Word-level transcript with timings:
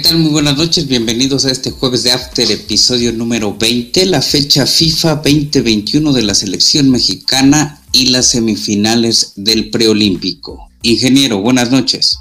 ¿Qué 0.00 0.08
tal? 0.08 0.18
Muy 0.18 0.30
buenas 0.30 0.56
noches, 0.56 0.88
bienvenidos 0.88 1.44
a 1.44 1.50
este 1.50 1.72
jueves 1.72 2.04
de 2.04 2.12
After, 2.12 2.50
episodio 2.50 3.12
número 3.12 3.54
20, 3.54 4.06
la 4.06 4.22
fecha 4.22 4.64
FIFA 4.64 5.16
2021 5.16 6.14
de 6.14 6.22
la 6.22 6.34
selección 6.34 6.88
mexicana 6.88 7.82
y 7.92 8.06
las 8.06 8.28
semifinales 8.28 9.34
del 9.36 9.68
preolímpico. 9.68 10.70
Ingeniero, 10.80 11.42
buenas 11.42 11.70
noches. 11.70 12.16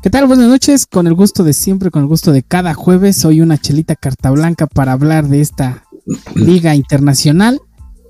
¿Qué 0.00 0.10
tal? 0.10 0.28
Buenas 0.28 0.46
noches, 0.46 0.86
con 0.86 1.08
el 1.08 1.14
gusto 1.14 1.42
de 1.42 1.54
siempre, 1.54 1.90
con 1.90 2.02
el 2.02 2.08
gusto 2.08 2.30
de 2.30 2.44
cada 2.44 2.72
jueves, 2.72 3.16
soy 3.16 3.40
una 3.40 3.58
chelita 3.58 3.96
carta 3.96 4.30
blanca 4.30 4.68
para 4.68 4.92
hablar 4.92 5.28
de 5.28 5.40
esta 5.40 5.82
liga 6.36 6.76
internacional 6.76 7.60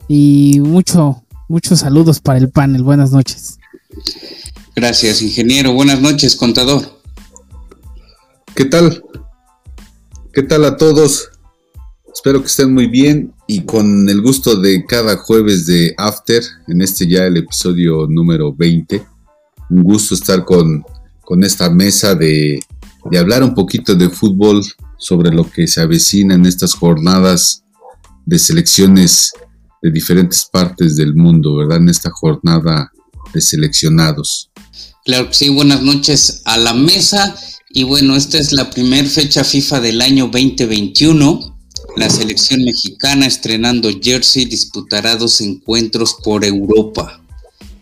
y 0.06 0.60
mucho, 0.60 1.24
muchos 1.48 1.78
saludos 1.78 2.20
para 2.20 2.38
el 2.40 2.50
panel, 2.50 2.82
buenas 2.82 3.10
noches. 3.10 3.56
Gracias, 4.74 5.22
ingeniero, 5.22 5.72
buenas 5.72 6.02
noches, 6.02 6.36
contador. 6.36 6.96
¿Qué 8.56 8.64
tal? 8.64 9.04
¿Qué 10.32 10.42
tal 10.42 10.64
a 10.64 10.78
todos? 10.78 11.28
Espero 12.10 12.40
que 12.40 12.46
estén 12.46 12.72
muy 12.72 12.86
bien 12.86 13.34
y 13.46 13.66
con 13.66 14.08
el 14.08 14.22
gusto 14.22 14.56
de 14.56 14.86
cada 14.86 15.18
jueves 15.18 15.66
de 15.66 15.94
After, 15.98 16.42
en 16.66 16.80
este 16.80 17.06
ya 17.06 17.26
el 17.26 17.36
episodio 17.36 18.06
número 18.08 18.54
20. 18.54 19.04
Un 19.68 19.82
gusto 19.82 20.14
estar 20.14 20.42
con, 20.46 20.82
con 21.20 21.44
esta 21.44 21.68
mesa 21.68 22.14
de, 22.14 22.58
de 23.10 23.18
hablar 23.18 23.42
un 23.42 23.54
poquito 23.54 23.94
de 23.94 24.08
fútbol 24.08 24.64
sobre 24.96 25.30
lo 25.30 25.50
que 25.50 25.66
se 25.66 25.82
avecina 25.82 26.34
en 26.34 26.46
estas 26.46 26.72
jornadas 26.72 27.62
de 28.24 28.38
selecciones 28.38 29.34
de 29.82 29.90
diferentes 29.90 30.48
partes 30.50 30.96
del 30.96 31.14
mundo, 31.14 31.56
¿verdad? 31.56 31.76
En 31.76 31.90
esta 31.90 32.10
jornada 32.10 32.90
de 33.34 33.40
seleccionados. 33.42 34.50
Claro 35.04 35.28
que 35.28 35.34
sí, 35.34 35.50
buenas 35.50 35.82
noches 35.82 36.40
a 36.46 36.56
la 36.56 36.72
mesa 36.72 37.36
y 37.70 37.82
bueno, 37.82 38.16
esta 38.16 38.38
es 38.38 38.52
la 38.52 38.70
primera 38.70 39.08
fecha 39.08 39.44
FIFA 39.44 39.80
del 39.80 40.00
año 40.00 40.28
2021. 40.32 41.58
La 41.96 42.08
selección 42.08 42.64
mexicana 42.64 43.26
estrenando 43.26 43.90
jersey 44.00 44.44
disputará 44.44 45.16
dos 45.16 45.40
encuentros 45.40 46.16
por 46.22 46.44
Europa. 46.44 47.20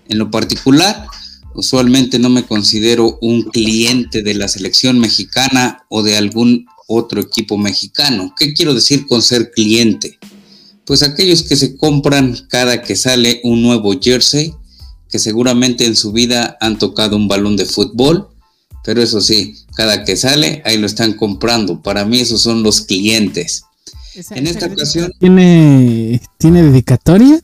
En 0.08 0.18
lo 0.18 0.30
particular, 0.30 1.06
usualmente 1.54 2.18
no 2.18 2.30
me 2.30 2.44
considero 2.44 3.18
un 3.20 3.42
cliente 3.42 4.22
de 4.22 4.34
la 4.34 4.48
selección 4.48 4.98
mexicana 4.98 5.84
o 5.88 6.02
de 6.02 6.16
algún 6.16 6.66
otro 6.86 7.20
equipo 7.20 7.58
mexicano. 7.58 8.34
¿Qué 8.38 8.54
quiero 8.54 8.74
decir 8.74 9.06
con 9.06 9.22
ser 9.22 9.50
cliente? 9.50 10.18
Pues 10.86 11.02
aquellos 11.02 11.42
que 11.42 11.56
se 11.56 11.76
compran 11.76 12.46
cada 12.48 12.82
que 12.82 12.96
sale 12.96 13.40
un 13.42 13.62
nuevo 13.62 13.92
jersey, 14.00 14.54
que 15.10 15.18
seguramente 15.18 15.86
en 15.86 15.96
su 15.96 16.12
vida 16.12 16.56
han 16.60 16.78
tocado 16.78 17.16
un 17.16 17.28
balón 17.28 17.56
de 17.56 17.66
fútbol, 17.66 18.33
pero 18.84 19.02
eso 19.02 19.20
sí, 19.20 19.56
cada 19.74 20.04
que 20.04 20.16
sale, 20.16 20.62
ahí 20.64 20.76
lo 20.76 20.86
están 20.86 21.14
comprando. 21.14 21.82
Para 21.82 22.04
mí 22.04 22.20
esos 22.20 22.42
son 22.42 22.62
los 22.62 22.82
clientes. 22.82 23.64
en 24.30 24.46
esta 24.46 24.66
ocasión... 24.66 25.10
¿Tiene, 25.18 26.20
¿Tiene 26.38 26.62
dedicatoria? 26.62 27.40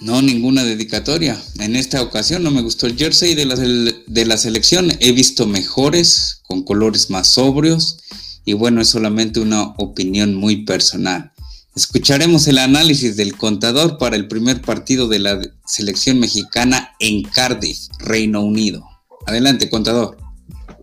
No, 0.00 0.22
ninguna 0.22 0.64
dedicatoria. 0.64 1.40
En 1.60 1.76
esta 1.76 2.00
ocasión 2.02 2.42
no 2.42 2.50
me 2.50 2.62
gustó 2.62 2.86
el 2.86 2.96
jersey 2.96 3.34
de 3.34 3.44
la, 3.44 3.56
de 3.56 4.24
la 4.24 4.38
selección. 4.38 4.90
He 5.00 5.12
visto 5.12 5.46
mejores, 5.46 6.40
con 6.48 6.64
colores 6.64 7.10
más 7.10 7.28
sobrios. 7.28 7.98
Y 8.46 8.54
bueno, 8.54 8.80
es 8.80 8.88
solamente 8.88 9.40
una 9.40 9.74
opinión 9.76 10.34
muy 10.34 10.64
personal. 10.64 11.32
Escucharemos 11.76 12.48
el 12.48 12.58
análisis 12.58 13.16
del 13.16 13.36
contador 13.36 13.98
para 13.98 14.16
el 14.16 14.28
primer 14.28 14.62
partido 14.62 15.08
de 15.08 15.18
la 15.18 15.42
selección 15.66 16.20
mexicana 16.20 16.92
en 17.00 17.22
Cardiff, 17.22 17.88
Reino 17.98 18.42
Unido. 18.42 18.84
Adelante, 19.26 19.68
contador. 19.68 20.23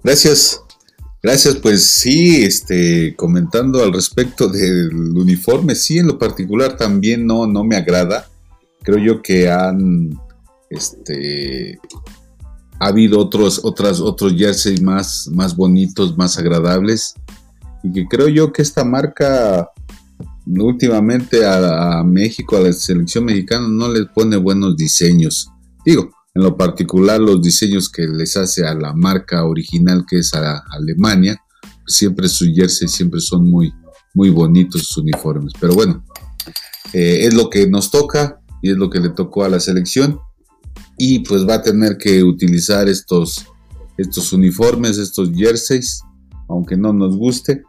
Gracias. 0.04 0.62
Gracias, 1.24 1.58
pues 1.58 1.86
sí, 1.86 2.44
este, 2.44 3.16
comentando 3.16 3.84
al 3.84 3.94
respecto 3.94 4.48
del 4.48 4.92
uniforme, 5.16 5.76
sí, 5.76 6.00
en 6.00 6.08
lo 6.08 6.18
particular 6.18 6.78
también 6.78 7.28
no, 7.28 7.46
no 7.46 7.64
me 7.64 7.76
agrada. 7.76 8.28
Creo 8.82 8.98
yo 8.98 9.22
que 9.22 9.48
han, 9.48 10.20
este, 10.72 11.80
ha 12.80 12.88
habido 12.88 13.20
otros, 13.20 13.62
otras, 13.64 14.00
otros 14.00 14.34
jerseys 14.34 14.82
más, 14.82 15.30
más 15.32 15.56
bonitos, 15.56 16.18
más 16.18 16.40
agradables, 16.40 17.14
y 17.84 17.94
que 17.94 18.08
creo 18.08 18.28
yo 18.28 18.52
que 18.52 18.64
esta 18.64 18.84
marca 18.84 19.70
últimamente 20.48 21.46
a, 21.46 22.00
a 22.00 22.04
México, 22.04 22.58
a 22.58 22.62
la 22.62 22.74
selección 22.74 23.26
mexicana, 23.26 23.68
no 23.68 23.90
les 23.90 24.08
pone 24.08 24.38
buenos 24.38 24.76
diseños. 24.76 25.52
Digo, 25.86 26.10
en 26.34 26.44
lo 26.44 26.56
particular 26.56 27.20
los 27.20 27.42
diseños 27.42 27.90
que 27.90 28.08
les 28.08 28.38
hace 28.38 28.66
a 28.66 28.74
la 28.74 28.94
marca 28.94 29.46
original 29.46 30.06
que 30.08 30.20
es 30.20 30.34
a 30.34 30.64
Alemania, 30.72 31.42
siempre 31.88 32.30
sus 32.30 32.50
jerseys 32.54 32.92
siempre 32.92 33.20
son 33.20 33.50
muy, 33.50 33.74
muy 34.14 34.30
bonitos 34.30 34.84
sus 34.84 34.98
uniformes. 34.98 35.54
Pero 35.60 35.74
bueno, 35.74 36.06
eh, 36.94 37.26
es 37.26 37.34
lo 37.34 37.50
que 37.50 37.68
nos 37.68 37.92
toca 37.92 38.40
y 38.62 38.72
es 38.72 38.78
lo 38.78 38.90
que 38.90 39.00
le 39.00 39.10
tocó 39.10 39.44
a 39.44 39.50
la 39.50 39.60
selección 39.60 40.20
y 40.98 41.20
pues 41.20 41.48
va 41.48 41.56
a 41.56 41.62
tener 41.62 41.98
que 41.98 42.24
utilizar 42.24 42.88
estos, 42.88 43.46
estos 43.98 44.32
uniformes, 44.34 44.98
estos 44.98 45.32
jerseys, 45.36 46.02
aunque 46.48 46.78
no 46.78 46.94
nos 46.94 47.18
guste. 47.18 47.64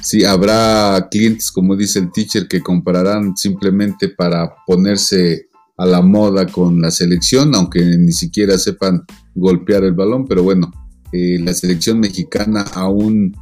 Sí, 0.00 0.24
habrá 0.24 1.08
clientes, 1.10 1.50
como 1.50 1.74
dice 1.74 1.98
el 1.98 2.12
teacher, 2.12 2.46
que 2.46 2.62
comprarán 2.62 3.36
simplemente 3.36 4.08
para 4.08 4.54
ponerse 4.66 5.47
a 5.78 5.86
la 5.86 6.02
moda 6.02 6.46
con 6.46 6.80
la 6.80 6.90
selección, 6.90 7.54
aunque 7.54 7.80
ni 7.80 8.12
siquiera 8.12 8.58
sepan 8.58 9.04
golpear 9.34 9.84
el 9.84 9.94
balón, 9.94 10.26
pero 10.26 10.42
bueno, 10.42 10.72
eh, 11.12 11.38
la 11.40 11.54
selección 11.54 12.00
mexicana 12.00 12.62
aún 12.74 13.34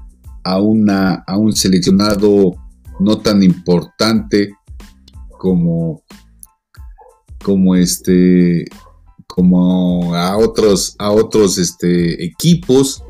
a, 0.44 0.60
una, 0.60 1.24
a 1.26 1.38
un 1.38 1.54
seleccionado 1.54 2.54
no 3.00 3.18
tan 3.18 3.42
importante 3.42 4.52
como, 5.38 6.02
como 7.42 7.74
este 7.74 8.66
como 9.26 10.14
a 10.14 10.38
otros 10.38 10.94
a 10.98 11.10
otros 11.10 11.58
este, 11.58 12.24
equipos. 12.24 13.02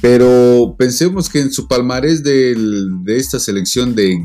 Pero 0.00 0.74
pensemos 0.78 1.28
que 1.28 1.40
en 1.40 1.52
su 1.52 1.68
palmarés 1.68 2.22
de 2.22 2.56
esta 3.06 3.38
selección 3.38 3.94
de 3.94 4.24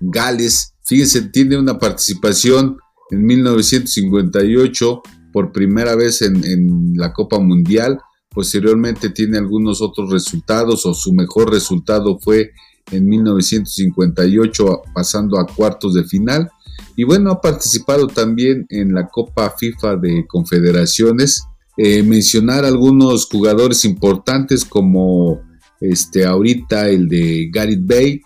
Gales 0.00 0.74
fíjense 0.84 1.22
tiene 1.22 1.58
una 1.58 1.78
participación 1.78 2.78
en 3.10 3.24
1958 3.24 5.02
por 5.32 5.52
primera 5.52 5.96
vez 5.96 6.22
en, 6.22 6.94
la 6.94 7.12
Copa 7.12 7.38
Mundial. 7.38 7.98
Posteriormente 8.30 9.10
tiene 9.10 9.38
algunos 9.38 9.82
otros 9.82 10.10
resultados 10.10 10.86
o 10.86 10.94
su 10.94 11.12
mejor 11.12 11.50
resultado 11.50 12.18
fue 12.18 12.52
en 12.90 13.08
1958 13.08 14.82
pasando 14.94 15.38
a 15.38 15.46
cuartos 15.46 15.94
de 15.94 16.04
final. 16.04 16.50
Y 16.96 17.04
bueno, 17.04 17.32
ha 17.32 17.40
participado 17.40 18.06
también 18.06 18.66
en 18.68 18.94
la 18.94 19.08
Copa 19.08 19.54
FIFA 19.56 19.96
de 19.96 20.24
Confederaciones. 20.28 21.44
Eh, 21.76 22.02
mencionar 22.04 22.64
algunos 22.64 23.26
jugadores 23.26 23.84
importantes 23.84 24.64
como 24.64 25.40
este 25.80 26.24
ahorita 26.24 26.88
el 26.88 27.08
de 27.08 27.50
Gareth 27.52 27.84
Bale, 27.84 28.22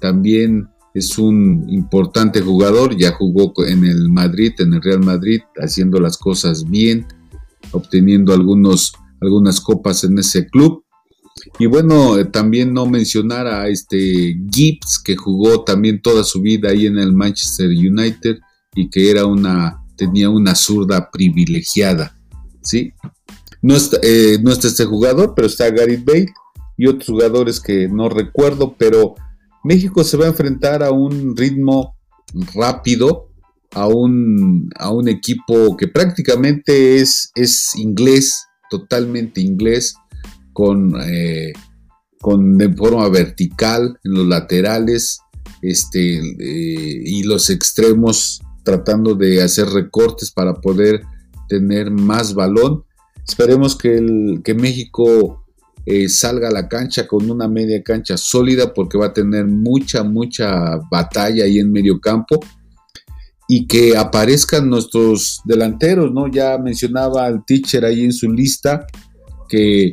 también 0.00 0.68
es 0.94 1.18
un 1.18 1.66
importante 1.68 2.40
jugador, 2.40 2.96
ya 2.96 3.12
jugó 3.12 3.52
en 3.66 3.84
el 3.84 4.08
Madrid, 4.08 4.52
en 4.58 4.74
el 4.74 4.82
Real 4.82 5.00
Madrid, 5.00 5.40
haciendo 5.56 5.98
las 6.00 6.18
cosas 6.18 6.68
bien, 6.68 7.06
obteniendo 7.70 8.32
algunos, 8.32 8.92
algunas 9.20 9.60
copas 9.60 10.04
en 10.04 10.18
ese 10.18 10.46
club. 10.46 10.84
Y 11.58 11.66
bueno, 11.66 12.18
eh, 12.18 12.26
también 12.26 12.74
no 12.74 12.86
mencionar 12.86 13.46
a 13.46 13.68
este 13.68 14.36
Gibbs, 14.52 15.00
que 15.02 15.16
jugó 15.16 15.64
también 15.64 16.02
toda 16.02 16.24
su 16.24 16.42
vida 16.42 16.70
ahí 16.70 16.86
en 16.86 16.98
el 16.98 17.12
Manchester 17.12 17.68
United 17.68 18.38
y 18.74 18.90
que 18.90 19.10
era 19.10 19.24
una, 19.26 19.82
tenía 19.96 20.28
una 20.28 20.54
zurda 20.54 21.10
privilegiada, 21.10 22.16
¿sí? 22.60 22.92
No 23.62 23.76
está, 23.76 23.98
eh, 24.02 24.38
no 24.42 24.50
está 24.50 24.68
este 24.68 24.84
jugador, 24.84 25.32
pero 25.34 25.46
está 25.46 25.70
Gary 25.70 25.96
Bale 25.96 26.32
y 26.76 26.86
otros 26.86 27.06
jugadores 27.06 27.60
que 27.60 27.88
no 27.88 28.08
recuerdo, 28.08 28.74
pero 28.76 29.14
México 29.64 30.04
se 30.04 30.16
va 30.16 30.24
a 30.24 30.28
enfrentar 30.28 30.82
a 30.82 30.90
un 30.90 31.36
ritmo 31.36 31.96
rápido, 32.54 33.30
a 33.72 33.86
un, 33.86 34.70
a 34.76 34.90
un 34.90 35.08
equipo 35.08 35.76
que 35.76 35.88
prácticamente 35.88 36.96
es, 36.96 37.30
es 37.34 37.74
inglés, 37.76 38.46
totalmente 38.70 39.40
inglés, 39.40 39.94
con, 40.52 40.94
eh, 41.00 41.52
con 42.20 42.58
de 42.58 42.72
forma 42.72 43.08
vertical 43.08 43.98
en 44.04 44.14
los 44.14 44.26
laterales 44.26 45.20
este, 45.62 46.18
eh, 46.18 47.02
y 47.04 47.22
los 47.22 47.50
extremos 47.50 48.42
tratando 48.64 49.14
de 49.14 49.42
hacer 49.42 49.68
recortes 49.68 50.30
para 50.30 50.54
poder 50.54 51.02
tener 51.48 51.90
más 51.90 52.34
balón. 52.34 52.84
Esperemos 53.26 53.76
que, 53.76 53.96
el, 53.96 54.40
que 54.44 54.54
México 54.54 55.41
eh, 55.86 56.08
salga 56.08 56.48
a 56.48 56.52
la 56.52 56.68
cancha 56.68 57.06
con 57.06 57.30
una 57.30 57.48
media 57.48 57.82
cancha 57.82 58.16
sólida 58.16 58.72
porque 58.72 58.98
va 58.98 59.06
a 59.06 59.12
tener 59.12 59.46
mucha, 59.46 60.02
mucha 60.02 60.76
batalla 60.90 61.44
ahí 61.44 61.58
en 61.58 61.72
medio 61.72 62.00
campo 62.00 62.40
y 63.48 63.66
que 63.66 63.96
aparezcan 63.96 64.70
nuestros 64.70 65.40
delanteros, 65.44 66.12
¿no? 66.12 66.28
Ya 66.28 66.56
mencionaba 66.58 67.26
el 67.28 67.44
teacher 67.44 67.84
ahí 67.84 68.04
en 68.04 68.12
su 68.12 68.30
lista 68.30 68.86
que 69.48 69.92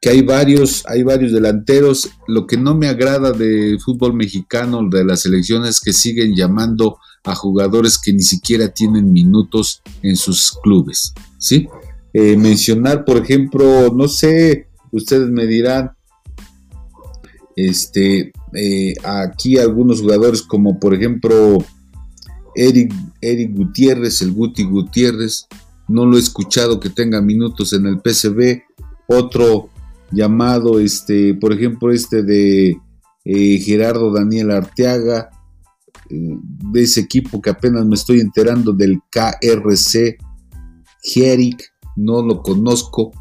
que 0.00 0.08
hay 0.08 0.22
varios, 0.22 0.84
hay 0.86 1.02
varios 1.02 1.32
delanteros. 1.32 2.10
Lo 2.26 2.46
que 2.46 2.56
no 2.56 2.74
me 2.74 2.88
agrada 2.88 3.32
del 3.32 3.78
fútbol 3.80 4.14
mexicano, 4.14 4.88
de 4.88 5.04
las 5.04 5.22
selecciones, 5.22 5.70
es 5.70 5.80
que 5.80 5.92
siguen 5.92 6.34
llamando 6.34 6.98
a 7.24 7.34
jugadores 7.34 7.98
que 7.98 8.12
ni 8.12 8.22
siquiera 8.22 8.68
tienen 8.68 9.12
minutos 9.12 9.82
en 10.02 10.16
sus 10.16 10.52
clubes. 10.62 11.12
¿sí? 11.38 11.68
Eh, 12.14 12.36
mencionar, 12.36 13.04
por 13.04 13.18
ejemplo, 13.18 13.92
no 13.94 14.08
sé, 14.08 14.68
ustedes 14.92 15.28
me 15.28 15.46
dirán, 15.46 15.92
este, 17.56 18.32
eh, 18.54 18.94
aquí 19.04 19.58
algunos 19.58 20.00
jugadores 20.00 20.42
como 20.42 20.78
por 20.78 20.94
ejemplo 20.94 21.58
Eric, 22.54 22.92
Eric 23.20 23.54
Gutiérrez, 23.54 24.22
el 24.22 24.32
Guti 24.32 24.64
Gutiérrez, 24.64 25.46
no 25.88 26.06
lo 26.06 26.16
he 26.16 26.20
escuchado 26.20 26.80
que 26.80 26.90
tenga 26.90 27.20
minutos 27.20 27.72
en 27.72 27.86
el 27.86 28.00
PCB, 28.00 28.62
otro 29.08 29.70
llamado, 30.12 30.80
este, 30.80 31.34
por 31.34 31.52
ejemplo, 31.52 31.92
este 31.92 32.22
de 32.22 32.76
eh, 33.24 33.58
Gerardo 33.58 34.12
Daniel 34.12 34.50
Arteaga, 34.50 35.30
eh, 36.08 36.36
de 36.72 36.82
ese 36.82 37.00
equipo 37.00 37.40
que 37.40 37.50
apenas 37.50 37.86
me 37.86 37.94
estoy 37.94 38.20
enterando 38.20 38.72
del 38.72 39.00
KRC, 39.10 40.16
Jeric, 41.02 41.72
no 41.96 42.22
lo 42.22 42.42
conozco. 42.42 43.12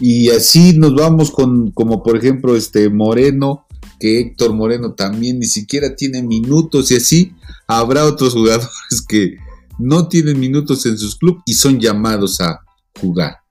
Y 0.00 0.30
así 0.30 0.76
nos 0.76 0.94
vamos 0.94 1.30
con, 1.30 1.70
como 1.70 2.02
por 2.02 2.16
ejemplo, 2.16 2.56
este 2.56 2.90
Moreno, 2.90 3.66
que 4.00 4.20
Héctor 4.20 4.54
Moreno 4.54 4.94
también 4.94 5.38
ni 5.38 5.46
siquiera 5.46 5.94
tiene 5.94 6.22
minutos, 6.22 6.90
y 6.90 6.96
así 6.96 7.32
habrá 7.66 8.04
otros 8.04 8.34
jugadores 8.34 9.04
que 9.08 9.36
no 9.78 10.08
tienen 10.08 10.38
minutos 10.38 10.84
en 10.86 10.98
sus 10.98 11.16
clubes 11.16 11.42
y 11.46 11.54
son 11.54 11.80
llamados 11.80 12.40
a 12.40 12.60
jugar. 13.00 13.44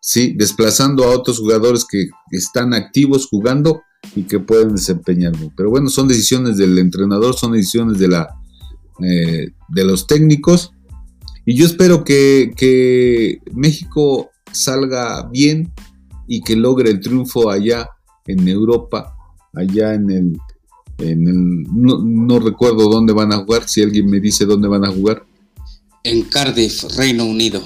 ¿sí? 0.00 0.34
desplazando 0.36 1.04
a 1.04 1.10
otros 1.10 1.38
jugadores 1.38 1.84
que 1.88 2.08
están 2.30 2.74
activos 2.74 3.28
jugando 3.28 3.82
y 4.16 4.22
que 4.22 4.40
pueden 4.40 4.74
desempeñarlo. 4.74 5.52
Pero 5.56 5.70
bueno, 5.70 5.88
son 5.88 6.08
decisiones 6.08 6.56
del 6.56 6.78
entrenador, 6.78 7.34
son 7.36 7.52
decisiones 7.52 7.98
de, 7.98 8.08
la, 8.08 8.28
eh, 9.02 9.50
de 9.68 9.84
los 9.84 10.06
técnicos. 10.06 10.72
Y 11.44 11.54
yo 11.54 11.66
espero 11.66 12.04
que, 12.04 12.52
que, 12.56 13.38
México 13.52 14.30
salga 14.52 15.28
bien 15.30 15.72
y 16.26 16.42
que 16.42 16.56
logre 16.56 16.90
el 16.90 17.00
triunfo 17.00 17.50
allá 17.50 17.88
en 18.26 18.46
Europa, 18.48 19.14
allá 19.54 19.94
en 19.94 20.10
el... 20.10 20.38
En 20.98 21.26
el 21.26 21.62
no, 21.74 21.98
no 22.04 22.38
recuerdo 22.40 22.90
dónde 22.90 23.14
van 23.14 23.32
a 23.32 23.38
jugar, 23.38 23.66
si 23.66 23.80
alguien 23.80 24.04
me 24.10 24.20
dice 24.20 24.44
dónde 24.44 24.68
van 24.68 24.84
a 24.84 24.92
jugar. 24.92 25.24
En 26.04 26.22
Cardiff, 26.24 26.84
Reino 26.96 27.24
Unido. 27.24 27.62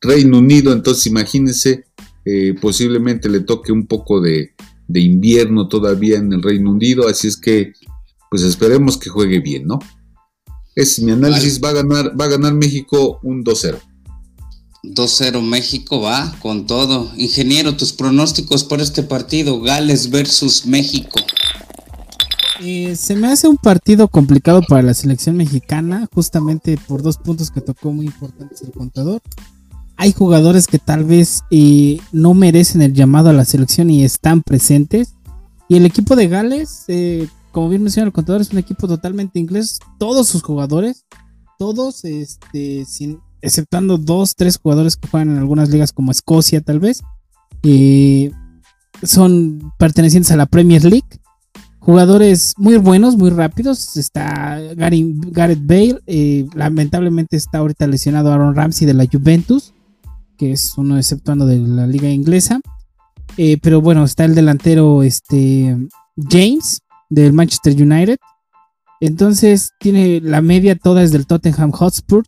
Reino 0.00 0.38
Unido, 0.38 0.72
entonces 0.72 1.06
imagínense, 1.06 1.84
eh, 2.24 2.54
posiblemente 2.60 3.28
le 3.28 3.40
toque 3.40 3.72
un 3.72 3.86
poco 3.86 4.20
de, 4.20 4.52
invierno 4.88 5.68
todavía 5.68 6.18
en 6.18 6.32
el 6.32 6.42
Reino 6.42 6.70
Unido, 6.70 7.08
así 7.08 7.28
es 7.28 7.36
que 7.36 7.72
pues 8.30 8.42
esperemos 8.42 8.98
que 8.98 9.10
juegue 9.10 9.40
bien, 9.40 9.66
¿no? 9.66 9.78
Es 10.74 11.00
mi 11.00 11.12
análisis, 11.12 11.60
va 11.62 11.70
a 11.70 11.74
ganar, 11.74 12.20
va 12.20 12.24
a 12.24 12.28
ganar 12.28 12.54
México 12.54 13.20
un 13.22 13.44
2-0. 13.44 13.78
2-0 14.94 15.42
México 15.42 16.00
va 16.00 16.34
con 16.40 16.66
todo. 16.66 17.10
Ingeniero, 17.16 17.76
tus 17.76 17.92
pronósticos 17.92 18.64
por 18.64 18.80
este 18.80 19.02
partido, 19.02 19.60
Gales 19.60 20.10
versus 20.10 20.66
México. 20.66 21.20
Eh, 22.60 22.96
se 22.96 23.14
me 23.14 23.28
hace 23.28 23.48
un 23.48 23.58
partido 23.58 24.08
complicado 24.08 24.62
para 24.66 24.82
la 24.82 24.94
selección 24.94 25.36
mexicana, 25.36 26.08
justamente 26.14 26.78
por 26.88 27.02
dos 27.02 27.18
puntos 27.18 27.50
que 27.50 27.60
tocó 27.60 27.92
muy 27.92 28.06
importantes 28.06 28.62
el 28.62 28.72
contador 28.72 29.20
hay 29.96 30.12
jugadores 30.12 30.66
que 30.66 30.78
tal 30.78 31.04
vez 31.04 31.42
eh, 31.50 31.98
no 32.12 32.34
merecen 32.34 32.82
el 32.82 32.92
llamado 32.92 33.30
a 33.30 33.32
la 33.32 33.44
selección 33.44 33.90
y 33.90 34.04
están 34.04 34.42
presentes. 34.42 35.14
Y 35.68 35.76
el 35.76 35.86
equipo 35.86 36.16
de 36.16 36.28
Gales, 36.28 36.84
eh, 36.88 37.28
como 37.50 37.70
bien 37.70 37.82
menciona 37.82 38.06
el 38.06 38.12
contador, 38.12 38.42
es 38.42 38.52
un 38.52 38.58
equipo 38.58 38.86
totalmente 38.86 39.38
inglés. 39.38 39.80
Todos 39.98 40.28
sus 40.28 40.42
jugadores, 40.42 41.06
todos, 41.58 42.04
este, 42.04 42.84
sin, 42.84 43.20
exceptando 43.40 43.98
dos, 43.98 44.34
tres 44.36 44.58
jugadores 44.58 44.96
que 44.96 45.08
juegan 45.08 45.30
en 45.30 45.38
algunas 45.38 45.68
ligas 45.70 45.92
como 45.92 46.10
Escocia 46.10 46.60
tal 46.60 46.80
vez, 46.80 47.02
eh, 47.62 48.30
son 49.02 49.72
pertenecientes 49.78 50.30
a 50.32 50.36
la 50.36 50.46
Premier 50.46 50.84
League. 50.84 51.20
Jugadores 51.78 52.54
muy 52.56 52.78
buenos, 52.78 53.16
muy 53.16 53.30
rápidos. 53.30 53.96
Está 53.96 54.58
Gareth 54.74 55.64
Bale. 55.64 56.00
lamentablemente 56.54 57.36
está 57.36 57.58
ahorita 57.58 57.86
lesionado 57.86 58.32
Aaron 58.32 58.56
Ramsey 58.56 58.86
de 58.86 58.94
la 58.94 59.06
Juventus 59.06 59.72
que 60.36 60.52
es 60.52 60.76
uno 60.76 60.96
exceptuando 60.96 61.46
de 61.46 61.58
la 61.58 61.86
liga 61.86 62.08
inglesa. 62.08 62.60
Eh, 63.36 63.58
pero 63.60 63.80
bueno, 63.80 64.04
está 64.04 64.24
el 64.24 64.34
delantero 64.34 65.02
este, 65.02 65.76
James 66.16 66.82
del 67.08 67.32
Manchester 67.32 67.74
United. 67.74 68.18
Entonces 69.00 69.72
tiene 69.78 70.20
la 70.20 70.40
media 70.40 70.76
toda 70.76 71.02
es 71.02 71.12
del 71.12 71.26
Tottenham 71.26 71.72
Hotspur. 71.72 72.24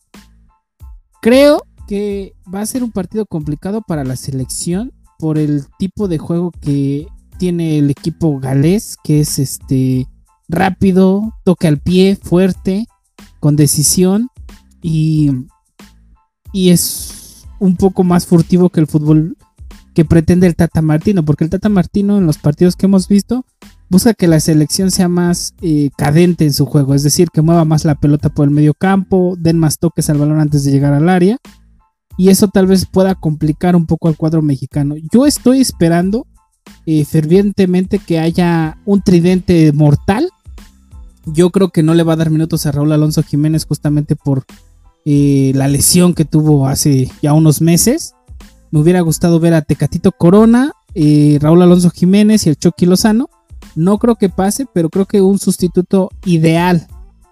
Creo 1.21 1.63
que 1.87 2.35
va 2.53 2.61
a 2.61 2.67
ser 2.67 2.85
un 2.85 2.93
partido 2.93 3.27
complicado 3.27 3.83
para 3.83 4.05
la 4.05 4.17
selección 4.17 4.93
por 5.19 5.39
el 5.39 5.65
tipo 5.79 6.07
de 6.07 6.19
juego 6.19 6.53
que 6.53 7.09
tiene 7.39 7.79
el 7.79 7.91
equipo 7.91 8.39
galés, 8.39 8.97
que 9.03 9.21
es 9.21 9.39
este 9.39 10.07
rápido, 10.49 11.35
toque 11.45 11.67
al 11.67 11.79
pie, 11.79 12.17
fuerte, 12.17 12.87
con 13.41 13.57
decisión 13.57 14.29
y, 14.83 15.31
y 16.53 16.71
es 16.71 17.47
un 17.59 17.77
poco 17.77 18.05
más 18.05 18.27
furtivo 18.27 18.71
que 18.71 18.81
el 18.81 18.87
fútbol 18.87 19.37
que 19.95 20.05
pretende 20.05 20.47
el 20.47 20.55
Tata 20.55 20.83
Martino, 20.83 21.25
porque 21.25 21.45
el 21.45 21.51
Tata 21.51 21.69
Martino 21.69 22.19
en 22.19 22.27
los 22.27 22.39
partidos 22.39 22.77
que 22.77 22.87
hemos 22.87 23.09
visto 23.09 23.45
busca 23.91 24.15
que 24.15 24.29
la 24.29 24.41
selección 24.41 24.91
sea 24.91 25.09
más 25.09 25.55
eh, 25.63 25.91
cadente 25.97 26.45
en 26.45 26.53
su 26.53 26.67
juego, 26.67 26.95
es 26.95 27.03
decir, 27.03 27.29
que 27.33 27.43
mueva 27.43 27.65
más 27.65 27.85
la 27.85 27.95
pelota 27.95 28.29
por 28.29 28.47
el 28.47 28.55
medio 28.55 28.75
campo, 28.75 29.35
den 29.39 29.59
más 29.59 29.79
toques 29.79 30.11
al 30.11 30.19
balón 30.19 30.41
antes 30.41 30.65
de 30.65 30.71
llegar 30.71 30.93
al 30.93 31.09
área, 31.09 31.39
y 32.17 32.29
eso 32.29 32.49
tal 32.49 32.67
vez 32.67 32.87
pueda 32.87 33.15
complicar 33.15 33.77
un 33.77 33.87
poco 33.87 34.09
al 34.09 34.17
cuadro 34.17 34.43
mexicano. 34.43 34.97
Yo 35.13 35.25
estoy 35.25 35.61
esperando 35.61 36.27
eh, 36.85 37.05
fervientemente 37.05 37.99
que 37.99 38.19
haya 38.19 38.79
un 38.85 39.03
tridente 39.03 39.73
mortal. 39.73 40.29
Yo 41.25 41.51
creo 41.51 41.71
que 41.71 41.83
no 41.83 41.95
le 41.95 42.03
va 42.03 42.15
a 42.15 42.17
dar 42.17 42.31
minutos 42.31 42.67
a 42.67 42.73
Raúl 42.73 42.93
Alonso 42.93 43.23
Jiménez 43.23 43.67
justamente 43.67 44.17
por 44.17 44.45
eh, 45.05 45.53
la 45.55 45.69
lesión 45.69 46.13
que 46.13 46.25
tuvo 46.25 46.67
hace 46.67 47.11
ya 47.23 47.33
unos 47.35 47.61
meses. 47.63 48.15
Me 48.71 48.81
hubiera 48.81 49.01
gustado 49.01 49.39
ver 49.39 49.55
a 49.55 49.63
Tecatito 49.63 50.13
Corona, 50.13 50.73
Raúl 51.41 51.63
Alonso 51.63 51.91
Jiménez 51.91 52.47
y 52.47 52.51
el 52.51 52.57
Chucky 52.57 52.85
Lozano. 52.85 53.31
No 53.79 53.99
creo 53.99 54.17
que 54.17 54.29
pase, 54.29 54.67
pero 54.73 54.91
creo 54.91 55.07
que 55.07 55.23
un 55.23 55.39
sustituto 55.39 56.11
ideal 56.25 56.87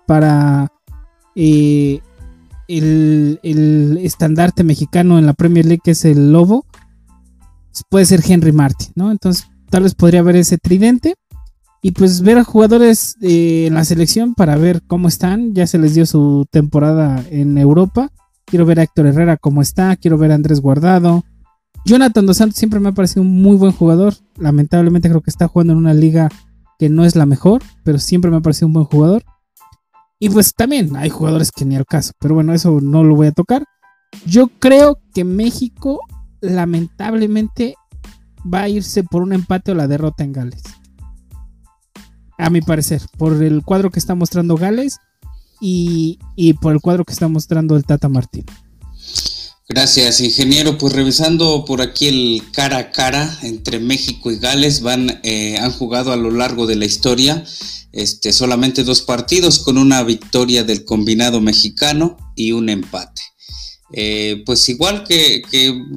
para 0.07 0.73
eh, 1.35 2.01
el, 2.69 3.41
el, 3.43 3.99
estandarte 4.03 4.65
mexicano 4.65 5.19
en 5.19 5.27
la 5.27 5.35
Premier 5.35 5.67
League, 5.67 5.83
que 5.83 5.91
es 5.91 6.05
el 6.05 6.33
Lobo, 6.33 6.65
puede 7.91 8.07
ser 8.07 8.23
Henry 8.27 8.53
Martin, 8.53 8.93
¿no? 8.95 9.11
Entonces, 9.11 9.49
tal 9.71 9.83
vez 9.83 9.95
podría 9.95 10.21
haber 10.21 10.37
ese 10.37 10.57
tridente 10.59 11.17
y 11.83 11.93
pues 11.93 12.23
ver 12.23 12.39
a 12.39 12.45
jugadores 12.45 13.17
eh, 13.21 13.67
en 13.67 13.75
la 13.75 13.85
selección 13.85 14.35
para 14.35 14.57
ver 14.57 14.83
cómo 14.87 15.09
están. 15.09 15.55
Ya 15.55 15.67
se 15.67 15.79
les 15.79 15.95
dio 15.95 16.07
su 16.07 16.47
temporada 16.51 17.25
en 17.31 17.59
Europa. 17.59 18.11
Quiero 18.45 18.67
ver 18.67 18.81
a 18.81 18.85
Héctor 18.85 19.07
Herrera 19.07 19.37
cómo 19.37 19.63
está. 19.63 19.97
Quiero 19.97 20.19
ver 20.19 20.33
a 20.33 20.37
Andrés 20.37 20.61
Guardado. 20.61 21.25
Jonathan 21.87 22.27
Dos 22.27 22.39
Santos 22.39 22.59
siempre 22.59 22.81
me 22.81 22.89
ha 22.89 22.93
parecido 22.93 23.23
un 23.23 23.41
muy 23.41 23.57
buen 23.57 23.71
jugador. 23.71 24.15
Lamentablemente 24.37 25.09
creo 25.09 25.21
que 25.21 25.31
está 25.31 25.47
jugando 25.47 25.73
en 25.73 25.79
una 25.79 25.95
liga 25.95 26.29
que 26.81 26.89
no 26.89 27.05
es 27.05 27.15
la 27.15 27.27
mejor, 27.27 27.63
pero 27.85 28.01
siempre 28.01 28.31
me 28.31 28.39
ha 28.39 28.41
parecido 28.41 28.67
un 28.67 28.73
buen 28.75 28.87
jugador. 28.87 29.25
Y 30.19 30.29
pues 30.29 30.53
también 30.53 30.97
hay 30.97 31.11
jugadores 31.11 31.53
que 31.53 31.65
ni 31.65 31.77
al 31.77 31.87
caso, 31.87 32.13
pero 32.19 32.35
bueno, 32.35 32.53
eso 32.53 32.81
no 32.81 33.05
lo 33.05 33.15
voy 33.15 33.29
a 33.29 33.33
tocar. 33.33 33.65
Yo 34.27 34.49
creo 34.59 34.99
que 35.15 35.23
México 35.25 36.01
lamentablemente 36.41 37.77
va 38.53 38.63
a 38.63 38.69
irse 38.69 39.05
por 39.05 39.23
un 39.23 39.33
empate 39.33 39.71
o 39.71 39.75
la 39.77 39.87
derrota 39.87 40.25
en 40.25 40.33
Gales 40.33 40.63
a 42.39 42.51
mi 42.51 42.61
parecer, 42.61 43.03
por 43.17 43.43
el 43.43 43.63
cuadro 43.63 43.91
que 43.91 43.99
está 43.99 44.15
mostrando 44.15 44.57
Gales 44.57 44.99
y, 45.61 46.19
por 46.61 46.73
el 46.73 46.81
cuadro 46.81 47.05
que 47.05 47.13
está 47.13 47.29
mostrando 47.29 47.77
el 47.77 47.85
Tata 47.85 48.09
Martín. 48.09 48.45
Gracias, 49.69 50.21
ingeniero. 50.21 50.79
Pues 50.79 50.93
revisando 50.93 51.65
por 51.65 51.83
aquí 51.83 52.07
el 52.07 52.43
cara 52.53 52.79
a 52.79 52.91
cara 52.93 53.39
entre 53.43 53.81
México 53.81 54.31
y 54.31 54.39
Gales, 54.39 54.81
van, 54.81 55.21
eh, 55.25 55.57
han 55.59 55.73
jugado 55.73 56.13
a 56.13 56.17
lo 56.17 56.31
largo 56.31 56.67
de 56.67 56.77
la 56.77 56.85
historia 56.85 57.45
este, 57.97 58.33
solamente 58.33 58.85
dos 58.85 59.01
partidos 59.01 59.59
con 59.59 59.79
una 59.79 60.03
victoria 60.03 60.63
del 60.63 60.85
combinado 60.85 61.41
mexicano 61.41 62.17
y 62.37 62.53
un 62.53 62.69
empate. 62.69 63.23
Eh, 63.93 64.43
pues 64.45 64.69
igual 64.69 65.05
que, 65.05 65.43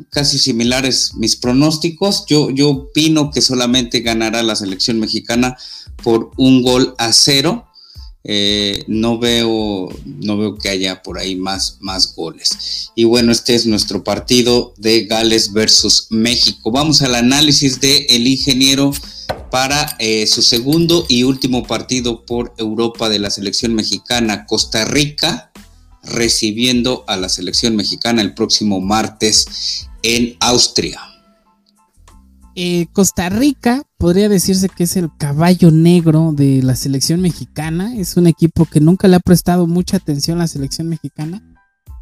casi 0.09 0.39
similares 0.39 1.13
mis 1.15 1.35
pronósticos, 1.35 2.25
yo, 2.27 2.51
yo 2.51 2.69
opino 2.69 3.31
que 3.31 3.41
solamente 3.41 3.99
ganará 3.99 4.43
la 4.43 4.55
selección 4.55 4.99
mexicana 4.99 5.57
por 6.03 6.31
un 6.37 6.63
gol 6.63 6.95
a 6.97 7.11
cero. 7.13 7.68
Eh, 8.23 8.83
no 8.87 9.17
veo 9.17 9.89
no 10.05 10.37
veo 10.37 10.57
que 10.57 10.69
haya 10.69 11.01
por 11.01 11.19
ahí 11.19 11.35
más, 11.35 11.77
más 11.79 12.15
goles. 12.15 12.91
Y 12.95 13.05
bueno, 13.05 13.31
este 13.31 13.55
es 13.55 13.65
nuestro 13.65 14.03
partido 14.03 14.73
de 14.77 15.05
Gales 15.05 15.53
versus 15.53 16.07
México. 16.09 16.71
Vamos 16.71 17.01
al 17.01 17.15
análisis 17.15 17.79
del 17.79 18.05
el 18.09 18.27
ingeniero 18.27 18.91
para 19.51 19.95
eh, 19.99 20.27
su 20.27 20.41
segundo 20.41 21.05
y 21.07 21.23
último 21.23 21.63
partido 21.63 22.25
por 22.25 22.53
Europa 22.57 23.09
de 23.09 23.19
la 23.19 23.29
selección 23.29 23.73
mexicana, 23.73 24.45
Costa 24.45 24.85
Rica, 24.85 25.51
recibiendo 26.03 27.03
a 27.07 27.17
la 27.17 27.29
selección 27.29 27.75
mexicana 27.75 28.21
el 28.21 28.33
próximo 28.33 28.81
martes 28.81 29.87
en 30.03 30.35
Austria. 30.39 31.08
Eh, 32.61 32.87
Costa 32.91 33.29
Rica 33.29 33.83
podría 33.97 34.27
decirse 34.27 34.67
que 34.67 34.83
es 34.83 34.97
el 34.97 35.09
caballo 35.15 35.71
negro 35.71 36.33
de 36.33 36.61
la 36.61 36.75
selección 36.75 37.21
mexicana. 37.21 37.95
Es 37.95 38.17
un 38.17 38.27
equipo 38.27 38.65
que 38.65 38.81
nunca 38.81 39.07
le 39.07 39.15
ha 39.15 39.21
prestado 39.21 39.65
mucha 39.65 39.95
atención 39.95 40.35
a 40.35 40.41
la 40.41 40.47
selección 40.47 40.89
mexicana, 40.89 41.41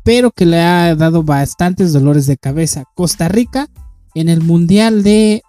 pero 0.03 0.31
que 0.31 0.47
le 0.47 0.59
ha 0.59 0.95
dado 0.95 1.21
bastantes 1.21 1.93
dolores 1.93 2.25
de 2.25 2.37
cabeza. 2.37 2.85
Costa 2.95 3.27
Rica 3.29 3.67
en 4.15 4.29
el 4.29 4.41
Mundial 4.41 5.03
de 5.03 5.43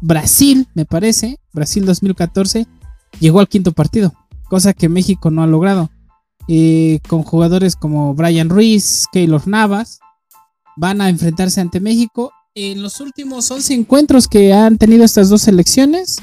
Brasil, 0.00 0.66
me 0.72 0.86
parece, 0.86 1.38
Brasil 1.52 1.84
2014, 1.84 2.66
llegó 3.20 3.40
al 3.40 3.48
quinto 3.48 3.72
partido, 3.72 4.14
cosa 4.48 4.72
que 4.72 4.88
México 4.88 5.30
no 5.30 5.42
ha 5.42 5.46
logrado. 5.46 5.90
Eh, 6.48 7.00
con 7.08 7.24
jugadores 7.24 7.76
como 7.76 8.14
Brian 8.14 8.48
Ruiz, 8.48 9.04
Keylor 9.12 9.46
Navas, 9.46 10.00
van 10.78 11.02
a 11.02 11.10
enfrentarse 11.10 11.60
ante 11.60 11.78
México 11.78 12.32
en 12.58 12.82
los 12.82 13.00
últimos 13.00 13.50
11 13.50 13.74
encuentros 13.74 14.26
que 14.26 14.52
han 14.52 14.78
tenido 14.78 15.04
estas 15.04 15.28
dos 15.28 15.42
selecciones, 15.42 16.16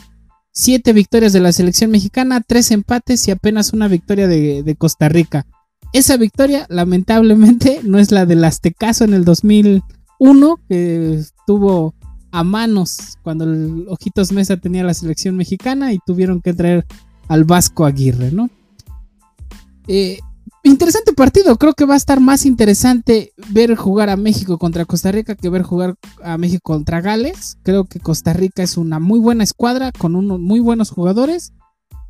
7 0.51 0.91
victorias 0.93 1.33
de 1.33 1.39
la 1.39 1.51
selección 1.51 1.91
mexicana, 1.91 2.41
3 2.45 2.71
empates 2.71 3.27
y 3.27 3.31
apenas 3.31 3.71
una 3.73 3.87
victoria 3.87 4.27
de, 4.27 4.75
Costa 4.77 5.07
Rica. 5.07 5.45
Esa 5.93 6.17
victoria, 6.17 6.65
lamentablemente, 6.69 7.79
no 7.83 7.99
es 7.99 8.11
la 8.11 8.25
del 8.25 8.43
Aztecaso 8.43 9.05
en 9.05 9.13
el 9.13 9.23
2001, 9.23 10.59
que 10.67 11.13
estuvo 11.15 11.95
a 12.31 12.43
manos 12.43 13.17
cuando 13.21 13.45
el 13.45 13.85
Ojitos 13.87 14.33
Mesa 14.33 14.57
tenía 14.57 14.83
la 14.83 14.93
selección 14.93 15.37
mexicana 15.37 15.93
y 15.93 15.99
tuvieron 16.05 16.41
que 16.41 16.53
traer 16.53 16.85
al 17.29 17.45
Vasco 17.45 17.85
Aguirre, 17.85 18.31
¿no? 18.31 18.49
Eh, 19.87 20.19
interesante 20.65 21.13
partido. 21.13 21.55
Creo 21.57 21.73
que 21.73 21.85
va 21.85 21.93
a 21.93 21.97
estar 21.97 22.19
más 22.19 22.45
interesante 22.45 23.33
ver 23.49 23.75
jugar 23.75 24.09
a 24.09 24.17
México 24.17 24.57
contra 24.57 24.85
Costa 24.85 25.11
Rica 25.11 25.35
que 25.35 25.49
ver 25.49 25.63
jugar 25.63 25.95
a 26.23 26.37
México 26.37 26.61
contra 26.63 27.01
Gales. 27.01 27.57
Creo 27.63 27.85
que 27.85 27.99
Costa 27.99 28.33
Rica 28.33 28.63
es 28.63 28.77
una 28.77 28.99
muy 28.99 29.19
buena 29.19 29.43
escuadra 29.43 29.91
con 29.91 30.15
unos 30.15 30.39
muy 30.39 30.59
buenos 30.59 30.89
jugadores. 30.89 31.53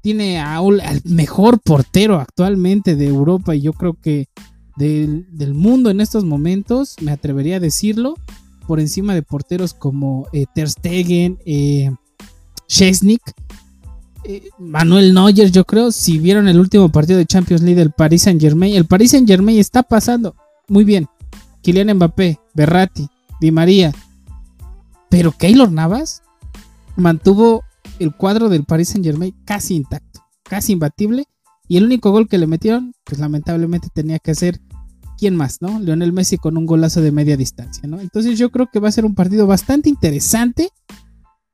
Tiene 0.01 0.39
al 0.39 1.01
mejor 1.03 1.59
portero 1.59 2.19
actualmente 2.19 2.95
de 2.95 3.07
Europa 3.07 3.55
y 3.55 3.61
yo 3.61 3.73
creo 3.73 3.93
que 3.93 4.27
del, 4.75 5.53
mundo 5.53 5.89
en 5.89 6.01
estos 6.01 6.25
momentos, 6.25 6.95
me 7.01 7.11
atrevería 7.11 7.57
a 7.57 7.59
decirlo, 7.59 8.15
por 8.67 8.79
encima 8.79 9.13
de 9.13 9.21
porteros 9.21 9.73
como 9.73 10.27
eh, 10.33 10.45
Ter 10.53 10.69
Stegen, 10.69 11.39
eh, 11.45 11.91
Manuel 14.59 15.13
Neuer, 15.13 15.51
yo 15.51 15.65
creo, 15.65 15.91
si 15.91 16.19
vieron 16.19 16.47
el 16.47 16.59
último 16.59 16.89
partido 16.89 17.17
de 17.17 17.25
Champions 17.25 17.61
League 17.61 17.79
del 17.79 17.91
Paris 17.91 18.23
Saint 18.23 18.41
Germain, 18.41 18.75
el 18.75 18.85
Paris 18.85 19.11
Saint 19.11 19.27
Germain 19.27 19.59
está 19.59 19.83
pasando 19.83 20.35
muy 20.67 20.83
bien. 20.83 21.07
Kylian 21.61 21.95
Mbappé, 21.95 22.39
Berratti, 22.53 23.07
Di 23.39 23.51
María. 23.51 23.91
Pero 25.09 25.31
Keylor 25.31 25.71
Navas 25.71 26.21
mantuvo 26.95 27.63
el 27.99 28.15
cuadro 28.15 28.49
del 28.49 28.65
Paris 28.65 28.89
Saint 28.89 29.05
Germain 29.05 29.35
casi 29.45 29.75
intacto, 29.75 30.21
casi 30.43 30.73
imbatible. 30.73 31.25
Y 31.67 31.77
el 31.77 31.85
único 31.85 32.11
gol 32.11 32.27
que 32.27 32.37
le 32.37 32.47
metieron, 32.47 32.93
pues 33.03 33.19
lamentablemente 33.19 33.87
tenía 33.91 34.19
que 34.19 34.31
hacer, 34.31 34.61
¿quién 35.17 35.35
más, 35.35 35.61
no? 35.61 35.79
Lionel 35.79 36.13
Messi 36.13 36.37
con 36.37 36.57
un 36.57 36.67
golazo 36.67 37.01
de 37.01 37.11
media 37.11 37.37
distancia, 37.37 37.87
¿no? 37.87 37.99
Entonces 37.99 38.37
yo 38.37 38.51
creo 38.51 38.69
que 38.71 38.79
va 38.79 38.89
a 38.89 38.91
ser 38.91 39.05
un 39.05 39.15
partido 39.15 39.47
bastante 39.47 39.89
interesante. 39.89 40.69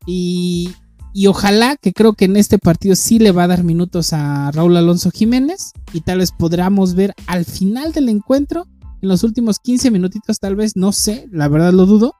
Y, 0.05 0.71
y 1.13 1.27
ojalá 1.27 1.75
que 1.75 1.91
creo 1.91 2.13
que 2.13 2.25
en 2.25 2.37
este 2.37 2.57
partido 2.57 2.95
sí 2.95 3.19
le 3.19 3.31
va 3.31 3.43
a 3.43 3.47
dar 3.47 3.63
minutos 3.63 4.13
a 4.13 4.51
Raúl 4.51 4.77
Alonso 4.77 5.11
Jiménez. 5.11 5.73
Y 5.93 6.01
tal 6.01 6.19
vez 6.19 6.31
podamos 6.31 6.95
ver 6.95 7.13
al 7.27 7.45
final 7.45 7.91
del 7.91 8.09
encuentro, 8.09 8.65
en 9.01 9.09
los 9.09 9.23
últimos 9.23 9.59
15 9.59 9.91
minutitos, 9.91 10.39
tal 10.39 10.55
vez, 10.55 10.75
no 10.75 10.91
sé, 10.91 11.27
la 11.31 11.47
verdad 11.47 11.73
lo 11.73 11.85
dudo. 11.85 12.13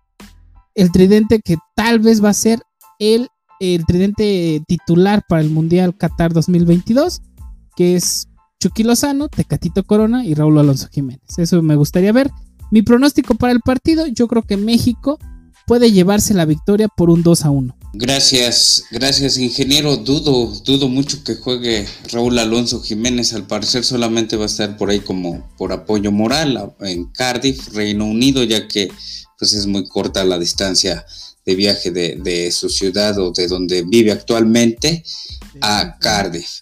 El 0.75 0.91
tridente 0.91 1.39
que 1.39 1.57
tal 1.75 1.99
vez 1.99 2.23
va 2.23 2.29
a 2.29 2.33
ser 2.33 2.61
el, 2.99 3.29
el 3.59 3.85
tridente 3.85 4.61
titular 4.67 5.23
para 5.27 5.41
el 5.41 5.49
Mundial 5.49 5.95
Qatar 5.95 6.33
2022, 6.33 7.21
que 7.75 7.95
es 7.95 8.27
Chucky 8.59 8.83
Lozano, 8.83 9.29
Tecatito 9.29 9.83
Corona 9.83 10.25
y 10.25 10.33
Raúl 10.33 10.57
Alonso 10.57 10.87
Jiménez. 10.91 11.37
Eso 11.37 11.61
me 11.61 11.75
gustaría 11.75 12.11
ver. 12.11 12.31
Mi 12.71 12.81
pronóstico 12.81 13.35
para 13.35 13.53
el 13.53 13.61
partido, 13.61 14.07
yo 14.07 14.27
creo 14.27 14.43
que 14.43 14.57
México 14.57 15.17
puede 15.67 15.91
llevarse 15.91 16.33
la 16.33 16.45
victoria 16.45 16.87
por 16.87 17.09
un 17.09 17.21
2 17.23 17.45
a 17.45 17.49
1. 17.51 17.75
Gracias, 17.93 18.85
gracias 18.89 19.37
ingeniero. 19.37 19.97
Dudo, 19.97 20.47
dudo 20.63 20.87
mucho 20.87 21.23
que 21.25 21.35
juegue 21.35 21.85
Raúl 22.11 22.39
Alonso 22.39 22.81
Jiménez. 22.81 23.33
Al 23.33 23.47
parecer 23.47 23.83
solamente 23.83 24.37
va 24.37 24.43
a 24.43 24.47
estar 24.47 24.77
por 24.77 24.89
ahí 24.89 25.01
como 25.01 25.49
por 25.57 25.73
apoyo 25.73 26.09
moral 26.11 26.73
en 26.79 27.11
Cardiff, 27.11 27.67
Reino 27.73 28.05
Unido, 28.05 28.43
ya 28.43 28.65
que 28.67 28.89
pues 29.37 29.51
es 29.53 29.65
muy 29.65 29.89
corta 29.89 30.23
la 30.23 30.39
distancia 30.39 31.05
de 31.45 31.55
viaje 31.55 31.91
de, 31.91 32.51
su 32.51 32.69
ciudad 32.69 33.17
o 33.19 33.31
de 33.31 33.47
donde 33.47 33.83
vive 33.83 34.13
actualmente 34.13 35.03
a 35.59 35.97
Cardiff. 35.99 36.61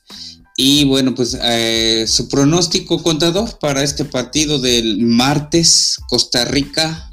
Y 0.57 0.85
bueno, 0.85 1.13
pues 1.13 1.37
eh, 1.41 2.05
su 2.07 2.27
pronóstico 2.27 3.03
contador 3.03 3.59
para 3.59 3.83
este 3.83 4.03
partido 4.03 4.59
del 4.59 4.97
martes, 4.97 5.99
Costa 6.09 6.43
Rica 6.45 7.08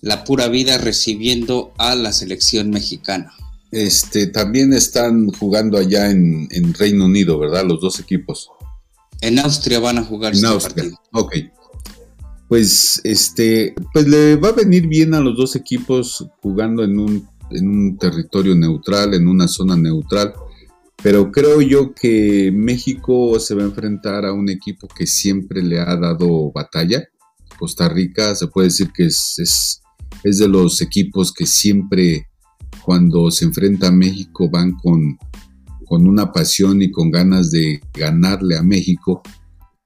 la 0.00 0.24
pura 0.24 0.48
vida 0.48 0.78
recibiendo 0.78 1.72
a 1.78 1.94
la 1.94 2.12
selección 2.12 2.70
mexicana. 2.70 3.32
Este, 3.70 4.26
también 4.28 4.72
están 4.72 5.28
jugando 5.28 5.76
allá 5.76 6.10
en, 6.10 6.48
Reino 6.74 7.04
Unido, 7.04 7.38
¿verdad? 7.38 7.64
Los 7.66 7.80
dos 7.80 8.00
equipos. 8.00 8.50
En 9.20 9.38
Austria 9.38 9.80
van 9.80 9.98
a 9.98 10.04
jugar 10.04 10.32
en 10.32 10.36
este 10.36 10.46
Austria. 10.46 10.90
Ok. 11.12 11.34
Pues 12.48 13.00
este, 13.04 13.74
pues 13.92 14.08
le 14.08 14.36
va 14.36 14.48
a 14.48 14.52
venir 14.52 14.86
bien 14.86 15.12
a 15.12 15.20
los 15.20 15.36
dos 15.36 15.54
equipos 15.54 16.26
jugando 16.40 16.82
en 16.82 16.98
un, 16.98 17.28
en 17.50 17.68
un 17.68 17.98
territorio 17.98 18.54
neutral, 18.54 19.12
en 19.12 19.28
una 19.28 19.48
zona 19.48 19.76
neutral. 19.76 20.32
Pero 21.02 21.30
creo 21.30 21.60
yo 21.60 21.94
que 21.94 22.50
México 22.52 23.38
se 23.38 23.54
va 23.54 23.62
a 23.62 23.66
enfrentar 23.66 24.24
a 24.24 24.32
un 24.32 24.48
equipo 24.48 24.88
que 24.88 25.06
siempre 25.06 25.62
le 25.62 25.78
ha 25.78 25.94
dado 25.96 26.50
batalla. 26.52 27.06
Costa 27.58 27.88
Rica 27.88 28.34
se 28.34 28.46
puede 28.46 28.68
decir 28.68 28.90
que 28.92 29.06
es 29.06 29.38
es 29.38 29.82
de 30.22 30.48
los 30.48 30.80
equipos 30.82 31.32
que 31.32 31.46
siempre 31.46 32.28
cuando 32.82 33.30
se 33.30 33.44
enfrenta 33.44 33.88
a 33.88 33.92
México 33.92 34.48
van 34.50 34.72
con, 34.72 35.18
con 35.86 36.06
una 36.06 36.32
pasión 36.32 36.82
y 36.82 36.90
con 36.90 37.10
ganas 37.10 37.50
de 37.50 37.80
ganarle 37.94 38.56
a 38.56 38.62
México. 38.62 39.22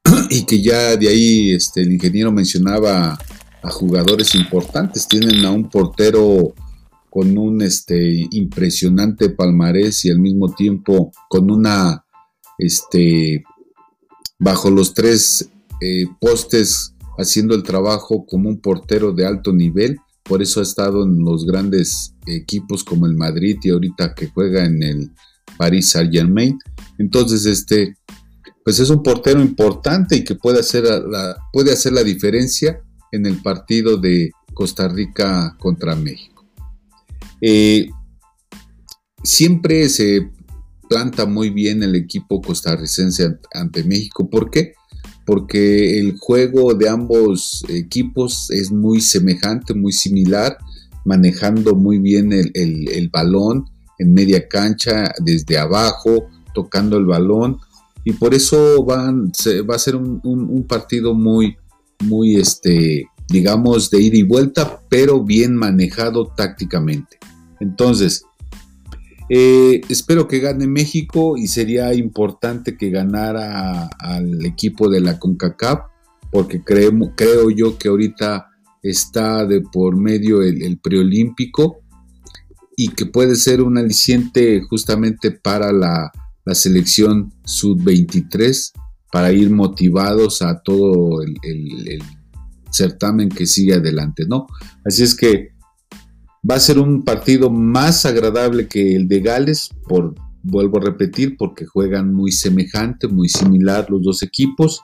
Y 0.31 0.45
que 0.45 0.63
ya 0.63 0.97
de 0.97 1.09
ahí 1.09 1.51
este, 1.53 1.83
el 1.83 1.93
ingeniero 1.93 2.33
mencionaba 2.33 3.19
a 3.63 3.71
jugadores 3.71 4.35
importantes, 4.35 5.07
tienen 5.07 5.45
a 5.45 5.51
un 5.51 5.69
portero 5.69 6.55
con 7.11 7.37
un 7.37 7.61
este, 7.61 8.27
impresionante 8.31 9.29
palmarés 9.31 10.05
y 10.05 10.11
al 10.11 10.19
mismo 10.19 10.55
tiempo 10.55 11.13
con 11.29 11.51
una, 11.51 12.05
este, 12.59 13.45
bajo 14.39 14.71
los 14.71 14.95
tres 14.95 15.51
eh, 15.81 16.07
postes 16.21 16.95
haciendo 17.19 17.55
el 17.55 17.63
trabajo 17.63 18.25
como 18.27 18.49
un 18.49 18.61
portero 18.61 19.13
de 19.13 19.27
alto 19.27 19.53
nivel 19.53 19.99
por 20.23 20.43
eso 20.43 20.61
ha 20.61 20.63
estado 20.63 21.05
en 21.05 21.19
los 21.25 21.45
grandes 21.45 22.15
equipos 22.27 22.85
como 22.85 23.07
el 23.07 23.15
Madrid 23.15 23.59
y 23.63 23.71
ahorita 23.71 24.15
que 24.15 24.29
juega 24.29 24.65
en 24.65 24.83
el 24.83 25.11
Paris 25.57 25.91
Saint 25.91 26.13
Germain. 26.13 26.59
Entonces, 26.99 27.47
este, 27.47 27.97
pues 28.65 28.79
es 28.79 28.91
un 28.91 29.03
portero 29.03 29.41
importante 29.41 30.17
y 30.17 30.25
que 30.25 30.35
puede 30.35 30.61
hacer 30.61 30.85
la, 30.85 31.37
puede 31.53 31.73
hacer 31.73 31.93
la 31.93 32.05
diferencia 32.05 32.81
en 33.11 33.27
el 33.27 33.43
partido 33.43 33.97
de 33.97 34.31
Costa 34.55 34.89
Rica 34.89 35.57
contra 35.59 35.97
México. 35.97 36.47
Eh, 37.41 37.89
siempre 39.23 39.89
se 39.89 40.31
planta 40.89 41.27
muy 41.27 41.51
bien 41.51 41.83
el 41.83 41.97
equipo 41.97 42.41
costarricense 42.41 43.39
ante 43.55 43.85
México. 43.85 44.29
¿Por 44.31 44.51
qué? 44.51 44.75
Porque 45.25 45.99
el 46.01 46.19
juego 46.19 46.75
de 46.75 46.89
ambos 46.89 47.65
equipos 47.69 48.51
es 48.51 48.73
muy 48.73 49.01
semejante, 49.01 49.75
muy 49.75 49.93
similar, 49.93 50.59
manejando 51.05 51.75
muy 51.75 51.99
bien 51.99 52.33
el, 52.33 53.09
balón 53.13 53.67
en 53.99 54.15
media 54.15 54.49
cancha, 54.49 55.13
desde 55.23 55.59
abajo, 55.59 56.27
tocando 56.55 56.97
el 56.97 57.07
balón, 57.07 57.59
y 58.05 58.13
por 58.13 58.35
eso 58.35 58.85
va 58.85 59.09
a 59.75 59.79
ser 59.79 59.97
un, 59.97 60.65
partido 60.69 61.15
muy, 61.15 61.57
muy, 62.01 62.37
este, 62.37 63.07
digamos, 63.29 63.91
de 63.91 64.01
ida 64.01 64.17
y 64.17 64.23
vuelta, 64.25 64.81
pero 64.89 65.23
bien 65.23 65.55
manejado 65.55 66.27
tácticamente. 66.37 67.19
Entonces, 67.61 68.25
Eh, 69.35 69.81
espero 69.89 70.29
que 70.29 70.41
gane 70.41 70.67
México 70.67 71.39
y 71.39 71.47
sería 71.47 71.95
importante 71.95 72.77
que 72.77 72.91
ganara 72.91 73.87
al 73.99 74.45
equipo 74.45 74.91
de 74.91 75.01
la 75.01 75.19
CONCACAF 75.19 75.87
porque 76.31 76.63
creo, 76.63 77.49
yo 77.49 77.79
que 77.79 77.89
ahorita 77.89 78.51
está 78.83 79.47
de 79.47 79.63
por 79.63 79.97
medio 79.97 80.43
el, 80.43 80.79
preolímpico 80.83 81.81
y 82.77 82.89
que 82.89 83.07
puede 83.07 83.37
ser 83.37 83.63
un 83.63 83.79
aliciente 83.79 84.61
justamente 84.69 85.31
para 85.31 85.73
la, 85.73 86.13
selección 86.53 87.33
sub-23 87.47 88.73
para 89.11 89.33
ir 89.33 89.49
motivados 89.49 90.43
a 90.43 90.61
todo 90.61 91.23
el, 91.23 91.37
el, 91.43 92.03
certamen 92.71 93.31
que 93.31 93.47
sigue 93.47 93.77
adelante, 93.77 94.25
¿no? 94.29 94.47
Así 94.85 95.03
es 95.03 95.15
que 95.15 95.52
Va 96.49 96.57
a 96.57 96.61
ser 96.61 96.79
un 96.79 97.05
partido 97.05 97.51
más 97.51 98.05
agradable 98.05 98.67
que 98.67 98.97
el 98.97 99.07
de 99.07 99.21
Gales, 99.21 99.71
por, 99.89 100.15
vuelvo 100.43 100.79
a 100.79 100.85
repetir, 100.85 101.37
porque 101.37 101.67
juegan 101.67 102.13
muy 102.13 102.33
semejante, 102.33 103.07
muy 103.07 103.29
similar 103.29 103.89
los 103.89 104.03
dos 104.03 104.23
equipos 104.23 104.81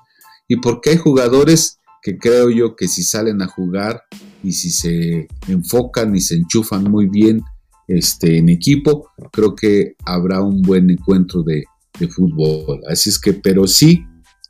y 0.46 0.56
porque 0.56 0.90
hay 0.90 0.96
jugadores 0.96 1.78
que 2.02 2.16
creo 2.16 2.48
yo 2.50 2.76
que 2.76 2.86
si 2.86 3.02
salen 3.02 3.42
a 3.42 3.48
jugar 3.48 4.02
y 4.42 4.52
si 4.52 4.70
se 4.70 5.26
enfocan 5.48 6.14
y 6.14 6.20
se 6.20 6.36
enchufan 6.36 6.84
muy 6.84 7.08
bien 7.08 7.42
este, 7.88 8.38
en 8.38 8.48
equipo, 8.48 9.10
creo 9.32 9.56
que 9.56 9.96
habrá 10.04 10.40
un 10.42 10.62
buen 10.62 10.88
encuentro 10.90 11.42
de, 11.42 11.64
de 11.98 12.08
fútbol. 12.08 12.80
Así 12.88 13.10
es 13.10 13.18
que, 13.18 13.32
pero 13.32 13.66
sí, 13.66 14.04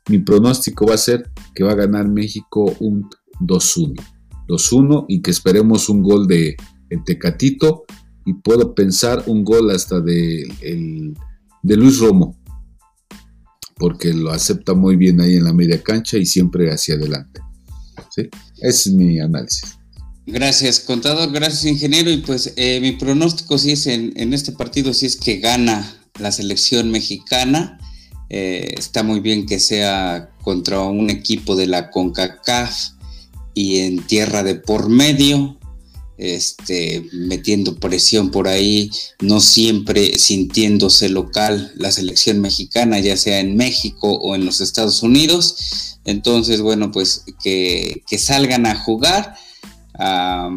mi 0.09 0.19
pronóstico 0.19 0.85
va 0.85 0.93
a 0.93 0.99
ser 0.99 1.29
que 1.55 1.63
va 1.63 1.71
a 1.71 1.75
ganar 1.75 2.07
México 2.07 2.75
un 2.79 3.09
2-1. 3.41 3.95
2-1 4.47 5.05
y 5.07 5.21
que 5.21 5.31
esperemos 5.31 5.89
un 5.89 6.01
gol 6.01 6.27
de, 6.27 6.55
el 6.89 7.03
Tecatito 7.03 7.85
y 8.25 8.33
puedo 8.33 8.75
pensar 8.75 9.23
un 9.27 9.43
gol 9.43 9.71
hasta 9.71 9.99
de, 10.01 10.47
Luis 11.63 11.99
Romo, 11.99 12.37
porque 13.75 14.13
lo 14.13 14.31
acepta 14.31 14.73
muy 14.73 14.95
bien 14.95 15.19
ahí 15.21 15.35
en 15.35 15.45
la 15.45 15.53
media 15.53 15.81
cancha 15.81 16.17
y 16.17 16.25
siempre 16.25 16.71
hacia 16.71 16.95
adelante. 16.95 17.41
Ese 18.15 18.89
es 18.89 18.93
mi 18.93 19.19
análisis. 19.19 19.77
Gracias, 20.25 20.79
contador, 20.79 21.31
gracias, 21.31 21.65
ingeniero. 21.65 22.11
Y 22.11 22.17
pues 22.17 22.53
eh, 22.55 22.79
mi 22.81 22.91
pronóstico 22.91 23.57
sí 23.57 23.71
es 23.71 23.87
en, 23.87 24.13
en, 24.15 24.33
este 24.33 24.51
partido, 24.51 24.93
sí 24.93 25.07
es 25.07 25.15
que 25.15 25.37
gana 25.37 25.99
la 26.19 26.31
selección 26.31 26.91
mexicana. 26.91 27.79
Eh, 28.29 28.75
está 28.77 29.01
muy 29.01 29.21
bien 29.21 29.47
que 29.47 29.59
sea 29.59 30.29
contra 30.43 30.81
un 30.81 31.09
equipo 31.09 31.55
de 31.55 31.65
la 31.65 31.89
CONCACAF 31.89 32.91
y 33.55 33.79
en 33.79 34.05
tierra 34.05 34.43
de 34.43 34.55
por 34.55 34.89
medio 34.89 35.58
este, 36.19 37.07
metiendo 37.13 37.77
presión 37.77 38.29
por 38.29 38.49
ahí, 38.49 38.91
no 39.21 39.39
siempre 39.39 40.19
sintiéndose 40.19 41.07
local 41.07 41.71
la 41.75 41.93
selección 41.93 42.41
mexicana, 42.41 42.99
ya 42.99 43.15
sea 43.15 43.39
en 43.39 43.55
México 43.55 44.11
o 44.11 44.35
en 44.35 44.45
los 44.45 44.59
Estados 44.59 45.01
Unidos. 45.01 45.97
Entonces, 46.03 46.61
bueno, 46.61 46.91
pues 46.91 47.23
que, 47.41 48.03
salgan 48.17 48.65
a 48.65 48.75
jugar, 48.75 49.35
a, 49.93 50.49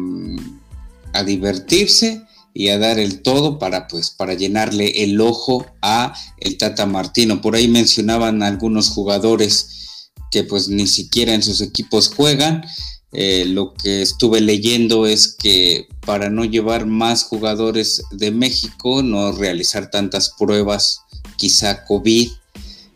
divertirse 1.25 2.23
y 2.53 2.67
a 2.67 2.77
dar 2.77 2.99
el 2.99 3.21
todo 3.21 3.57
para 3.57 3.87
pues 3.87 4.09
para 4.11 4.33
llenarle 4.33 5.03
el 5.03 5.21
ojo 5.21 5.65
a 5.81 6.13
el 6.39 6.57
Tata 6.57 6.85
Martino. 6.85 7.41
Por 7.41 7.55
ahí 7.55 7.67
mencionaban 7.67 8.43
algunos 8.43 8.89
jugadores 8.89 10.09
que 10.29 10.43
pues 10.43 10.67
ni 10.67 10.87
siquiera 10.87 11.33
en 11.33 11.43
sus 11.43 11.61
equipos 11.61 12.11
juegan 12.13 12.65
eh, 13.13 13.45
lo 13.45 13.75
que 13.75 14.01
estuve 14.01 14.41
leyendo 14.41 15.05
es 15.05 15.35
que 15.35 15.87
para 16.03 16.31
no 16.31 16.45
llevar 16.45 16.87
más 16.87 17.23
jugadores 17.23 18.01
de 18.11 18.31
México, 18.31 19.03
no 19.03 19.31
realizar 19.31 19.91
tantas 19.91 20.31
pruebas, 20.31 21.01
quizá 21.37 21.85
COVID, 21.85 22.31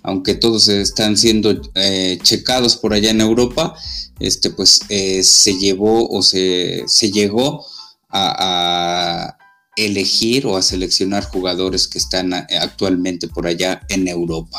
aunque 0.01 0.33
todos 0.33 0.69
están 0.69 1.17
siendo 1.17 1.61
eh, 1.75 2.17
checados 2.23 2.77
por 2.77 2.93
allá 2.93 3.11
en 3.11 3.21
Europa, 3.21 3.75
este, 4.19 4.49
pues 4.49 4.81
eh, 4.89 5.21
se 5.23 5.53
llevó 5.53 6.09
o 6.09 6.23
se, 6.23 6.85
llegó 7.11 7.63
a, 8.09 9.37
elegir 9.75 10.47
o 10.47 10.57
a 10.57 10.63
seleccionar 10.63 11.23
jugadores 11.25 11.87
que 11.87 11.99
están 11.99 12.33
actualmente 12.33 13.27
por 13.27 13.45
allá 13.45 13.81
en 13.89 14.07
Europa. 14.07 14.57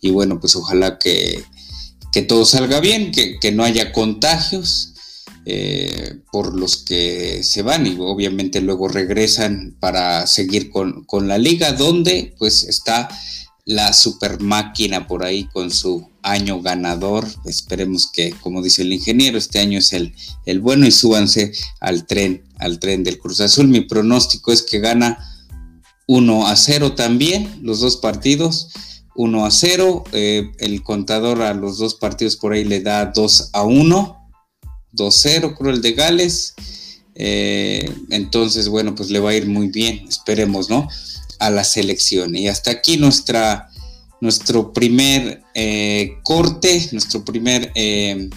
Y 0.00 0.10
bueno, 0.10 0.40
pues 0.40 0.56
ojalá 0.56 0.98
que, 0.98 1.44
que 2.12 2.22
todo 2.22 2.44
salga 2.44 2.80
bien, 2.80 3.12
que, 3.12 3.52
no 3.52 3.64
haya 3.64 3.92
contagios 3.92 4.94
eh, 5.44 6.16
por 6.30 6.54
los 6.54 6.76
que 6.76 7.42
se 7.42 7.62
van 7.62 7.86
y 7.86 7.96
obviamente 7.98 8.60
luego 8.60 8.88
regresan 8.88 9.76
para 9.80 10.26
seguir 10.26 10.70
con, 10.70 11.28
la 11.28 11.38
liga, 11.38 11.72
donde 11.72 12.34
pues 12.38 12.64
está 12.64 13.08
la 13.64 13.92
super 13.92 14.40
máquina 14.40 15.06
por 15.06 15.24
ahí 15.24 15.44
con 15.52 15.70
su 15.70 16.08
año 16.22 16.62
ganador. 16.62 17.26
Esperemos 17.44 18.10
que, 18.10 18.30
como 18.40 18.62
dice 18.62 18.82
el 18.82 18.92
ingeniero, 18.92 19.36
este 19.36 19.58
año 19.58 19.78
es 19.78 19.92
el, 19.92 20.14
el 20.46 20.60
bueno 20.60 20.86
y 20.86 20.90
súbanse 20.90 21.52
al 21.80 22.06
tren, 22.06 22.44
al 22.58 22.78
tren 22.78 23.04
del 23.04 23.18
Cruz 23.18 23.40
Azul. 23.40 23.68
Mi 23.68 23.82
pronóstico 23.82 24.52
es 24.52 24.62
que 24.62 24.80
gana 24.80 25.18
1 26.06 26.46
a 26.46 26.56
0 26.56 26.94
también, 26.94 27.60
los 27.62 27.80
dos 27.80 27.98
partidos. 27.98 28.68
1 29.18 29.44
a 29.44 29.50
0. 29.50 30.04
Eh, 30.12 30.52
el 30.58 30.82
contador 30.84 31.42
a 31.42 31.52
los 31.52 31.78
dos 31.78 31.96
partidos 31.96 32.36
por 32.36 32.52
ahí 32.52 32.64
le 32.64 32.80
da 32.80 33.06
2 33.06 33.50
a 33.52 33.64
1. 33.64 34.30
2-0, 34.94 35.56
creo 35.58 35.72
el 35.72 35.82
de 35.82 35.92
Gales. 35.92 36.54
Eh, 37.16 37.92
entonces, 38.10 38.68
bueno, 38.68 38.94
pues 38.94 39.10
le 39.10 39.18
va 39.18 39.30
a 39.30 39.34
ir 39.34 39.46
muy 39.46 39.68
bien, 39.68 40.06
esperemos, 40.08 40.70
¿no? 40.70 40.88
A 41.40 41.50
la 41.50 41.64
selección. 41.64 42.36
Y 42.36 42.46
hasta 42.46 42.70
aquí 42.70 42.96
nuestra, 42.96 43.68
nuestro 44.20 44.72
primer 44.72 45.42
eh, 45.52 46.12
corte, 46.22 46.88
nuestro 46.92 47.24
primer 47.24 47.72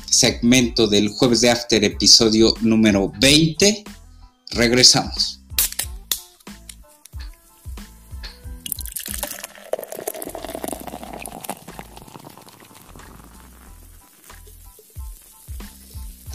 segmento 0.10 0.88
del 0.88 1.10
jueves 1.10 1.42
de 1.42 1.52
After, 1.52 1.84
episodio 1.84 2.56
número 2.62 3.14
20. 3.20 3.84
Regresamos. 4.50 5.41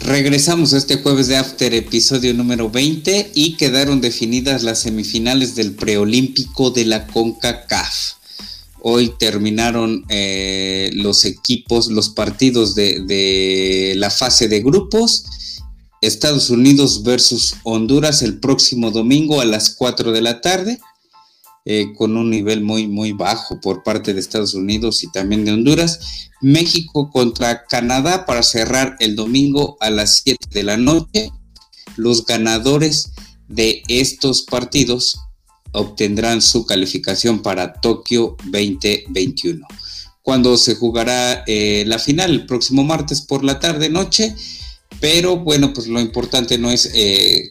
Regresamos 0.07 0.71
este 0.71 1.01
jueves 1.01 1.27
de 1.27 1.35
After, 1.35 1.73
episodio 1.73 2.33
número 2.33 2.69
20, 2.69 3.31
y 3.35 3.57
quedaron 3.57 3.99
definidas 3.99 4.63
las 4.63 4.79
semifinales 4.79 5.53
del 5.55 5.75
preolímpico 5.75 6.71
de 6.71 6.85
la 6.85 7.07
CONCACAF. 7.07 8.13
Hoy 8.79 9.11
terminaron 9.19 10.05
eh, 10.07 10.91
los 10.93 11.25
equipos, 11.25 11.89
los 11.89 12.07
partidos 12.07 12.73
de, 12.73 13.01
de 13.01 13.95
la 13.97 14.09
fase 14.09 14.47
de 14.47 14.61
grupos. 14.61 15.25
Estados 15.99 16.51
Unidos 16.51 17.03
versus 17.03 17.55
Honduras 17.63 18.21
el 18.21 18.39
próximo 18.39 18.91
domingo 18.91 19.41
a 19.41 19.45
las 19.45 19.71
4 19.71 20.13
de 20.13 20.21
la 20.21 20.39
tarde. 20.39 20.79
Eh, 21.69 21.93
con 21.97 22.15
un 22.15 22.29
nivel 22.29 22.61
muy, 22.61 22.87
muy 22.87 23.11
bajo 23.11 23.59
por 23.59 23.83
parte 23.83 24.13
de 24.13 24.21
Estados 24.21 24.53
Unidos 24.53 25.03
y 25.03 25.11
también 25.11 25.43
de 25.43 25.51
Honduras. 25.51 26.29
México 26.39 27.11
contra 27.11 27.65
Canadá 27.65 28.25
para 28.25 28.41
cerrar 28.41 28.95
el 29.01 29.17
domingo 29.17 29.75
a 29.81 29.89
las 29.89 30.21
7 30.23 30.47
de 30.49 30.63
la 30.63 30.77
noche. 30.77 31.29
Los 31.97 32.25
ganadores 32.25 33.11
de 33.49 33.83
estos 33.89 34.43
partidos 34.43 35.19
obtendrán 35.73 36.41
su 36.41 36.65
calificación 36.65 37.41
para 37.41 37.73
Tokio 37.73 38.37
2021. 38.45 39.67
Cuando 40.21 40.55
se 40.55 40.75
jugará 40.75 41.43
eh, 41.47 41.83
la 41.85 41.99
final 41.99 42.31
el 42.31 42.45
próximo 42.45 42.85
martes 42.85 43.19
por 43.19 43.43
la 43.43 43.59
tarde 43.59 43.89
noche. 43.89 44.33
Pero 45.01 45.35
bueno, 45.35 45.73
pues 45.73 45.87
lo 45.87 45.99
importante 45.99 46.57
no 46.57 46.71
es, 46.71 46.89
eh, 46.93 47.49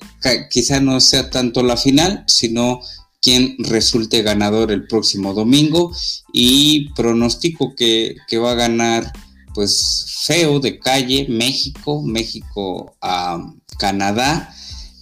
quizá 0.51 0.81
no 0.81 1.01
sea 1.01 1.29
tanto 1.29 1.63
la 1.63 1.77
final, 1.77 2.25
sino 2.27 2.81
quien 3.21 3.57
resulte 3.59 4.23
ganador 4.23 4.71
el 4.71 4.87
próximo 4.87 5.35
domingo 5.35 5.95
y 6.33 6.91
pronostico 6.95 7.75
que, 7.75 8.17
va 8.35 8.53
a 8.53 8.55
ganar 8.55 9.13
pues 9.55 10.23
feo 10.25 10.61
de 10.61 10.79
calle 10.79 11.27
México, 11.29 12.03
México 12.03 12.97
a 13.01 13.53
Canadá. 13.79 14.53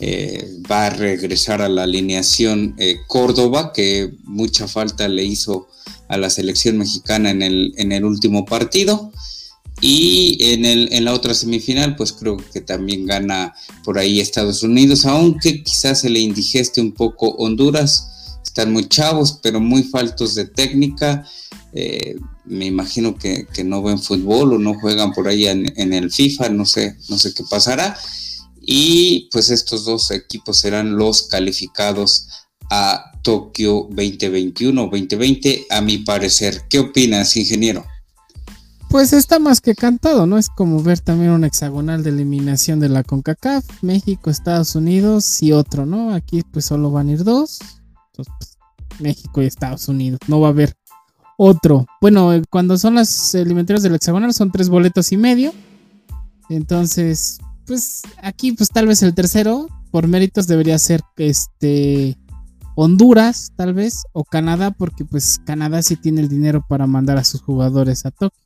Eh, 0.00 0.58
va 0.70 0.86
a 0.86 0.90
regresar 0.90 1.62
a 1.62 1.68
la 1.68 1.84
alineación 1.84 2.74
eh, 2.78 2.96
Córdoba, 3.06 3.72
que 3.72 4.12
mucha 4.24 4.66
falta 4.68 5.08
le 5.08 5.24
hizo 5.24 5.68
a 6.08 6.16
la 6.16 6.30
selección 6.30 6.78
mexicana 6.78 7.30
en 7.30 7.42
el, 7.42 7.72
en 7.76 7.92
el 7.92 8.04
último 8.04 8.44
partido. 8.44 9.12
Y 9.80 10.38
en, 10.40 10.64
el, 10.64 10.88
en 10.92 11.04
la 11.04 11.12
otra 11.12 11.34
semifinal, 11.34 11.96
pues 11.96 12.12
creo 12.12 12.36
que 12.36 12.60
también 12.60 13.06
gana 13.06 13.54
por 13.82 13.98
ahí 13.98 14.20
Estados 14.20 14.62
Unidos, 14.62 15.04
aunque 15.04 15.62
quizás 15.62 16.00
se 16.00 16.10
le 16.10 16.20
indigeste 16.20 16.80
un 16.80 16.92
poco 16.92 17.30
Honduras 17.30 18.10
están 18.54 18.72
muy 18.72 18.88
chavos, 18.88 19.40
pero 19.42 19.58
muy 19.58 19.82
faltos 19.82 20.36
de 20.36 20.44
técnica. 20.44 21.26
Eh, 21.72 22.14
me 22.44 22.66
imagino 22.66 23.16
que, 23.18 23.48
no 23.64 23.82
ven 23.82 23.98
fútbol 23.98 24.52
o 24.52 24.58
no 24.58 24.78
juegan 24.78 25.12
por 25.12 25.26
ahí 25.26 25.46
en, 25.48 25.92
el 25.92 26.12
FIFA, 26.12 26.50
no 26.50 26.64
sé, 26.64 26.96
no 27.08 27.18
sé 27.18 27.34
qué 27.34 27.42
pasará. 27.50 27.98
Y 28.60 29.28
pues 29.32 29.50
estos 29.50 29.84
dos 29.84 30.12
equipos 30.12 30.60
serán 30.60 30.96
los 30.96 31.22
calificados 31.22 32.28
a 32.70 33.10
Tokio 33.22 33.88
2021-2020, 33.88 35.66
a 35.70 35.80
mi 35.80 35.98
parecer. 35.98 36.62
¿Qué 36.70 36.78
opinas, 36.78 37.36
ingeniero? 37.36 37.84
Pues 38.94 39.12
está 39.12 39.40
más 39.40 39.60
que 39.60 39.74
cantado, 39.74 40.24
¿no? 40.24 40.38
Es 40.38 40.48
como 40.48 40.80
ver 40.80 41.00
también 41.00 41.32
un 41.32 41.42
hexagonal 41.42 42.04
de 42.04 42.10
eliminación 42.10 42.78
de 42.78 42.88
la 42.88 43.02
CONCACAF, 43.02 43.82
México, 43.82 44.30
Estados 44.30 44.76
Unidos 44.76 45.42
y 45.42 45.50
otro, 45.50 45.84
¿no? 45.84 46.14
Aquí 46.14 46.44
pues 46.48 46.66
solo 46.66 46.92
van 46.92 47.08
a 47.08 47.10
ir 47.14 47.24
dos. 47.24 47.58
Pues, 48.14 48.28
México 49.00 49.42
y 49.42 49.46
Estados 49.46 49.88
Unidos. 49.88 50.20
No 50.28 50.38
va 50.38 50.46
a 50.46 50.50
haber 50.50 50.74
otro. 51.36 51.86
Bueno, 52.00 52.32
eh, 52.32 52.44
cuando 52.48 52.78
son 52.78 52.94
las 52.94 53.34
eliminatorias 53.34 53.82
del 53.82 53.96
hexagonal 53.96 54.32
son 54.32 54.52
tres 54.52 54.68
boletos 54.68 55.10
y 55.10 55.16
medio. 55.16 55.52
Entonces, 56.48 57.38
pues 57.66 58.02
aquí 58.22 58.52
pues 58.52 58.68
tal 58.68 58.86
vez 58.86 59.02
el 59.02 59.12
tercero 59.12 59.66
por 59.90 60.06
méritos 60.06 60.46
debería 60.46 60.78
ser 60.78 61.00
este 61.16 62.16
Honduras, 62.76 63.52
tal 63.56 63.74
vez, 63.74 64.04
o 64.12 64.22
Canadá, 64.22 64.70
porque 64.70 65.04
pues 65.04 65.40
Canadá 65.44 65.82
sí 65.82 65.96
tiene 65.96 66.20
el 66.20 66.28
dinero 66.28 66.64
para 66.68 66.86
mandar 66.86 67.16
a 67.18 67.24
sus 67.24 67.40
jugadores 67.40 68.04
a 68.04 68.12
Tokio, 68.12 68.42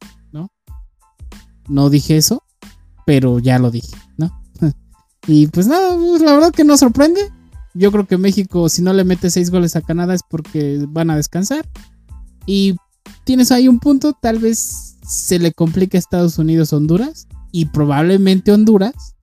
¿no? 1.69 1.91
Dije 1.91 2.17
eso, 2.17 2.43
pero 3.07 3.39
ya 3.39 3.59
lo 3.59 3.71
dije, 3.71 3.97
¿no? 4.17 4.31
y 5.27 5.47
pues 5.49 5.67
nada, 5.67 5.97
pues, 5.97 6.23
la 6.23 6.33
verdad 6.35 6.53
que 6.53 6.65
no 6.65 6.77
sorprende. 6.77 7.21
Yo 7.75 7.93
creo 7.93 8.07
que 8.07 8.19
México, 8.19 8.69
si 8.69 8.83
no 8.83 8.93
le 8.93 9.05
mete 9.05 9.31
seis 9.31 9.51
goles 9.51 9.77
a 9.77 9.83
Canadá, 9.83 10.15
es 10.15 10.23
porque 10.29 10.85
van 10.89 11.11
a 11.11 11.17
descansar. 11.17 11.69
Y 12.47 12.77
tienes 13.25 13.53
ahí 13.53 13.69
un 13.69 13.79
punto, 13.79 14.15
tal 14.15 14.39
vez 14.39 14.97
se 15.07 15.39
le 15.39 15.53
complique 15.53 15.97
a 15.97 16.01
Estados 16.01 16.39
Unidos 16.39 16.73
Honduras. 16.73 17.29
Y 17.53 17.67
probablemente 17.67 18.53
Honduras 18.53 19.15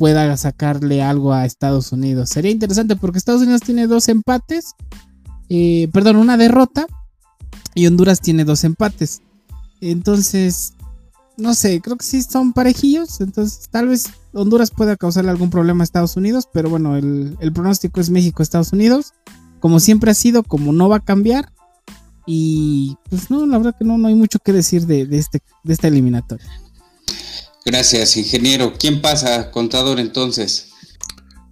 pueda 0.00 0.34
sacarle 0.38 1.02
algo 1.02 1.34
a 1.34 1.44
Estados 1.44 1.92
Unidos. 1.92 2.30
Sería 2.30 2.50
interesante 2.50 2.96
porque 2.96 3.18
Estados 3.18 3.42
Unidos 3.42 3.60
tiene 3.60 3.86
dos 3.86 4.08
empates, 4.08 4.74
eh, 5.50 5.88
perdón, 5.92 6.16
una 6.16 6.38
derrota 6.38 6.86
y 7.74 7.86
Honduras 7.86 8.22
tiene 8.22 8.46
dos 8.46 8.64
empates. 8.64 9.20
Entonces, 9.82 10.72
no 11.40 11.54
sé, 11.54 11.80
creo 11.80 11.96
que 11.96 12.04
sí 12.04 12.22
son 12.22 12.52
parejillos. 12.52 13.20
Entonces, 13.20 13.68
tal 13.70 13.88
vez 13.88 14.10
Honduras 14.32 14.70
pueda 14.70 14.96
causarle 14.96 15.30
algún 15.30 15.50
problema 15.50 15.82
a 15.82 15.84
Estados 15.84 16.16
Unidos, 16.16 16.48
pero 16.52 16.70
bueno, 16.70 16.96
el, 16.96 17.52
pronóstico 17.52 18.00
es 18.00 18.10
México-Estados 18.10 18.72
Unidos. 18.72 19.12
Como 19.58 19.80
siempre 19.80 20.10
ha 20.10 20.14
sido, 20.14 20.42
como 20.42 20.72
no 20.72 20.88
va 20.88 20.96
a 20.96 21.04
cambiar. 21.04 21.52
Y 22.26 22.96
pues 23.08 23.30
no, 23.30 23.46
la 23.46 23.58
verdad 23.58 23.74
que 23.78 23.84
no, 23.84 23.98
no 23.98 24.08
hay 24.08 24.14
mucho 24.14 24.38
que 24.38 24.52
decir 24.52 24.86
de, 24.86 25.08
este, 25.10 25.42
de 25.64 25.72
esta 25.72 25.88
eliminatoria. 25.88 26.46
Gracias, 27.64 28.16
ingeniero. 28.16 28.74
¿Quién 28.78 29.00
pasa, 29.00 29.50
contador, 29.50 30.00
entonces? 30.00 30.68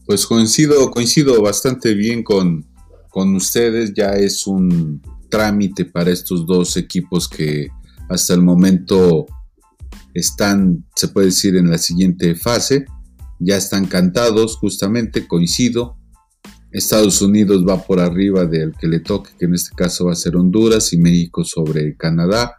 Pues 0.07 0.25
coincido, 0.27 0.91
coincido 0.91 1.43
bastante 1.43 1.95
bien 1.95 2.23
con, 2.23 2.67
con 3.11 3.35
ustedes. 3.35 3.93
Ya 3.95 4.11
es 4.13 4.47
un 4.47 5.03
trámite 5.29 5.85
para 5.85 6.11
estos 6.11 6.47
dos 6.47 6.77
equipos 6.77 7.29
que 7.29 7.69
hasta 8.09 8.35
el 8.35 8.43
momento 8.43 9.27
están, 10.19 10.87
se 10.95 11.09
puede 11.09 11.27
decir, 11.27 11.57
en 11.57 11.71
la 11.71 11.79
siguiente 11.79 12.35
fase. 12.35 12.87
Ya 13.39 13.57
están 13.57 13.87
cantados, 13.87 14.57
justamente, 14.57 15.27
coincido. 15.27 15.97
Estados 16.71 17.23
Unidos 17.23 17.65
va 17.67 17.83
por 17.83 18.01
arriba 18.01 18.45
del 18.45 18.75
que 18.79 18.89
le 18.89 19.01
toque, 19.01 19.31
que 19.39 19.47
en 19.47 19.55
este 19.55 19.75
caso 19.75 20.07
va 20.07 20.13
a 20.13 20.17
ser 20.17 20.37
Honduras, 20.37 20.93
y 20.93 20.99
México 20.99 21.45
sobre 21.45 21.97
Canadá. 21.97 22.59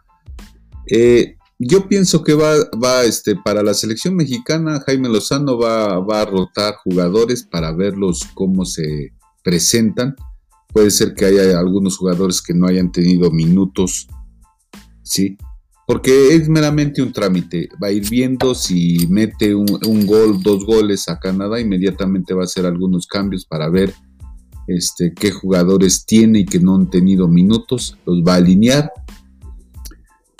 Eh, 0.86 1.36
yo 1.62 1.88
pienso 1.88 2.24
que 2.24 2.32
va, 2.32 2.54
va 2.82 3.04
este, 3.04 3.36
para 3.36 3.62
la 3.62 3.74
selección 3.74 4.16
mexicana, 4.16 4.82
Jaime 4.86 5.10
Lozano 5.10 5.58
va, 5.58 5.96
a 5.96 6.24
rotar 6.24 6.74
jugadores 6.82 7.44
para 7.44 7.72
verlos 7.72 8.26
cómo 8.34 8.64
se 8.64 9.12
presentan. 9.44 10.16
Puede 10.72 10.90
ser 10.90 11.14
que 11.14 11.26
haya 11.26 11.58
algunos 11.58 11.98
jugadores 11.98 12.40
que 12.40 12.54
no 12.54 12.66
hayan 12.66 12.90
tenido 12.90 13.30
minutos, 13.30 14.08
¿sí? 15.02 15.36
Porque 15.90 16.36
es 16.36 16.48
meramente 16.48 17.02
un 17.02 17.12
trámite. 17.12 17.68
Va 17.82 17.88
a 17.88 17.90
ir 17.90 18.08
viendo 18.08 18.54
si 18.54 19.08
mete 19.08 19.56
un, 19.56 20.06
gol, 20.06 20.40
dos 20.40 20.64
goles 20.64 21.08
a 21.08 21.18
Canadá, 21.18 21.58
inmediatamente 21.58 22.32
va 22.32 22.42
a 22.42 22.44
hacer 22.44 22.64
algunos 22.64 23.08
cambios 23.08 23.44
para 23.44 23.68
ver 23.68 23.92
este, 24.68 25.12
qué 25.12 25.32
jugadores 25.32 26.06
tiene 26.06 26.38
y 26.38 26.44
que 26.46 26.60
no 26.60 26.76
han 26.76 26.90
tenido 26.90 27.26
minutos. 27.26 27.98
Los 28.06 28.22
va 28.22 28.34
a 28.34 28.36
alinear 28.36 28.92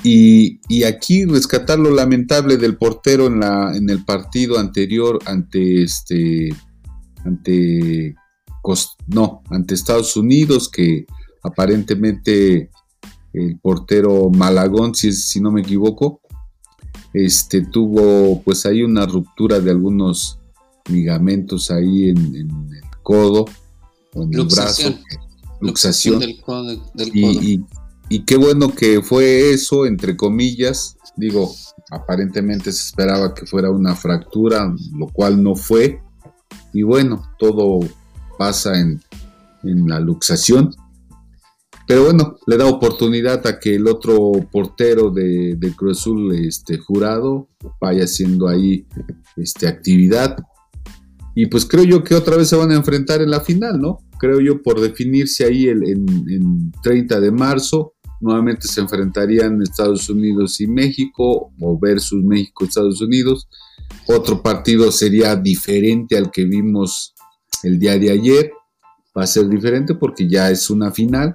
y, 0.05 0.85
aquí 0.85 1.25
rescatar 1.25 1.81
lo 1.81 1.91
lamentable 1.91 2.57
del 2.57 2.77
portero 2.77 3.27
en, 3.27 3.43
en 3.43 3.91
el 3.91 4.05
partido 4.05 4.57
anterior 4.57 5.19
ante 5.27 5.83
este 5.83 6.55
ante 7.25 8.15
no, 9.09 9.43
ante 9.51 9.75
Estados 9.75 10.17
Unidos, 10.17 10.69
que 10.69 11.07
aparentemente 11.43 12.71
el 13.33 13.59
portero 13.59 14.31
Malagón, 14.31 14.95
si, 14.95 15.13
si 15.13 15.41
no 15.41 15.51
me 15.51 15.63
equivoco, 15.63 16.21
este 17.13 17.63
tuvo 17.63 18.43
pues 18.43 18.67
ahí 18.67 18.83
una 18.83 19.07
ruptura 19.07 19.61
de 19.61 19.71
algunos 19.71 20.39
ligamentos 20.89 21.71
ahí 21.71 22.11
en, 22.11 22.35
el 22.37 22.51
codo 23.03 23.45
o 24.15 24.23
en 24.23 24.35
el 24.35 24.47
brazo. 24.47 24.95
Luxación, 25.61 26.21
del 26.21 26.41
codo. 26.41 26.73
y, 27.13 27.61
y 28.09 28.25
qué 28.25 28.37
bueno 28.37 28.75
que 28.75 29.03
fue 29.03 29.53
eso, 29.53 29.87
entre 29.87 30.17
comillas. 30.17 30.97
Digo, 31.17 31.55
aparentemente 31.91 32.73
se 32.73 32.83
esperaba 32.83 33.35
que 33.35 33.47
fuera 33.47 33.71
una 33.71 33.95
fractura, 33.95 34.75
lo 34.97 35.07
cual 35.09 35.43
no 35.43 35.55
fue. 35.55 36.03
Y 36.73 36.83
bueno, 36.83 37.23
todo 37.39 37.81
pasa 38.39 38.79
en, 38.81 39.01
la 39.63 40.01
luxación. 40.01 40.75
Pero 41.91 42.05
bueno, 42.05 42.37
le 42.47 42.57
da 42.57 42.67
oportunidad 42.67 43.45
a 43.49 43.59
que 43.59 43.75
el 43.75 43.89
otro 43.89 44.31
portero 44.53 45.11
de, 45.11 45.57
de 45.59 45.75
Cruz 45.75 45.99
Azul, 45.99 46.33
este 46.37 46.79
jurado, 46.79 47.49
vaya 47.81 48.05
haciendo 48.05 48.47
ahí 48.47 48.87
este, 49.37 49.67
actividad. 49.67 50.37
Y 51.35 51.47
pues 51.47 51.67
creo 51.67 51.83
yo 51.83 52.05
que 52.05 52.15
otra 52.15 52.37
vez 52.37 52.47
se 52.47 52.55
van 52.55 52.71
a 52.71 52.77
enfrentar 52.77 53.23
en 53.23 53.33
la 53.33 53.41
final, 53.41 53.81
¿no? 53.81 53.99
Creo 54.21 54.41
yo 54.41 54.63
por 54.63 54.81
definirse 54.81 55.45
ahí 55.45 55.67
el, 55.67 55.83
en, 55.83 56.07
en 56.29 56.73
30 56.81 57.19
de 57.19 57.33
marzo 57.33 57.95
nuevamente 58.21 58.69
se 58.69 58.83
enfrentarían 58.83 59.61
Estados 59.61 60.09
Unidos 60.09 60.61
y 60.61 60.69
México 60.69 61.53
o 61.61 61.77
versus 61.77 62.23
México 62.23 62.67
Estados 62.67 63.01
Unidos. 63.01 63.49
Otro 64.07 64.45
partido 64.45 64.93
sería 64.93 65.35
diferente 65.35 66.17
al 66.17 66.31
que 66.31 66.45
vimos 66.45 67.15
el 67.65 67.81
día 67.81 67.99
de 67.99 68.13
ayer. 68.13 68.53
Va 69.19 69.25
a 69.25 69.27
ser 69.27 69.49
diferente 69.49 69.97
porque 69.97 70.29
ya 70.29 70.53
es 70.53 70.71
una 70.71 70.93
final. 70.93 71.35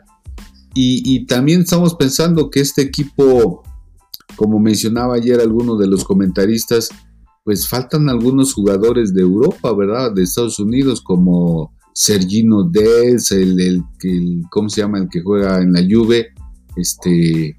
Y, 0.77 1.25
también 1.25 1.61
estamos 1.61 1.95
pensando 1.95 2.49
que 2.49 2.59
este 2.59 2.81
equipo, 2.81 3.63
como 4.35 4.59
mencionaba 4.59 5.15
ayer 5.15 5.39
algunos 5.39 5.79
de 5.79 5.87
los 5.87 6.03
comentaristas, 6.03 6.89
pues 7.45 7.67
faltan 7.67 8.09
algunos 8.09 8.53
jugadores 8.53 9.13
de 9.13 9.21
Europa, 9.21 9.73
¿verdad? 9.73 10.11
De 10.13 10.23
Estados 10.23 10.59
Unidos, 10.59 11.01
como 11.01 11.73
Sergino 11.93 12.63
Dez, 12.63 13.31
el, 13.31 13.57
el, 13.57 13.83
el, 14.03 14.41
¿cómo 14.51 14.67
se 14.67 14.81
llama? 14.81 14.97
El 14.97 15.07
que 15.07 15.21
juega 15.21 15.61
en 15.61 15.71
la 15.71 15.81
Juve, 15.89 16.33
este, 16.75 17.57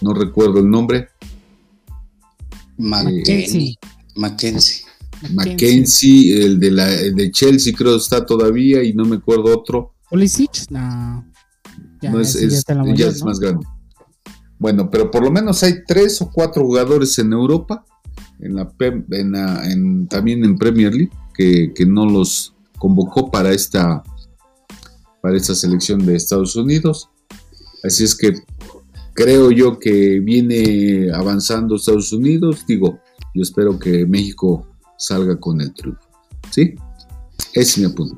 no 0.00 0.12
recuerdo 0.12 0.58
el 0.58 0.68
nombre. 0.68 1.08
Mackenzie. 2.78 3.76
Mackenzie. 4.16 4.84
Mackenzie, 5.30 6.44
el 6.44 6.58
de, 6.58 6.70
la, 6.72 6.86
de 6.88 7.30
Chelsea 7.30 7.72
creo 7.72 7.96
está 7.96 8.26
todavía 8.26 8.82
y 8.82 8.92
no 8.92 9.04
me 9.04 9.16
acuerdo 9.16 9.56
otro. 9.56 9.94
Pulisic, 10.10 10.68
no. 10.70 11.31
Ya, 12.02 12.10
es, 13.08 13.24
más 13.24 13.38
grande. 13.38 13.64
Bueno, 14.58 14.90
pero 14.90 15.10
por 15.10 15.22
lo 15.22 15.30
menos 15.30 15.62
hay 15.62 15.84
tres 15.86 16.20
o 16.20 16.30
cuatro 16.30 16.64
jugadores 16.64 17.18
en 17.18 17.32
Europa, 17.32 17.84
en 18.40 18.56
la, 18.56 19.70
en 19.70 20.08
también 20.08 20.44
en 20.44 20.58
Premier 20.58 20.92
League, 20.92 21.12
que, 21.34 21.72
que, 21.74 21.86
no 21.86 22.06
los 22.06 22.54
convocó 22.78 23.30
para 23.30 23.52
esta, 23.52 24.02
para 25.20 25.36
esta 25.36 25.54
selección 25.54 26.04
de 26.04 26.16
Estados 26.16 26.56
Unidos. 26.56 27.08
Así 27.84 28.04
es 28.04 28.16
que 28.16 28.34
creo 29.14 29.50
yo 29.50 29.78
que 29.78 30.20
viene 30.20 31.12
avanzando 31.12 31.76
Estados 31.76 32.12
Unidos. 32.12 32.64
Digo, 32.66 33.00
yo 33.34 33.42
espero 33.42 33.78
que 33.78 34.06
México 34.06 34.66
salga 34.98 35.38
con 35.38 35.60
el 35.60 35.72
triunfo. 35.74 36.02
¿Sí? 36.50 36.74
Ese 37.54 37.60
es 37.60 37.78
mi 37.78 37.84
apunte. 37.84 38.16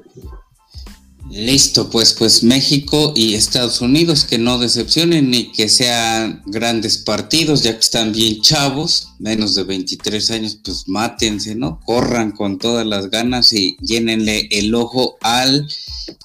Listo, 1.37 1.91
pues, 1.91 2.13
pues 2.13 2.45
México 2.45 3.13
y 3.17 3.35
Estados 3.35 3.81
Unidos 3.81 4.25
que 4.25 4.39
no 4.39 4.57
decepcionen 4.59 5.31
ni 5.31 5.51
que 5.51 5.69
sean 5.69 6.45
grandes 6.47 6.99
partidos, 6.99 7.65
ya 7.65 7.73
que 7.73 7.81
están 7.81 8.13
bien 8.13 8.41
chavos, 8.41 9.09
menos 9.19 9.57
de 9.57 9.65
23 9.65 10.31
años, 10.31 10.61
pues 10.65 10.85
mátense, 10.87 11.57
¿no? 11.57 11.81
Corran 11.85 12.31
con 12.31 12.59
todas 12.59 12.87
las 12.87 13.11
ganas 13.11 13.53
y 13.53 13.77
llénenle 13.81 14.47
el 14.53 14.73
ojo 14.77 15.17
al 15.23 15.67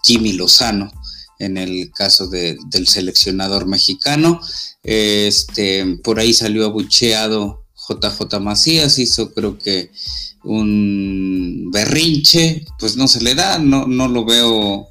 Jimmy 0.03 0.33
Lozano 0.33 0.91
en 1.39 1.57
el 1.57 1.89
caso 1.89 2.27
del 2.27 2.87
seleccionador 2.87 3.65
mexicano. 3.65 4.39
Este, 4.83 5.97
por 6.03 6.19
ahí 6.19 6.35
salió 6.35 6.65
abucheado 6.65 7.65
JJ 7.89 8.39
Macías, 8.39 8.99
hizo 8.99 9.33
creo 9.33 9.57
que 9.57 9.89
un 10.43 11.71
berrinche, 11.73 12.63
pues 12.77 12.95
no 12.95 13.07
se 13.07 13.21
le 13.21 13.33
da, 13.33 13.57
no, 13.57 13.87
no 13.87 14.07
lo 14.07 14.23
veo 14.23 14.87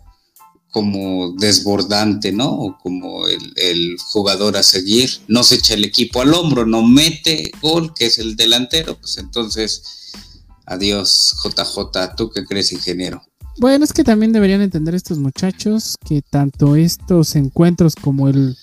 como 0.70 1.32
desbordante, 1.32 2.32
¿no? 2.32 2.50
O 2.50 2.78
como 2.78 3.26
el, 3.26 3.96
jugador 3.98 4.56
a 4.56 4.62
seguir. 4.62 5.10
No 5.28 5.42
se 5.42 5.56
echa 5.56 5.74
el 5.74 5.84
equipo 5.84 6.20
al 6.20 6.34
hombro, 6.34 6.66
no 6.66 6.82
mete 6.82 7.50
gol, 7.60 7.94
que 7.94 8.06
es 8.06 8.18
el 8.18 8.36
delantero. 8.36 8.98
Pues 8.98 9.18
entonces, 9.18 10.12
adiós, 10.66 11.34
JJ. 11.42 12.16
¿Tú 12.16 12.30
qué 12.30 12.44
crees, 12.44 12.72
ingeniero? 12.72 13.22
Bueno, 13.58 13.84
es 13.84 13.92
que 13.92 14.04
también 14.04 14.32
deberían 14.32 14.60
entender 14.60 14.94
estos 14.94 15.18
muchachos 15.18 15.96
que 16.06 16.22
tanto 16.22 16.76
estos 16.76 17.34
encuentros 17.34 17.96
como 17.96 18.28
el, 18.28 18.56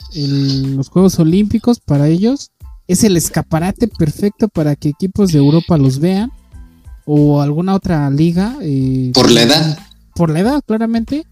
los 0.76 0.88
Juegos 0.88 1.20
Olímpicos 1.20 1.82
para 1.82 2.08
ellos 2.08 2.52
es 2.88 3.04
el 3.04 3.18
escaparate 3.18 3.88
perfecto 3.88 4.48
para 4.48 4.76
que 4.76 4.90
equipos 4.90 5.32
de 5.32 5.40
Europa 5.40 5.78
los 5.78 6.00
vean 6.00 6.32
o 7.06 7.42
alguna 7.42 7.76
otra 7.76 8.10
liga. 8.10 8.56
Eh, 8.62 9.12
por 9.14 9.30
la 9.30 9.42
edad. 9.44 9.80
Por 10.16 10.30
la 10.30 10.40
edad, 10.40 10.64
claramente 10.66 11.26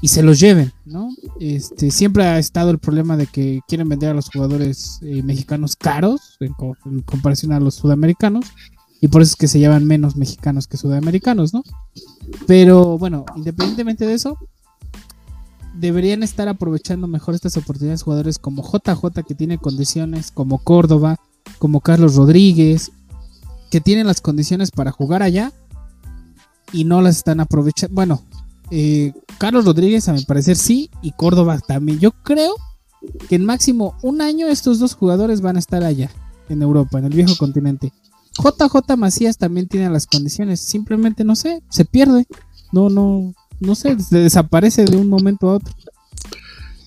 y 0.00 0.08
se 0.08 0.22
los 0.22 0.38
lleven, 0.38 0.72
¿no? 0.84 1.08
Este, 1.40 1.90
siempre 1.90 2.24
ha 2.24 2.38
estado 2.38 2.70
el 2.70 2.78
problema 2.78 3.16
de 3.16 3.26
que 3.26 3.60
quieren 3.66 3.88
vender 3.88 4.10
a 4.10 4.14
los 4.14 4.28
jugadores 4.28 5.00
eh, 5.02 5.22
mexicanos 5.22 5.74
caros 5.76 6.36
en, 6.40 6.52
comparación 7.02 7.52
a 7.52 7.60
los 7.60 7.76
sudamericanos 7.76 8.44
y 9.00 9.08
por 9.08 9.22
eso 9.22 9.30
es 9.32 9.36
que 9.36 9.48
se 9.48 9.58
llevan 9.58 9.84
menos 9.84 10.16
mexicanos 10.16 10.66
que 10.66 10.76
sudamericanos, 10.76 11.54
¿no? 11.54 11.62
Pero 12.46 12.98
bueno, 12.98 13.24
independientemente 13.36 14.06
de 14.06 14.14
eso, 14.14 14.38
deberían 15.74 16.22
estar 16.22 16.48
aprovechando 16.48 17.06
mejor 17.06 17.34
estas 17.34 17.56
oportunidades 17.56 18.02
jugadores 18.02 18.38
como 18.38 18.62
JJ 18.62 19.24
que 19.26 19.34
tiene 19.34 19.58
condiciones, 19.58 20.30
como 20.30 20.58
Córdoba, 20.58 21.16
como 21.58 21.80
Carlos 21.80 22.16
Rodríguez, 22.16 22.92
que 23.70 23.80
tienen 23.80 24.06
las 24.06 24.20
condiciones 24.20 24.70
para 24.70 24.92
jugar 24.92 25.22
allá 25.22 25.52
y 26.72 26.84
no 26.84 27.00
las 27.00 27.18
están 27.18 27.40
aprovechando. 27.40 27.94
Bueno, 27.94 28.22
eh, 28.70 29.12
Carlos 29.38 29.64
Rodríguez, 29.64 30.08
a 30.08 30.12
mi 30.12 30.24
parecer, 30.24 30.56
sí. 30.56 30.90
Y 31.02 31.12
Córdoba 31.12 31.60
también. 31.60 31.98
Yo 31.98 32.12
creo 32.22 32.54
que 33.28 33.36
en 33.36 33.44
máximo 33.44 33.96
un 34.02 34.20
año 34.20 34.48
estos 34.48 34.78
dos 34.78 34.94
jugadores 34.94 35.40
van 35.40 35.56
a 35.56 35.60
estar 35.60 35.84
allá, 35.84 36.10
en 36.48 36.62
Europa, 36.62 36.98
en 36.98 37.06
el 37.06 37.12
viejo 37.12 37.36
continente. 37.36 37.92
JJ 38.38 38.96
Macías 38.96 39.38
también 39.38 39.68
tiene 39.68 39.88
las 39.90 40.06
condiciones. 40.06 40.60
Simplemente, 40.60 41.24
no 41.24 41.36
sé, 41.36 41.62
se 41.70 41.84
pierde. 41.84 42.26
No, 42.72 42.90
no, 42.90 43.32
no 43.60 43.74
sé, 43.74 43.98
se 44.00 44.18
desaparece 44.18 44.84
de 44.84 44.96
un 44.96 45.08
momento 45.08 45.48
a 45.48 45.54
otro. 45.54 45.72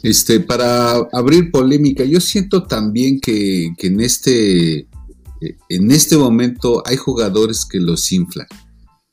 Este, 0.03 0.39
para 0.39 0.93
abrir 1.11 1.51
polémica, 1.51 2.03
yo 2.03 2.21
siento 2.21 2.63
también 2.63 3.19
que, 3.19 3.73
que 3.77 3.87
en 3.87 3.99
este 3.99 4.87
en 5.69 5.91
este 5.91 6.17
momento 6.17 6.83
hay 6.85 6.97
jugadores 6.97 7.65
que 7.65 7.79
los 7.79 8.11
inflan, 8.11 8.47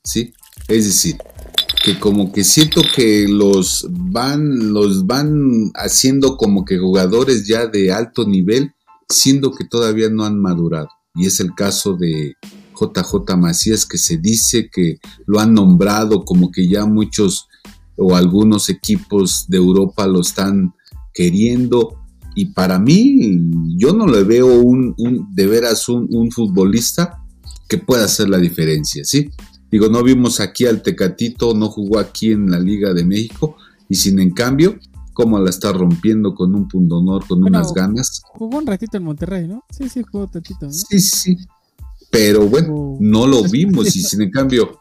¿sí? 0.03 0.33
Es 0.67 0.85
decir, 0.85 1.17
que 1.83 1.97
como 1.99 2.33
que 2.33 2.43
siento 2.43 2.81
que 2.95 3.27
los 3.29 3.87
van, 3.89 4.73
los 4.73 5.05
van 5.05 5.71
haciendo 5.75 6.35
como 6.35 6.65
que 6.65 6.77
jugadores 6.77 7.47
ya 7.47 7.67
de 7.67 7.93
alto 7.93 8.27
nivel, 8.27 8.73
siendo 9.07 9.51
que 9.51 9.63
todavía 9.63 10.09
no 10.09 10.25
han 10.25 10.39
madurado. 10.39 10.89
Y 11.15 11.25
es 11.25 11.39
el 11.39 11.53
caso 11.55 11.93
de 11.93 12.33
JJ 12.79 13.37
Macías, 13.37 13.85
que 13.85 13.97
se 13.97 14.17
dice 14.17 14.69
que 14.69 14.99
lo 15.25 15.39
han 15.39 15.53
nombrado 15.53 16.25
como 16.25 16.51
que 16.51 16.67
ya 16.67 16.85
muchos 16.85 17.47
o 17.95 18.15
algunos 18.15 18.69
equipos 18.69 19.45
de 19.47 19.57
Europa 19.57 20.05
lo 20.07 20.21
están 20.21 20.73
queriendo. 21.13 22.01
Y 22.35 22.47
para 22.47 22.77
mí, 22.77 23.39
yo 23.77 23.93
no 23.93 24.05
le 24.07 24.23
veo 24.23 24.59
un, 24.59 24.93
de 25.33 25.47
veras 25.47 25.87
un, 25.89 26.07
un 26.11 26.29
futbolista 26.31 27.23
que 27.67 27.77
pueda 27.77 28.05
hacer 28.05 28.29
la 28.29 28.37
diferencia, 28.37 29.03
¿sí? 29.03 29.29
Digo, 29.71 29.89
no 29.89 30.01
vimos 30.03 30.39
aquí 30.39 30.65
al 30.65 30.81
Tecatito, 30.81 31.53
no 31.53 31.69
jugó 31.69 31.99
aquí 31.99 32.31
en 32.31 32.49
la 32.49 32.59
Liga 32.59 32.93
de 32.93 33.05
México, 33.05 33.57
y 33.89 33.95
sin 33.95 34.19
en 34.19 34.31
cambio, 34.31 34.77
cómo 35.13 35.39
la 35.39 35.49
está 35.49 35.73
rompiendo 35.73 36.35
con 36.35 36.55
un 36.55 36.67
pundonor, 36.67 37.27
con 37.27 37.43
unas 37.43 37.73
ganas. 37.73 38.21
Jugó 38.23 38.59
un 38.59 38.67
ratito 38.67 38.97
en 38.97 39.03
Monterrey, 39.03 39.47
¿no? 39.47 39.63
Sí, 39.69 39.89
sí, 39.89 40.03
jugó 40.09 40.27
tantito, 40.27 40.67
¿no? 40.67 40.71
Sí, 40.71 40.99
sí. 40.99 41.37
Pero 42.11 42.47
bueno, 42.47 42.97
no 42.99 43.27
lo 43.27 43.43
vimos, 43.51 43.95
y 43.95 44.01
sin 44.01 44.21
en 44.21 44.31
cambio, 44.31 44.79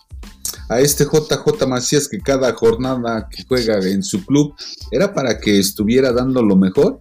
a 0.68 0.80
este 0.80 1.04
JJ 1.04 1.66
Macías 1.66 2.08
que 2.08 2.18
cada 2.18 2.52
jornada 2.52 3.28
que 3.30 3.44
juega 3.44 3.78
en 3.88 4.02
su 4.02 4.24
club 4.24 4.54
era 4.90 5.14
para 5.14 5.40
que 5.40 5.58
estuviera 5.58 6.12
dando 6.12 6.42
lo 6.42 6.56
mejor. 6.56 7.00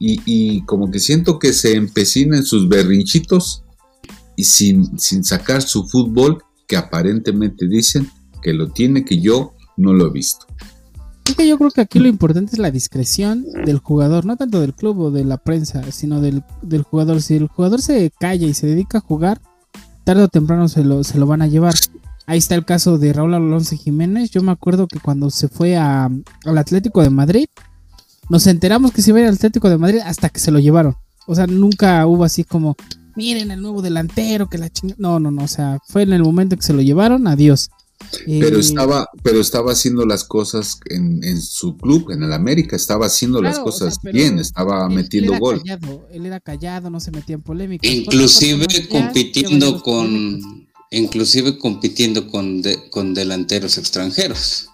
Y, 0.00 0.20
y 0.24 0.64
como 0.64 0.90
que 0.90 1.00
siento 1.00 1.40
que 1.40 1.52
se 1.52 1.74
empecina 1.74 2.36
en 2.36 2.44
sus 2.44 2.68
berrinchitos 2.68 3.64
y 4.36 4.44
sin, 4.44 4.96
sin 4.98 5.24
sacar 5.24 5.60
su 5.60 5.88
fútbol 5.88 6.42
que 6.68 6.76
aparentemente 6.76 7.66
dicen 7.66 8.08
que 8.42 8.52
lo 8.52 8.70
tiene, 8.70 9.04
que 9.04 9.20
yo 9.20 9.54
no 9.76 9.94
lo 9.94 10.06
he 10.06 10.10
visto. 10.10 10.46
Yo 11.36 11.58
creo 11.58 11.70
que 11.70 11.80
aquí 11.80 11.98
lo 11.98 12.08
importante 12.08 12.52
es 12.52 12.58
la 12.58 12.70
discreción 12.70 13.44
del 13.64 13.78
jugador, 13.78 14.24
no 14.24 14.36
tanto 14.36 14.60
del 14.60 14.74
club 14.74 14.98
o 14.98 15.10
de 15.10 15.24
la 15.24 15.36
prensa, 15.36 15.82
sino 15.92 16.20
del, 16.20 16.42
jugador. 16.82 17.22
Si 17.22 17.36
el 17.36 17.48
jugador 17.48 17.82
se 17.82 18.10
calla 18.18 18.46
y 18.46 18.54
se 18.54 18.66
dedica 18.66 18.98
a 18.98 19.02
jugar, 19.02 19.40
tarde 20.04 20.22
o 20.22 20.28
temprano 20.28 20.68
se 20.68 20.84
lo, 20.84 21.04
se 21.04 21.18
lo 21.18 21.26
van 21.26 21.42
a 21.42 21.46
llevar. 21.46 21.74
Ahí 22.26 22.38
está 22.38 22.54
el 22.54 22.64
caso 22.64 22.98
de 22.98 23.12
Raúl 23.12 23.34
Alonso 23.34 23.76
Jiménez. 23.76 24.30
Yo 24.30 24.42
me 24.42 24.52
acuerdo 24.52 24.86
que 24.86 25.00
cuando 25.00 25.30
se 25.30 25.48
fue 25.48 25.76
al 25.76 26.22
Atlético 26.44 27.02
de 27.02 27.10
Madrid, 27.10 27.46
nos 28.28 28.46
enteramos 28.46 28.92
que 28.92 29.02
se 29.02 29.10
iba 29.10 29.20
al 29.20 29.34
Atlético 29.34 29.70
de 29.70 29.78
Madrid 29.78 30.00
hasta 30.04 30.28
que 30.28 30.40
se 30.40 30.50
lo 30.50 30.58
llevaron. 30.58 30.96
O 31.26 31.34
sea, 31.34 31.46
nunca 31.46 32.06
hubo 32.06 32.24
así 32.24 32.44
como, 32.44 32.76
miren 33.18 33.50
el 33.50 33.60
nuevo 33.60 33.82
delantero, 33.82 34.48
que 34.48 34.58
la 34.58 34.70
chingada. 34.70 34.96
No, 35.00 35.18
no, 35.18 35.32
no, 35.32 35.42
o 35.42 35.48
sea, 35.48 35.80
fue 35.88 36.02
en 36.02 36.12
el 36.12 36.22
momento 36.22 36.56
que 36.56 36.62
se 36.62 36.72
lo 36.72 36.82
llevaron, 36.82 37.26
adiós. 37.26 37.68
Pero 38.24 38.56
eh, 38.56 38.60
estaba, 38.60 39.08
pero 39.24 39.40
estaba 39.40 39.72
haciendo 39.72 40.06
las 40.06 40.22
cosas 40.22 40.78
en, 40.88 41.42
su 41.42 41.76
club, 41.76 42.12
en 42.12 42.22
el 42.22 42.32
América, 42.32 42.76
estaba 42.76 43.06
haciendo 43.06 43.42
las 43.42 43.58
cosas 43.58 43.98
bien, 44.00 44.38
estaba 44.38 44.88
metiendo 44.88 45.36
gol. 45.36 45.60
él 46.12 46.24
era 46.24 46.38
callado, 46.38 46.90
no 46.90 47.00
se 47.00 47.10
metía 47.10 47.34
en 47.34 47.42
polémica. 47.42 47.88
Inclusive 47.88 48.88
compitiendo 48.88 49.82
con, 49.82 50.68
inclusive 50.92 51.58
compitiendo 51.58 52.28
con, 52.28 52.62
con 52.90 53.14
delanteros 53.14 53.78
extranjeros. 53.78 54.68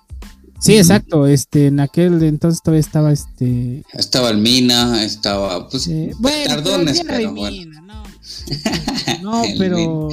Sí, 0.61 0.77
exacto. 0.77 1.27
Este, 1.27 1.69
en 1.69 1.81
aquel 1.81 2.23
entonces 2.23 2.63
todavía 2.63 2.81
estaba 2.81 3.11
este. 3.11 3.85
Estaba 3.95 4.29
el 4.31 4.39
Mina, 4.39 5.03
estaba, 5.03 5.69
pues, 5.69 5.89
bueno, 6.19 6.47
Tardones, 6.47 7.03
pero, 7.07 7.35
bueno. 7.35 7.83
no, 7.83 8.03
pero 9.59 10.09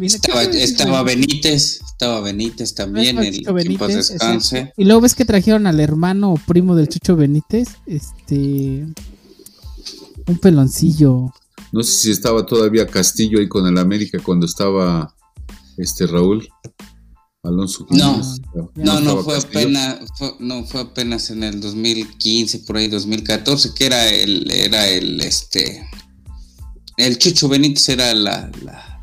estaba, 0.00 1.02
Benítez, 1.02 1.80
estaba 1.82 2.20
Benítez 2.20 2.74
también, 2.74 3.18
el 3.18 3.42
Benítez, 3.52 4.08
descanse. 4.08 4.72
Y 4.76 4.84
luego 4.84 5.00
ves 5.02 5.14
que 5.14 5.24
trajeron 5.24 5.66
al 5.66 5.80
hermano 5.80 6.32
o 6.32 6.36
primo 6.36 6.74
del 6.74 6.88
Chucho 6.88 7.16
Benítez, 7.16 7.68
este 7.86 8.86
un 10.26 10.38
peloncillo. 10.40 11.32
No 11.72 11.82
sé 11.82 11.92
si 11.92 12.10
estaba 12.10 12.44
todavía 12.46 12.86
Castillo 12.86 13.40
ahí 13.40 13.48
con 13.48 13.66
el 13.66 13.78
América 13.78 14.18
cuando 14.22 14.46
estaba 14.46 15.14
este 15.76 16.06
Raúl. 16.06 16.48
Alonso. 17.44 17.86
No, 17.90 18.22
no, 18.76 19.00
no, 19.00 19.24
fue 19.24 19.36
apenas, 19.36 19.98
no 20.38 20.64
fue 20.64 20.82
apenas 20.82 21.30
en 21.30 21.42
el 21.42 21.60
2015, 21.60 22.60
por 22.60 22.76
ahí 22.76 22.86
2014, 22.86 23.74
que 23.74 23.86
era 23.86 24.08
el, 24.08 24.48
era 24.48 24.88
el, 24.88 25.20
este, 25.20 25.84
el 27.06 27.18
Chucho 27.18 27.48
Benítez 27.48 27.88
era 27.88 28.14
la, 28.14 28.50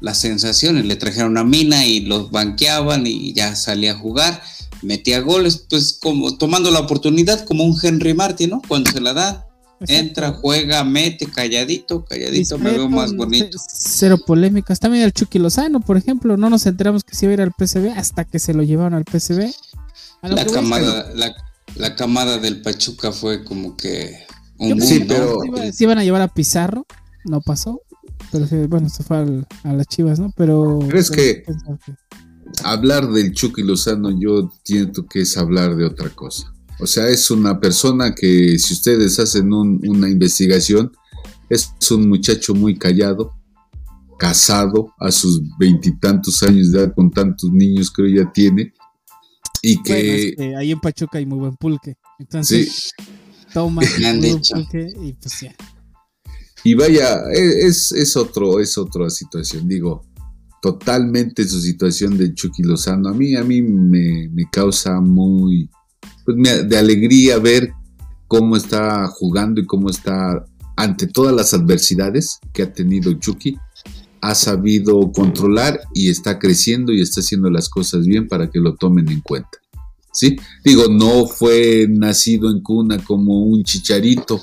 la, 0.01 0.13
sensación, 0.13 0.87
le 0.87 0.95
trajeron 0.95 1.37
a 1.37 1.43
Mina 1.43 1.85
y 1.85 2.01
los 2.01 2.31
banqueaban 2.31 3.05
y 3.05 3.33
ya 3.33 3.55
salía 3.55 3.91
a 3.91 3.97
jugar, 3.97 4.41
metía 4.81 5.19
goles, 5.19 5.65
pues 5.69 5.97
como 5.99 6.37
tomando 6.37 6.71
la 6.71 6.79
oportunidad 6.79 7.43
como 7.45 7.63
un 7.63 7.77
Henry 7.81 8.13
Martin, 8.13 8.51
¿no? 8.51 8.61
Cuando 8.67 8.91
se 8.91 9.01
la 9.01 9.13
da, 9.13 9.49
entra, 9.87 10.31
juega, 10.31 10.83
mete, 10.83 11.25
calladito, 11.27 12.05
calladito, 12.05 12.57
me 12.57 12.71
veo 12.71 12.89
más 12.89 13.13
bonito. 13.13 13.57
Cero 13.67 14.17
polémicas. 14.25 14.79
También 14.79 15.03
el 15.03 15.13
Chucky 15.13 15.39
Lozano, 15.39 15.79
por 15.79 15.97
ejemplo, 15.97 16.37
no 16.37 16.49
nos 16.49 16.65
enteramos 16.65 17.03
que 17.03 17.15
se 17.15 17.25
iba 17.25 17.31
a 17.31 17.33
ir 17.35 17.41
al 17.41 17.51
PCB 17.51 17.97
hasta 17.97 18.25
que 18.25 18.39
se 18.39 18.53
lo 18.53 18.63
llevaron 18.63 18.93
al 18.93 19.05
PCB. 19.05 19.51
La 20.23 20.45
camada, 20.45 21.11
la, 21.75 21.95
camada 21.95 22.37
del 22.39 22.61
Pachuca 22.61 23.11
fue 23.11 23.45
como 23.45 23.77
que 23.77 24.25
un 24.57 24.81
sí, 24.81 25.05
pero 25.07 25.39
se 25.71 25.83
iban 25.85 25.97
a 25.97 26.03
llevar 26.03 26.21
a 26.21 26.27
Pizarro, 26.27 26.85
no 27.23 27.39
pasó. 27.39 27.81
Pero 28.31 28.67
bueno, 28.67 28.89
se 28.89 29.03
fue 29.03 29.17
a 29.63 29.73
las 29.73 29.87
chivas, 29.87 30.19
¿no? 30.19 30.31
Pero. 30.35 30.79
¿Crees 30.87 31.09
que, 31.09 31.43
hablar 32.63 33.09
del 33.11 33.33
Chucky 33.33 33.63
Lozano 33.63 34.09
yo 34.19 34.51
siento 34.63 35.05
que 35.05 35.21
es 35.21 35.37
hablar 35.37 35.75
de 35.75 35.85
otra 35.85 36.09
cosa? 36.09 36.53
O 36.79 36.87
sea, 36.87 37.07
es 37.09 37.29
una 37.29 37.59
persona 37.59 38.15
que 38.15 38.57
si 38.57 38.73
ustedes 38.73 39.19
hacen 39.19 39.51
una 39.53 40.09
investigación, 40.09 40.91
es 41.49 41.73
un 41.91 42.07
muchacho 42.07 42.53
muy 42.53 42.77
callado, 42.77 43.33
casado 44.17 44.93
a 44.99 45.11
sus 45.11 45.41
veintitantos 45.57 46.41
años 46.43 46.71
de 46.71 46.79
edad 46.79 46.93
con 46.95 47.11
tantos 47.11 47.51
niños 47.51 47.91
que 47.91 48.13
ya 48.13 48.31
tiene. 48.31 48.73
Y 49.61 49.81
que... 49.81 50.29
Este, 50.29 50.55
ahí 50.55 50.71
en 50.71 50.79
Pachuca 50.79 51.17
hay 51.17 51.25
muy 51.25 51.39
buen 51.39 51.55
pulque. 51.57 51.95
Entonces, 52.17 52.93
toma 53.53 53.81
pulque 54.53 54.93
y 55.01 55.13
pues 55.13 55.41
ya. 55.41 55.55
Y 56.63 56.73
vaya, 56.73 57.21
e, 57.33 57.67
es, 57.67 57.91
es, 57.91 58.15
otro, 58.17 58.59
es 58.59 58.77
otra 58.77 59.09
situación. 59.09 59.67
Digo, 59.67 60.05
totalmente 60.61 61.47
su 61.47 61.61
situación 61.61 62.17
de 62.17 62.33
Chucky 62.33 62.63
Lozano. 62.63 63.09
A 63.09 63.13
mí, 63.13 63.35
a 63.35 63.43
mí 63.43 63.61
me, 63.61 64.29
causa 64.51 64.99
muy, 64.99 65.69
pues 66.25 66.37
de 66.67 66.77
alegría 66.77 67.37
ver 67.39 67.71
cómo 68.27 68.55
está 68.55 69.07
jugando 69.07 69.61
y 69.61 69.65
cómo 69.65 69.89
está 69.89 70.45
ante 70.75 71.07
todas 71.07 71.35
las 71.35 71.53
adversidades 71.53 72.39
que 72.53 72.63
ha 72.63 72.71
tenido 72.71 73.11
Chucky, 73.13 73.57
ha 74.21 74.33
sabido 74.33 75.11
controlar 75.11 75.79
y 75.93 76.09
está 76.09 76.39
creciendo 76.39 76.93
y 76.93 77.01
está 77.01 77.19
haciendo 77.19 77.49
las 77.49 77.67
cosas 77.67 78.05
bien 78.05 78.27
para 78.27 78.49
que 78.49 78.59
lo 78.59 78.75
tomen 78.75 79.09
en 79.09 79.21
cuenta. 79.21 79.49
¿Sí? 80.13 80.37
Digo, 80.63 80.87
no 80.89 81.27
fue 81.27 81.85
nacido 81.89 82.49
en 82.49 82.61
cuna 82.61 82.97
como 83.03 83.43
un 83.43 83.63
chicharito 83.63 84.41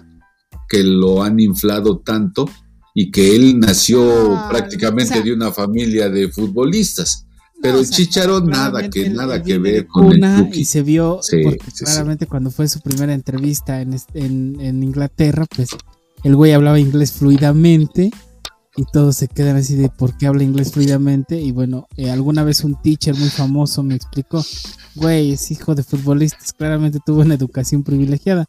que 0.68 0.82
lo 0.82 1.22
han 1.22 1.40
inflado 1.40 1.98
tanto 1.98 2.48
y 2.94 3.10
que 3.10 3.36
él 3.36 3.60
nació 3.60 4.40
prácticamente 4.48 5.22
de 5.22 5.32
una 5.32 5.52
familia 5.52 6.08
de 6.08 6.28
futbolistas. 6.28 7.26
Pero 7.60 7.78
el 7.78 7.88
Chicharo 7.88 8.40
nada 8.40 8.88
que 8.88 9.08
nada 9.10 9.42
que 9.42 9.58
ver 9.58 9.86
con 9.86 10.12
el 10.12 10.50
y 10.54 10.64
se 10.64 10.82
vio 10.82 11.20
porque 11.42 11.66
claramente 11.78 12.26
cuando 12.26 12.50
fue 12.50 12.68
su 12.68 12.80
primera 12.80 13.14
entrevista 13.14 13.80
en, 13.80 13.96
en, 14.14 14.82
Inglaterra, 14.82 15.46
pues 15.54 15.70
el 16.22 16.36
güey 16.36 16.52
hablaba 16.52 16.78
inglés 16.78 17.12
fluidamente 17.12 18.10
y 18.76 18.84
todos 18.92 19.16
se 19.16 19.28
quedan 19.28 19.56
así 19.56 19.74
de 19.74 19.88
por 19.88 20.16
qué 20.16 20.26
habla 20.26 20.42
inglés 20.42 20.72
fluidamente 20.72 21.40
y 21.40 21.50
bueno, 21.50 21.86
eh, 21.96 22.10
alguna 22.10 22.44
vez 22.44 22.62
un 22.62 22.80
teacher 22.80 23.14
muy 23.14 23.30
famoso 23.30 23.82
me 23.82 23.94
explicó, 23.94 24.44
güey, 24.94 25.32
es 25.32 25.50
hijo 25.50 25.74
de 25.74 25.82
futbolistas, 25.82 26.52
claramente 26.52 26.98
tuvo 27.04 27.22
una 27.22 27.34
educación 27.34 27.82
privilegiada. 27.82 28.46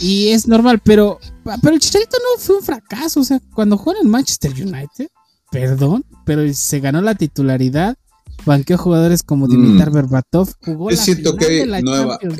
Y 0.00 0.28
es 0.28 0.46
normal, 0.46 0.80
pero, 0.84 1.18
pero 1.62 1.74
el 1.74 1.80
Chicharito 1.80 2.16
no 2.18 2.40
fue 2.40 2.56
un 2.56 2.62
fracaso. 2.62 3.20
O 3.20 3.24
sea, 3.24 3.40
cuando 3.54 3.76
jugó 3.76 3.94
en 4.00 4.10
Manchester 4.10 4.52
United, 4.52 5.08
perdón, 5.50 6.04
pero 6.24 6.42
se 6.52 6.80
ganó 6.80 7.00
la 7.00 7.14
titularidad. 7.14 7.96
Banqueó 8.44 8.78
jugadores 8.78 9.22
como 9.22 9.48
Dimitar 9.48 9.90
mm. 9.90 9.94
Berbatov. 9.94 10.52
Jugó 10.64 10.90
yo 10.90 10.96
siento 10.96 11.36
que 11.36 11.66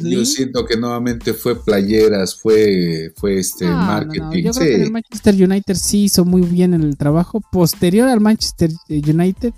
Yo 0.02 0.24
siento 0.24 0.64
que 0.64 0.76
nuevamente 0.76 1.32
fue 1.32 1.64
playeras, 1.64 2.36
fue, 2.36 3.12
fue 3.16 3.38
este 3.38 3.64
marketing. 3.64 4.42
Yo 4.42 4.52
creo 4.52 4.76
que 4.76 4.82
el 4.82 4.92
Manchester 4.92 5.34
United 5.34 5.74
sí 5.74 6.04
hizo 6.04 6.24
muy 6.24 6.42
bien 6.42 6.74
el 6.74 6.96
trabajo. 6.96 7.40
Posterior 7.50 8.08
al 8.08 8.20
Manchester 8.20 8.70
United, 8.88 9.52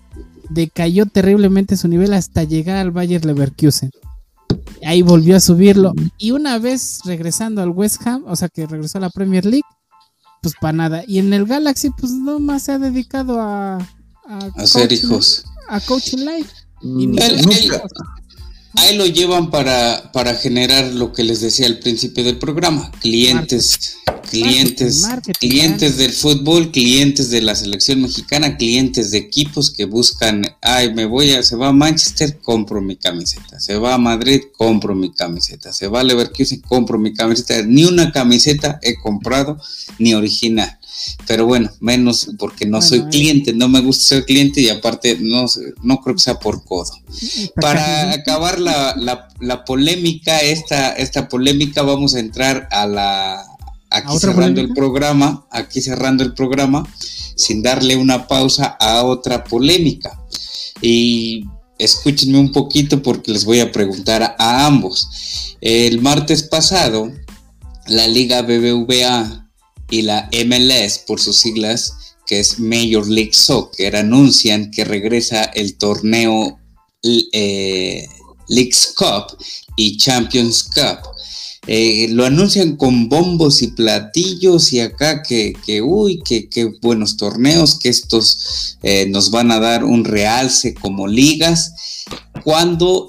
decayó 0.48 1.06
terriblemente 1.06 1.76
su 1.76 1.88
nivel 1.88 2.14
hasta 2.14 2.44
llegar 2.44 2.76
al 2.76 2.92
Bayer 2.92 3.24
Leverkusen. 3.24 3.90
Ahí 4.84 5.02
volvió 5.02 5.36
a 5.36 5.40
subirlo. 5.40 5.92
Y 6.18 6.30
una 6.32 6.58
vez 6.58 7.00
regresando 7.04 7.62
al 7.62 7.70
West 7.70 8.06
Ham, 8.06 8.24
o 8.26 8.36
sea 8.36 8.48
que 8.48 8.66
regresó 8.66 8.98
a 8.98 9.02
la 9.02 9.10
Premier 9.10 9.44
League, 9.44 9.66
pues 10.42 10.54
para 10.60 10.72
nada. 10.72 11.04
Y 11.06 11.18
en 11.18 11.32
el 11.32 11.46
Galaxy, 11.46 11.90
pues 11.90 12.12
no 12.12 12.38
más 12.38 12.64
se 12.64 12.72
ha 12.72 12.78
dedicado 12.78 13.40
a, 13.40 13.76
a, 13.76 14.38
hacer 14.56 14.92
hijos. 14.92 15.44
A 15.68 15.80
coaching 15.80 16.18
life. 16.18 16.50
Y 18.78 18.80
ahí 18.80 18.96
lo 18.96 19.06
llevan 19.06 19.50
para, 19.50 20.12
para 20.12 20.34
generar 20.34 20.92
lo 20.92 21.12
que 21.12 21.24
les 21.24 21.40
decía 21.40 21.66
al 21.66 21.78
principio 21.78 22.22
del 22.22 22.38
programa, 22.38 22.90
clientes, 23.00 23.96
clientes, 24.30 25.04
clientes 25.40 25.96
del 25.96 26.12
fútbol, 26.12 26.70
clientes 26.70 27.30
de 27.30 27.42
la 27.42 27.54
selección 27.54 28.02
mexicana, 28.02 28.56
clientes 28.56 29.10
de 29.10 29.18
equipos 29.18 29.70
que 29.70 29.84
buscan, 29.84 30.42
ay, 30.62 30.94
me 30.94 31.06
voy 31.06 31.32
a, 31.32 31.42
se 31.42 31.56
va 31.56 31.68
a 31.68 31.72
Manchester, 31.72 32.38
compro 32.38 32.80
mi 32.80 32.96
camiseta, 32.96 33.58
se 33.58 33.76
va 33.76 33.94
a 33.94 33.98
Madrid, 33.98 34.42
compro 34.56 34.94
mi 34.94 35.12
camiseta, 35.12 35.72
se 35.72 35.88
va 35.88 36.00
a 36.00 36.04
Leverkusen, 36.04 36.60
compro 36.60 36.98
mi 36.98 37.12
camiseta, 37.12 37.62
ni 37.62 37.84
una 37.84 38.12
camiseta 38.12 38.78
he 38.82 38.96
comprado, 38.96 39.60
ni 39.98 40.14
original 40.14 40.77
pero 41.26 41.46
bueno, 41.46 41.70
menos 41.80 42.30
porque 42.38 42.66
no 42.66 42.80
soy 42.82 43.02
cliente, 43.04 43.52
no 43.52 43.68
me 43.68 43.80
gusta 43.80 44.04
ser 44.04 44.24
cliente 44.24 44.60
y 44.60 44.68
aparte 44.68 45.18
no, 45.20 45.46
no 45.82 46.00
creo 46.00 46.16
que 46.16 46.22
sea 46.22 46.38
por 46.38 46.64
codo. 46.64 46.90
Para 47.60 48.12
acabar 48.12 48.58
la, 48.58 48.94
la, 49.40 49.64
polémica, 49.64 50.40
esta, 50.40 50.92
esta 50.92 51.28
polémica, 51.28 51.82
vamos 51.82 52.14
a 52.14 52.20
entrar 52.20 52.68
a 52.70 52.86
la 52.86 53.44
aquí 53.90 54.18
cerrando 54.18 54.60
el 54.60 54.72
programa, 54.72 55.46
aquí 55.50 55.80
cerrando 55.80 56.22
el 56.22 56.34
programa, 56.34 56.84
sin 57.36 57.62
darle 57.62 57.96
una 57.96 58.26
pausa 58.26 58.76
a 58.80 59.04
otra 59.04 59.44
polémica. 59.44 60.18
Y 60.80 61.44
escúchenme 61.78 62.38
un 62.38 62.52
poquito 62.52 63.02
porque 63.02 63.32
les 63.32 63.44
voy 63.44 63.60
a 63.60 63.72
preguntar 63.72 64.36
a 64.38 64.66
ambos. 64.66 65.56
El 65.60 66.00
martes 66.00 66.42
pasado, 66.42 67.12
la 67.86 68.06
Liga 68.06 68.42
BBVA 68.42 69.47
y 69.90 70.02
la 70.02 70.28
MLS 70.46 70.98
por 71.06 71.20
sus 71.20 71.38
siglas, 71.38 71.94
que 72.26 72.40
es 72.40 72.58
Major 72.58 73.08
League 73.08 73.32
Soccer, 73.32 73.96
anuncian 73.96 74.70
que 74.70 74.84
regresa 74.84 75.44
el 75.44 75.76
torneo 75.76 76.58
eh, 77.02 78.06
Cup 78.96 79.38
y 79.76 79.96
Champions 79.96 80.62
Cup. 80.64 81.08
Eh, 81.66 82.08
lo 82.10 82.24
anuncian 82.24 82.76
con 82.76 83.08
bombos 83.08 83.60
y 83.60 83.68
platillos 83.68 84.72
y 84.72 84.80
acá 84.80 85.22
que, 85.22 85.52
que 85.66 85.82
uy, 85.82 86.22
que, 86.22 86.72
buenos 86.80 87.16
torneos, 87.16 87.78
que 87.78 87.90
estos 87.90 88.78
eh, 88.82 89.06
nos 89.08 89.30
van 89.30 89.50
a 89.50 89.60
dar 89.60 89.84
un 89.84 90.04
realce 90.04 90.74
como 90.74 91.06
ligas, 91.06 91.74
cuando 92.42 93.06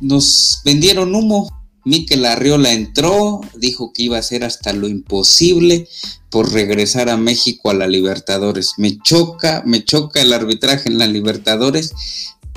nos 0.00 0.60
vendieron 0.64 1.14
humo 1.14 1.48
Miquel 1.84 2.24
Arriola 2.26 2.72
entró, 2.72 3.40
dijo 3.56 3.92
que 3.92 4.04
iba 4.04 4.16
a 4.16 4.20
hacer 4.20 4.44
hasta 4.44 4.72
lo 4.72 4.88
imposible 4.88 5.88
por 6.30 6.52
regresar 6.52 7.08
a 7.08 7.16
México 7.16 7.70
a 7.70 7.74
la 7.74 7.86
Libertadores. 7.86 8.74
Me 8.78 8.98
choca, 8.98 9.62
me 9.66 9.84
choca 9.84 10.20
el 10.22 10.32
arbitraje 10.32 10.88
en 10.88 10.98
la 10.98 11.06
Libertadores, 11.06 11.92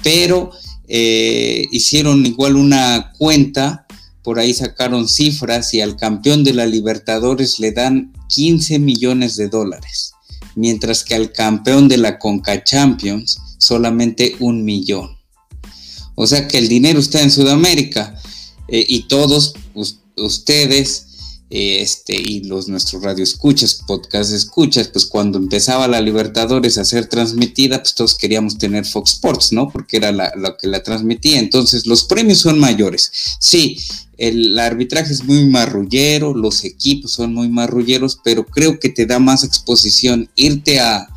pero 0.04 0.52
eh, 0.88 1.66
hicieron 1.72 2.26
igual 2.26 2.56
una 2.56 3.12
cuenta, 3.18 3.88
por 4.24 4.40
ahí 4.40 4.54
sacaron 4.54 5.08
cifras 5.08 5.74
y 5.74 5.82
al 5.82 5.98
campeón 5.98 6.44
de 6.44 6.54
la 6.54 6.66
Libertadores 6.66 7.60
le 7.60 7.72
dan 7.72 8.14
15 8.30 8.80
millones 8.80 9.36
de 9.36 9.50
dólares, 9.50 10.14
mientras 10.56 11.04
que 11.04 11.16
al 11.16 11.32
campeón 11.32 11.88
de 11.88 11.98
la 11.98 12.20
Conca 12.20 12.64
Champions 12.64 13.40
solamente 13.58 14.36
un 14.40 14.64
millón. 14.64 15.18
O 16.16 16.28
sea 16.28 16.48
que 16.48 16.60
el 16.60 16.70
dinero 16.70 17.00
está 17.00 17.22
en 17.22 17.32
Sudamérica 17.32 18.20
eh, 18.68 18.86
y 18.88 19.08
todos 19.08 19.54
ustedes 20.18 21.06
eh, 21.52 21.82
este, 21.82 22.16
y 22.16 22.44
los 22.44 22.68
nuestros 22.68 23.04
radioescuchas, 23.04 23.76
podcast 23.86 24.34
escuchas, 24.34 24.88
pues 24.88 25.06
cuando 25.06 25.38
empezaba 25.38 25.88
la 25.88 26.02
Libertadores 26.02 26.80
a 26.80 26.86
ser 26.86 27.08
transmitida, 27.08 27.84
pues 27.84 27.94
todos 27.94 28.16
queríamos 28.16 28.58
tener 28.58 28.84
Fox 28.84 29.14
Sports, 29.14 29.52
¿no? 29.52 29.70
Porque 29.70 29.98
era 29.98 30.12
la, 30.12 30.34
lo 30.36 30.58
que 30.58 30.68
la 30.68 30.82
transmitía. 30.82 31.38
Entonces, 31.38 31.86
los 31.86 32.04
premios 32.06 32.40
son 32.40 32.58
mayores. 32.58 33.12
Sí, 33.40 33.78
el 34.18 34.58
arbitraje 34.58 35.14
es 35.14 35.24
muy 35.24 35.46
marrullero, 35.46 36.34
los 36.34 36.64
equipos 36.64 37.14
son 37.14 37.34
muy 37.34 37.48
marrulleros, 37.48 38.18
pero 38.24 38.46
creo 38.46 38.80
que 38.80 38.90
te 38.90 39.06
da 39.06 39.20
más 39.20 39.44
exposición 39.44 40.30
irte 40.36 40.80
a, 40.80 41.08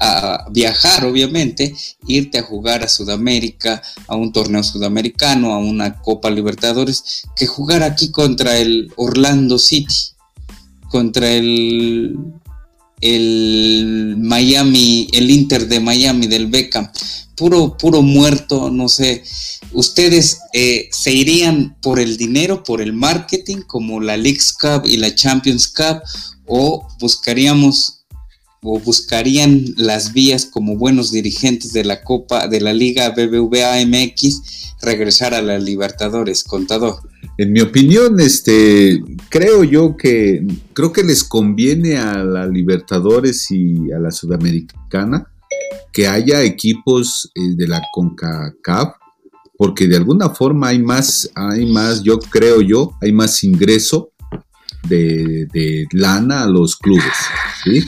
a 0.00 0.46
viajar, 0.50 1.04
obviamente, 1.04 1.74
irte 2.06 2.38
a 2.38 2.42
jugar 2.42 2.82
a 2.82 2.88
Sudamérica, 2.88 3.82
a 4.06 4.16
un 4.16 4.32
torneo 4.32 4.62
sudamericano, 4.62 5.52
a 5.52 5.58
una 5.58 6.00
Copa 6.00 6.30
Libertadores, 6.30 7.24
que 7.36 7.46
jugar 7.46 7.82
aquí 7.82 8.10
contra 8.10 8.58
el 8.58 8.92
Orlando 8.96 9.58
City, 9.58 9.94
contra 10.88 11.30
el, 11.30 12.16
el 13.00 14.16
Miami, 14.18 15.08
el 15.12 15.30
Inter 15.30 15.68
de 15.68 15.80
Miami 15.80 16.26
del 16.26 16.46
Beckham. 16.46 16.90
Puro, 17.36 17.76
puro 17.76 18.02
muerto, 18.02 18.70
no 18.70 18.88
sé. 18.88 19.22
¿Ustedes 19.72 20.40
eh, 20.52 20.88
se 20.90 21.12
irían 21.12 21.76
por 21.80 22.00
el 22.00 22.16
dinero, 22.16 22.64
por 22.64 22.80
el 22.80 22.92
marketing, 22.92 23.58
como 23.66 24.00
la 24.00 24.16
Leagues 24.16 24.52
Cup 24.52 24.86
y 24.86 24.96
la 24.96 25.14
Champions 25.14 25.68
Cup, 25.68 26.02
o 26.46 26.88
buscaríamos 26.98 27.97
o 28.62 28.78
buscarían 28.80 29.64
las 29.76 30.12
vías 30.12 30.46
como 30.46 30.76
buenos 30.76 31.12
dirigentes 31.12 31.72
de 31.72 31.84
la 31.84 32.02
Copa 32.02 32.48
de 32.48 32.60
la 32.60 32.72
Liga 32.72 33.10
BBVA 33.10 33.84
MX 33.86 34.74
regresar 34.82 35.34
a 35.34 35.42
la 35.42 35.58
Libertadores, 35.58 36.44
contador. 36.44 36.96
En 37.36 37.52
mi 37.52 37.60
opinión, 37.60 38.18
este 38.20 39.00
creo 39.28 39.64
yo 39.64 39.96
que 39.96 40.44
creo 40.72 40.92
que 40.92 41.04
les 41.04 41.24
conviene 41.24 41.96
a 41.96 42.24
la 42.24 42.46
Libertadores 42.46 43.50
y 43.50 43.92
a 43.92 43.98
la 43.98 44.10
Sudamericana 44.10 45.30
que 45.92 46.06
haya 46.06 46.42
equipos 46.42 47.30
eh, 47.34 47.40
de 47.56 47.68
la 47.68 47.82
CONCACAF 47.92 48.94
porque 49.56 49.88
de 49.88 49.96
alguna 49.96 50.30
forma 50.30 50.68
hay 50.68 50.78
más 50.78 51.30
hay 51.34 51.66
más 51.66 52.02
yo 52.02 52.18
creo 52.18 52.60
yo, 52.60 52.92
hay 53.00 53.12
más 53.12 53.42
ingreso 53.42 54.12
de, 54.88 55.46
de 55.52 55.86
lana 55.92 56.44
a 56.44 56.48
los 56.48 56.76
clubes, 56.76 57.14
¿sí? 57.64 57.84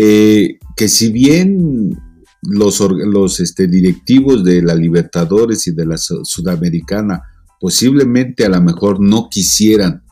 Eh, 0.00 0.60
que 0.76 0.86
si 0.86 1.10
bien 1.10 1.98
los, 2.42 3.40
este, 3.40 3.66
directivos 3.66 4.44
de 4.44 4.62
la 4.62 4.76
Libertadores 4.76 5.66
y 5.66 5.72
de 5.72 5.86
la 5.86 5.96
Sudamericana 5.98 7.24
posiblemente 7.60 8.44
a 8.44 8.48
lo 8.48 8.60
mejor 8.62 9.00
no 9.00 9.28
quisieran 9.28 10.04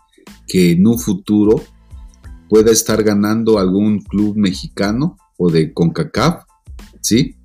que 0.48 0.72
en 0.72 0.84
un 0.88 0.98
futuro 0.98 1.62
pueda 2.48 2.72
estar 2.72 3.04
ganando 3.04 3.60
algún 3.60 4.00
club 4.00 4.36
mexicano 4.36 5.16
o 5.36 5.50
de 5.50 5.72
CONCACAF, 5.72 6.44
¿sí? 7.00 7.36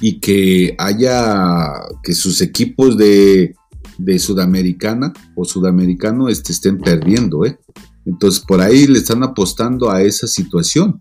Y 0.00 0.18
que 0.18 0.74
haya, 0.76 1.72
que 2.02 2.14
sus 2.14 2.40
equipos 2.40 2.96
de, 2.96 3.54
de 3.98 4.18
Sudamericana 4.18 5.12
o 5.36 5.44
Sudamericano 5.44 6.28
este, 6.28 6.52
estén 6.52 6.78
perdiendo. 6.78 7.44
¿eh? 7.44 7.60
Entonces, 8.06 8.40
por 8.40 8.60
ahí 8.60 8.88
le 8.88 8.98
están 8.98 9.22
apostando 9.22 9.90
a 9.90 10.02
esa 10.02 10.26
situación. 10.26 11.00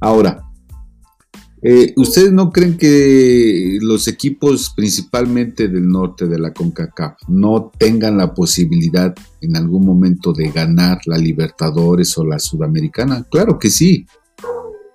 Ahora, 0.00 0.46
eh, 1.68 1.94
¿Ustedes 1.96 2.32
no 2.32 2.52
creen 2.52 2.76
que 2.76 3.78
los 3.80 4.06
equipos 4.06 4.72
principalmente 4.76 5.66
del 5.66 5.88
norte 5.88 6.28
de 6.28 6.38
la 6.38 6.52
CONCACAF 6.52 7.16
no 7.28 7.72
tengan 7.76 8.18
la 8.18 8.34
posibilidad 8.34 9.12
en 9.40 9.56
algún 9.56 9.84
momento 9.84 10.32
de 10.32 10.50
ganar 10.50 11.00
la 11.06 11.18
Libertadores 11.18 12.16
o 12.18 12.24
la 12.24 12.38
Sudamericana? 12.38 13.26
Claro 13.30 13.58
que 13.58 13.70
sí. 13.70 14.06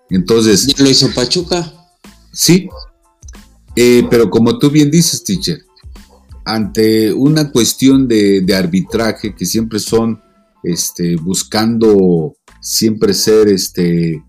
Entonces... 0.10 0.68
¿Ya 0.68 0.84
lo 0.84 0.90
hizo 0.90 1.12
Pachuca? 1.14 1.74
Sí. 2.32 2.70
Eh, 3.76 4.08
pero 4.10 4.30
como 4.30 4.58
tú 4.58 4.70
bien 4.70 4.92
dices, 4.92 5.26
teacher, 5.26 5.60
ante 6.46 7.12
una 7.12 7.52
cuestión 7.52 8.08
de, 8.08 8.40
de 8.40 8.56
arbitraje 8.56 9.36
que 9.36 9.46
siempre 9.46 9.80
son 9.80 10.22
este, 10.64 11.16
buscando 11.18 12.36
siempre 12.62 13.14
ser 13.14 13.50
este, 13.50 14.24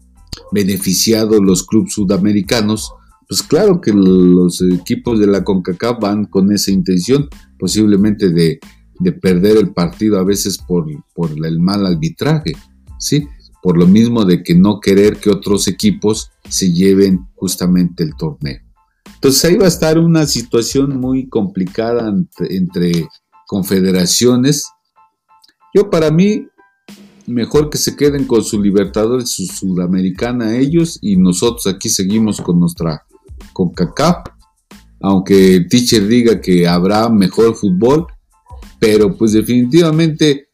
beneficiados 0.52 1.40
los 1.40 1.66
clubes 1.66 1.94
sudamericanos, 1.94 2.92
pues 3.28 3.42
claro 3.42 3.80
que 3.80 3.92
los 3.92 4.60
equipos 4.60 5.18
de 5.18 5.26
la 5.26 5.44
CONCACAF 5.44 5.98
van 6.00 6.24
con 6.26 6.52
esa 6.52 6.70
intención, 6.70 7.28
posiblemente 7.58 8.30
de, 8.30 8.60
perder 9.20 9.56
el 9.56 9.72
partido 9.72 10.20
a 10.20 10.24
veces 10.24 10.58
por, 10.58 10.86
por, 11.14 11.30
el 11.30 11.58
mal 11.58 11.86
arbitraje, 11.86 12.52
¿sí? 12.98 13.26
Por 13.62 13.76
lo 13.76 13.86
mismo 13.86 14.24
de 14.24 14.42
que 14.42 14.54
no 14.54 14.80
querer 14.80 15.16
que 15.16 15.30
otros 15.30 15.66
equipos 15.66 16.30
se 16.48 16.72
lleven 16.72 17.26
justamente 17.34 18.04
el 18.04 18.14
torneo. 18.16 18.60
Entonces 19.14 19.44
ahí 19.44 19.56
va 19.56 19.64
a 19.66 19.68
estar 19.68 19.98
una 19.98 20.26
situación 20.26 21.00
muy 21.00 21.28
complicada 21.28 22.12
entre 22.50 23.08
confederaciones. 23.46 24.68
Yo 25.74 25.90
para 25.90 26.10
mí 26.10 26.48
mejor 27.26 27.70
que 27.70 27.78
se 27.78 27.96
queden 27.96 28.26
con 28.26 28.42
su 28.42 28.60
Libertadores, 28.60 29.30
su 29.30 29.46
Sudamericana 29.46 30.56
ellos 30.56 30.98
y 31.00 31.16
nosotros 31.16 31.66
aquí 31.66 31.88
seguimos 31.88 32.40
con 32.40 32.58
nuestra 32.58 33.04
CONCACAF, 33.52 34.26
aunque 35.00 35.66
teacher 35.68 36.06
diga 36.06 36.40
que 36.40 36.66
habrá 36.66 37.08
mejor 37.08 37.54
fútbol, 37.54 38.06
pero 38.78 39.16
pues 39.16 39.32
definitivamente, 39.32 40.48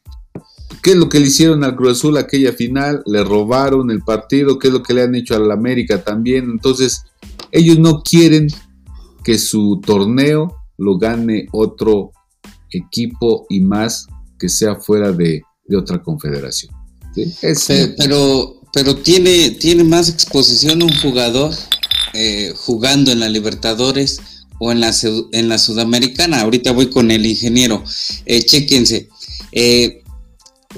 ¿qué 0.81 0.91
es 0.91 0.97
lo 0.97 1.09
que 1.09 1.19
le 1.19 1.27
hicieron 1.27 1.63
al 1.63 1.75
Cruz 1.75 1.97
Azul 1.97 2.17
aquella 2.17 2.53
final? 2.53 3.01
Le 3.05 3.23
robaron 3.23 3.91
el 3.91 4.01
partido, 4.01 4.59
¿qué 4.59 4.67
es 4.67 4.73
lo 4.73 4.83
que 4.83 4.93
le 4.93 5.03
han 5.03 5.15
hecho 5.15 5.35
al 5.35 5.51
América 5.51 6.03
también? 6.03 6.49
Entonces, 6.51 7.03
ellos 7.51 7.79
no 7.79 8.01
quieren 8.01 8.47
que 9.23 9.37
su 9.37 9.81
torneo 9.85 10.55
lo 10.77 10.97
gane 10.97 11.47
otro 11.51 12.11
equipo 12.71 13.45
y 13.49 13.61
más 13.61 14.07
que 14.37 14.49
sea 14.49 14.75
fuera 14.75 15.11
de, 15.11 15.43
de 15.69 15.77
otra 15.77 16.01
confederación. 16.01 16.73
pero, 17.97 18.61
pero 18.73 18.95
tiene, 18.97 19.51
tiene 19.51 19.83
más 19.83 20.09
exposición 20.09 20.83
un 20.83 20.93
jugador 20.99 21.53
eh, 22.13 22.53
jugando 22.55 23.11
en 23.11 23.19
la 23.19 23.29
Libertadores 23.29 24.19
o 24.59 24.71
en 24.71 24.81
la, 24.81 24.93
en 25.31 25.47
la 25.47 25.57
Sudamericana. 25.57 26.41
Ahorita 26.41 26.71
voy 26.71 26.89
con 26.89 27.11
el 27.11 27.25
ingeniero. 27.25 27.83
Eh, 28.25 28.43
chequense. 28.43 29.07
Eh, 29.51 30.03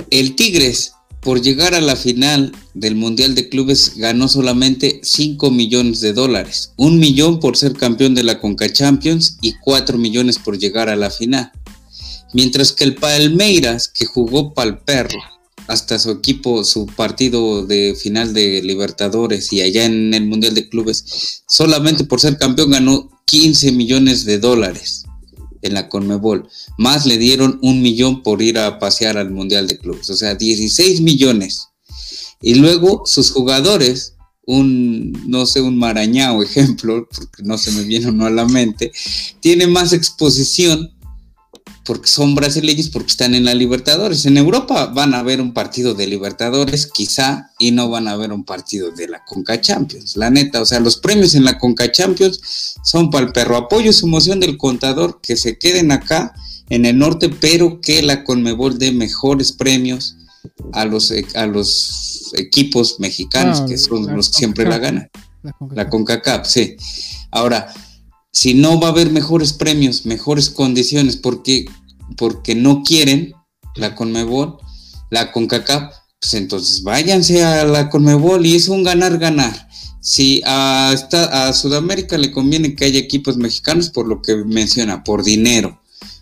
el 0.10 0.36
Tigres, 0.36 0.94
por 1.22 1.42
llegar 1.42 1.74
a 1.74 1.82
la 1.82 1.96
final 1.96 2.52
del 2.74 2.96
Mundial 2.96 3.34
de 3.36 3.50
Clubes, 3.50 3.94
ganó 3.96 4.28
solamente 4.28 5.00
5 5.04 5.52
millones 5.52 6.02
de 6.02 6.14
dólares. 6.14 6.74
Un 6.78 7.00
millón 7.00 7.39
por 7.39 7.58
ser 7.58 7.74
campeón 7.74 8.14
de 8.14 8.24
la 8.24 8.39
Conca 8.39 8.72
Champions 8.72 9.38
y 9.42 9.54
4 9.54 9.98
millones 9.98 10.38
por 10.38 10.58
llegar 10.58 10.89
a 10.89 10.96
la 10.96 11.10
final. 11.10 11.52
Mientras 12.34 12.72
que 12.72 12.84
el 12.84 12.96
Palmeiras, 12.96 13.88
que 13.88 14.06
jugó 14.06 14.54
pal 14.54 14.84
perro 14.84 15.20
hasta 15.68 16.00
su 16.00 16.12
equipo, 16.12 16.64
su 16.64 16.86
partido 16.86 17.66
de 17.66 17.96
final 18.00 18.34
de 18.34 18.62
Libertadores 18.62 19.52
y 19.54 19.62
allá 19.62 19.86
en 19.86 20.14
el 20.14 20.26
Mundial 20.26 20.56
de 20.56 20.68
Clubes, 20.68 21.44
solamente 21.48 22.04
por 22.04 22.20
ser 22.20 22.38
campeón 22.38 22.72
ganó 22.72 23.10
15 23.26 23.72
millones 23.72 24.26
de 24.26 24.40
dólares 24.40 25.06
en 25.62 25.74
la 25.74 25.90
Conmebol. 25.90 26.50
Más 26.78 27.06
le 27.06 27.18
dieron 27.18 27.60
un 27.62 27.82
millón 27.82 28.24
por 28.24 28.42
ir 28.42 28.58
a 28.58 28.80
pasear 28.80 29.18
al 29.18 29.32
Mundial 29.32 29.68
de 29.68 29.78
Clubes, 29.78 30.10
o 30.10 30.16
sea, 30.16 30.36
16 30.36 31.02
millones. 31.02 31.68
Y 32.42 32.56
luego 32.56 33.04
sus 33.06 33.32
jugadores, 33.32 34.16
un, 34.46 35.12
no 35.28 35.46
sé, 35.46 35.62
un 35.62 35.78
marañao 35.78 36.44
ejemplo, 36.44 37.08
porque 37.14 37.44
no 37.44 37.58
se 37.58 37.72
me 37.72 37.84
viene 37.84 38.10
uno 38.10 38.26
a 38.26 38.32
la 38.32 38.46
mente, 38.46 38.92
tiene 39.40 39.68
más 39.68 39.94
exposición 39.94 40.92
porque 41.84 42.08
son 42.08 42.36
brasileños, 42.36 42.90
porque 42.90 43.12
están 43.12 43.34
en 43.34 43.46
la 43.46 43.54
Libertadores. 43.54 44.26
En 44.26 44.38
Europa 44.38 44.88
van 44.88 45.14
a 45.14 45.24
ver 45.24 45.42
un 45.42 45.54
partido 45.54 45.94
de 45.94 46.08
Libertadores, 46.08 46.86
quizá, 46.86 47.52
y 47.58 47.72
no 47.72 47.90
van 47.90 48.08
a 48.08 48.16
ver 48.16 48.32
un 48.32 48.44
partido 48.44 48.92
de 48.92 49.08
la 49.08 49.24
Conca 49.26 49.60
Champions. 49.60 50.16
La 50.16 50.30
neta, 50.30 50.62
o 50.62 50.66
sea, 50.66 50.80
los 50.80 50.98
premios 50.98 51.34
en 51.34 51.44
la 51.44 51.58
Conca 51.58 51.92
Champions 51.92 52.76
son 52.84 53.10
para 53.10 53.26
el 53.26 53.34
perro. 53.34 53.58
Apoyo 53.58 53.92
su 53.94 54.08
moción 54.08 54.40
del 54.40 54.58
contador 54.58 55.20
que 55.22 55.36
se 55.36 55.58
queden 55.58 55.92
acá 55.92 56.34
en 56.70 56.86
el 56.86 56.98
norte, 56.98 57.30
pero 57.30 57.82
que 57.82 58.02
la 58.02 58.24
Conmebol 58.24 58.78
dé 58.78 58.92
mejores 58.92 59.52
premios 59.52 60.16
a 60.74 60.86
los, 60.86 61.12
a 61.36 61.46
los 61.46 62.32
equipos 62.38 63.00
mexicanos, 63.00 63.62
que 63.62 63.78
son 63.78 64.16
los 64.16 64.30
que 64.30 64.38
siempre 64.38 64.66
la 64.66 64.78
ganan. 64.78 65.10
La 65.72 65.90
CONCACAF, 65.90 66.48
sí. 66.48 66.76
Ahora, 67.32 67.74
si 68.32 68.54
no 68.54 68.80
va 68.80 68.88
a 68.88 68.92
haber 68.92 69.12
mejores 69.12 69.54
premios, 69.54 70.06
mejores 70.06 70.50
condiciones, 70.50 71.18
porque, 71.18 71.66
porque 72.18 72.56
no 72.56 72.84
quieren 72.84 73.34
la 73.76 73.96
Conmebol, 73.96 74.58
la 75.10 75.32
CONCACAF, 75.32 75.94
pues 76.20 76.34
entonces 76.36 76.84
váyanse 76.84 77.44
a 77.44 77.66
la 77.66 77.90
Conmebol 77.90 78.46
y 78.46 78.56
es 78.56 78.70
un 78.70 78.84
ganar-ganar. 78.84 79.70
Si 80.00 80.42
a, 80.46 80.92
a 80.92 81.54
Sudamérica 81.54 82.18
le 82.18 82.32
conviene 82.32 82.76
que 82.76 82.86
haya 82.86 83.00
equipos 83.00 83.38
mexicanos, 83.38 83.90
por 83.90 84.08
lo 84.08 84.22
que 84.22 84.36
menciona, 84.36 85.04
por 85.04 85.24
dinero. 85.24 85.80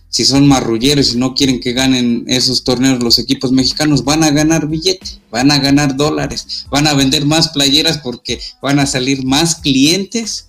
Si 0.09 0.25
son 0.25 0.47
marrulleros 0.47 1.13
y 1.13 1.17
no 1.17 1.35
quieren 1.35 1.59
que 1.59 1.73
ganen 1.73 2.25
esos 2.27 2.63
torneos 2.63 3.03
los 3.03 3.19
equipos 3.19 3.51
mexicanos, 3.51 4.03
van 4.03 4.23
a 4.23 4.31
ganar 4.31 4.67
billete, 4.67 5.21
van 5.31 5.51
a 5.51 5.59
ganar 5.59 5.95
dólares, 5.95 6.65
van 6.71 6.87
a 6.87 6.95
vender 6.95 7.25
más 7.25 7.49
playeras 7.49 7.99
porque 7.99 8.41
van 8.61 8.79
a 8.79 8.87
salir 8.87 9.23
más 9.23 9.55
clientes 9.55 10.48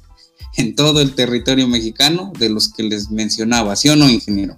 en 0.56 0.74
todo 0.74 1.00
el 1.00 1.14
territorio 1.14 1.68
mexicano 1.68 2.32
de 2.38 2.48
los 2.48 2.68
que 2.68 2.82
les 2.82 3.10
mencionaba, 3.10 3.76
¿sí 3.76 3.88
o 3.88 3.96
no, 3.96 4.08
ingeniero? 4.08 4.56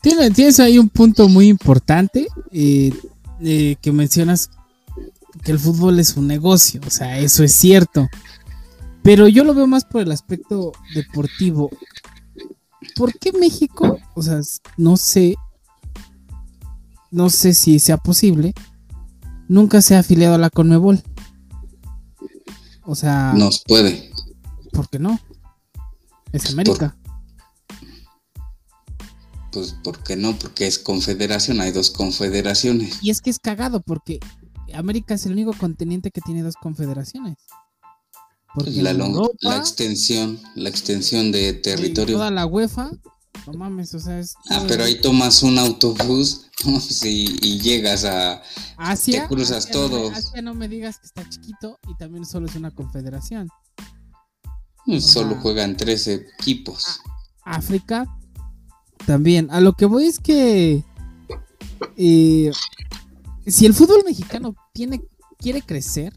Tienes, 0.00 0.60
ahí 0.60 0.78
un 0.78 0.90
punto 0.90 1.28
muy 1.28 1.48
importante 1.48 2.28
eh, 2.52 2.92
eh, 3.40 3.76
que 3.80 3.90
mencionas 3.90 4.50
que 5.42 5.52
el 5.52 5.58
fútbol 5.58 5.98
es 5.98 6.16
un 6.16 6.26
negocio, 6.26 6.80
o 6.86 6.90
sea, 6.90 7.18
eso 7.18 7.42
es 7.42 7.54
cierto. 7.54 8.08
Pero 9.02 9.28
yo 9.28 9.44
lo 9.44 9.54
veo 9.54 9.66
más 9.66 9.84
por 9.84 10.00
el 10.00 10.12
aspecto 10.12 10.72
deportivo. 10.94 11.70
¿Por 12.96 13.18
qué 13.18 13.32
México? 13.32 13.98
O 14.14 14.22
sea, 14.22 14.40
no 14.78 14.96
sé. 14.96 15.34
No 17.10 17.28
sé 17.28 17.52
si 17.52 17.78
sea 17.78 17.98
posible. 17.98 18.54
Nunca 19.46 19.82
se 19.82 19.94
ha 19.94 19.98
afiliado 19.98 20.34
a 20.34 20.38
la 20.38 20.48
Conmebol. 20.48 21.02
O 22.82 22.94
sea. 22.94 23.34
Nos 23.34 23.62
puede. 23.66 24.10
¿Por 24.74 24.90
qué 24.90 24.98
no? 24.98 25.18
Es 26.32 26.50
América. 26.50 26.96
Pues, 29.52 29.76
¿por 29.84 30.02
qué 30.02 30.16
no? 30.16 30.36
Porque 30.36 30.66
es 30.66 30.80
confederación, 30.80 31.60
hay 31.60 31.70
dos 31.70 31.90
confederaciones. 31.90 32.98
Y 33.00 33.10
es 33.10 33.20
que 33.20 33.30
es 33.30 33.38
cagado 33.38 33.80
porque 33.80 34.18
América 34.74 35.14
es 35.14 35.26
el 35.26 35.32
único 35.32 35.52
continente 35.52 36.10
que 36.10 36.20
tiene 36.20 36.42
dos 36.42 36.56
confederaciones. 36.56 37.36
Porque 38.52 38.82
la, 38.82 38.92
la 38.92 39.56
extensión, 39.56 40.40
la 40.56 40.68
extensión 40.68 41.30
de 41.30 41.52
territorio. 41.54 42.16
Toda 42.16 42.30
la 42.30 42.46
UEFA, 42.46 42.90
no 43.46 43.52
mames, 43.52 43.94
o 43.94 44.00
sea, 44.00 44.18
es. 44.18 44.34
Ah, 44.48 44.64
pero 44.66 44.84
ahí 44.84 45.00
tomas 45.00 45.42
un 45.42 45.58
autobús 45.58 46.46
y, 47.04 47.58
llegas 47.60 48.04
a. 48.04 48.42
Asia. 48.76 49.22
Te 49.22 49.28
cruzas 49.28 49.70
todo. 49.70 50.10
Asia 50.10 50.42
no 50.42 50.54
me 50.54 50.68
digas 50.68 50.98
que 50.98 51.06
está 51.06 51.28
chiquito 51.28 51.78
y 51.88 51.96
también 51.96 52.24
solo 52.24 52.46
es 52.46 52.54
una 52.54 52.70
confederación. 52.70 53.48
Solo 55.00 55.36
juegan 55.36 55.76
13 55.76 56.26
equipos. 56.38 57.00
África 57.44 58.06
también. 59.06 59.48
A 59.50 59.60
lo 59.60 59.72
que 59.72 59.86
voy 59.86 60.04
es 60.04 60.18
que 60.18 60.84
eh, 61.96 62.50
si 63.46 63.66
el 63.66 63.74
fútbol 63.74 64.02
mexicano 64.06 64.54
tiene, 64.72 65.02
quiere 65.38 65.62
crecer, 65.62 66.12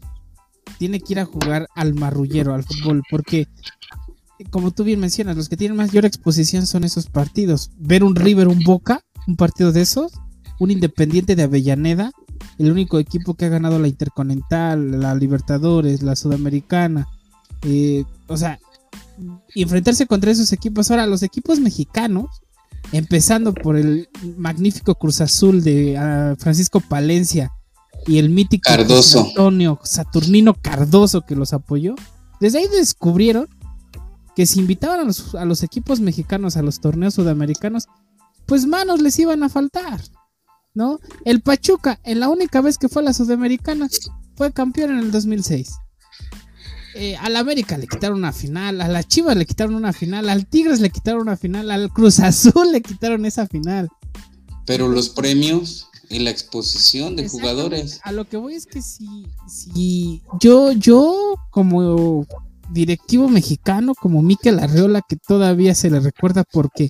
tiene 0.78 1.00
que 1.00 1.14
ir 1.14 1.20
a 1.20 1.24
jugar 1.24 1.66
al 1.74 1.94
marrullero, 1.94 2.54
al 2.54 2.64
fútbol, 2.64 3.02
porque 3.10 3.48
como 4.50 4.70
tú 4.70 4.84
bien 4.84 5.00
mencionas, 5.00 5.36
los 5.36 5.48
que 5.48 5.56
tienen 5.56 5.76
mayor 5.76 6.04
exposición 6.04 6.66
son 6.66 6.84
esos 6.84 7.06
partidos. 7.06 7.70
Ver 7.78 8.04
un 8.04 8.14
River, 8.14 8.48
un 8.48 8.60
Boca, 8.60 9.02
un 9.26 9.36
partido 9.36 9.72
de 9.72 9.82
esos, 9.82 10.12
un 10.58 10.70
Independiente 10.70 11.36
de 11.36 11.42
Avellaneda, 11.42 12.12
el 12.58 12.70
único 12.70 12.98
equipo 12.98 13.34
que 13.34 13.46
ha 13.46 13.48
ganado 13.48 13.78
la 13.78 13.88
Intercontinental, 13.88 15.00
la 15.00 15.14
Libertadores, 15.14 16.02
la 16.02 16.16
Sudamericana, 16.16 17.08
eh, 17.62 18.04
o 18.26 18.36
sea, 18.36 18.58
enfrentarse 19.54 20.06
contra 20.06 20.30
esos 20.30 20.52
equipos. 20.52 20.90
Ahora, 20.90 21.06
los 21.06 21.22
equipos 21.22 21.60
mexicanos 21.60 22.42
empezando 22.92 23.52
por 23.52 23.76
el 23.76 24.08
magnífico 24.36 24.94
Cruz 24.94 25.20
Azul 25.20 25.62
de 25.62 25.96
ah, 25.96 26.36
Francisco 26.38 26.80
Palencia 26.80 27.52
y 28.06 28.18
el 28.18 28.30
mítico 28.30 28.62
Cardoso. 28.64 29.20
Antonio 29.20 29.78
Saturnino 29.82 30.54
Cardoso 30.54 31.22
que 31.22 31.36
los 31.36 31.52
apoyó, 31.52 31.94
desde 32.40 32.58
ahí 32.58 32.68
descubrieron 32.68 33.48
que 34.34 34.46
si 34.46 34.60
invitaban 34.60 35.00
a 35.00 35.04
los, 35.04 35.34
a 35.34 35.44
los 35.44 35.62
equipos 35.62 36.00
mexicanos 36.00 36.56
a 36.56 36.62
los 36.62 36.80
torneos 36.80 37.14
sudamericanos, 37.14 37.88
pues 38.46 38.66
manos 38.66 39.02
les 39.02 39.18
iban 39.18 39.42
a 39.42 39.48
faltar, 39.48 40.00
¿no? 40.74 41.00
El 41.24 41.42
Pachuca, 41.42 42.00
en 42.04 42.20
la 42.20 42.28
única 42.28 42.60
vez 42.60 42.78
que 42.78 42.88
fue 42.88 43.02
a 43.02 43.06
la 43.06 43.12
Sudamericana, 43.12 43.88
fue 44.36 44.52
campeón 44.52 44.92
en 44.92 44.98
el 45.00 45.10
2006. 45.10 45.74
Eh, 47.00 47.14
al 47.16 47.36
América 47.36 47.78
le 47.78 47.86
quitaron 47.86 48.18
una 48.18 48.32
final, 48.32 48.80
a 48.80 48.88
la 48.88 49.04
Chivas 49.04 49.36
le 49.36 49.46
quitaron 49.46 49.76
una 49.76 49.92
final, 49.92 50.28
al 50.28 50.46
Tigres 50.46 50.80
le 50.80 50.90
quitaron 50.90 51.22
una 51.22 51.36
final, 51.36 51.70
al 51.70 51.92
Cruz 51.92 52.18
Azul 52.18 52.72
le 52.72 52.82
quitaron 52.82 53.24
esa 53.24 53.46
final. 53.46 53.88
Pero 54.66 54.88
los 54.88 55.08
premios 55.08 55.86
y 56.10 56.18
la 56.18 56.30
exposición 56.30 57.14
de 57.14 57.28
jugadores. 57.28 58.00
A 58.02 58.10
lo 58.10 58.24
que 58.24 58.36
voy 58.36 58.54
es 58.54 58.66
que 58.66 58.82
si, 58.82 59.28
si 59.46 60.22
yo, 60.40 60.72
yo 60.72 61.36
como 61.52 62.26
directivo 62.70 63.28
mexicano, 63.28 63.94
como 63.94 64.20
Miquel 64.20 64.58
Arreola, 64.58 65.00
que 65.08 65.14
todavía 65.14 65.76
se 65.76 65.90
le 65.90 66.00
recuerda 66.00 66.42
porque 66.50 66.88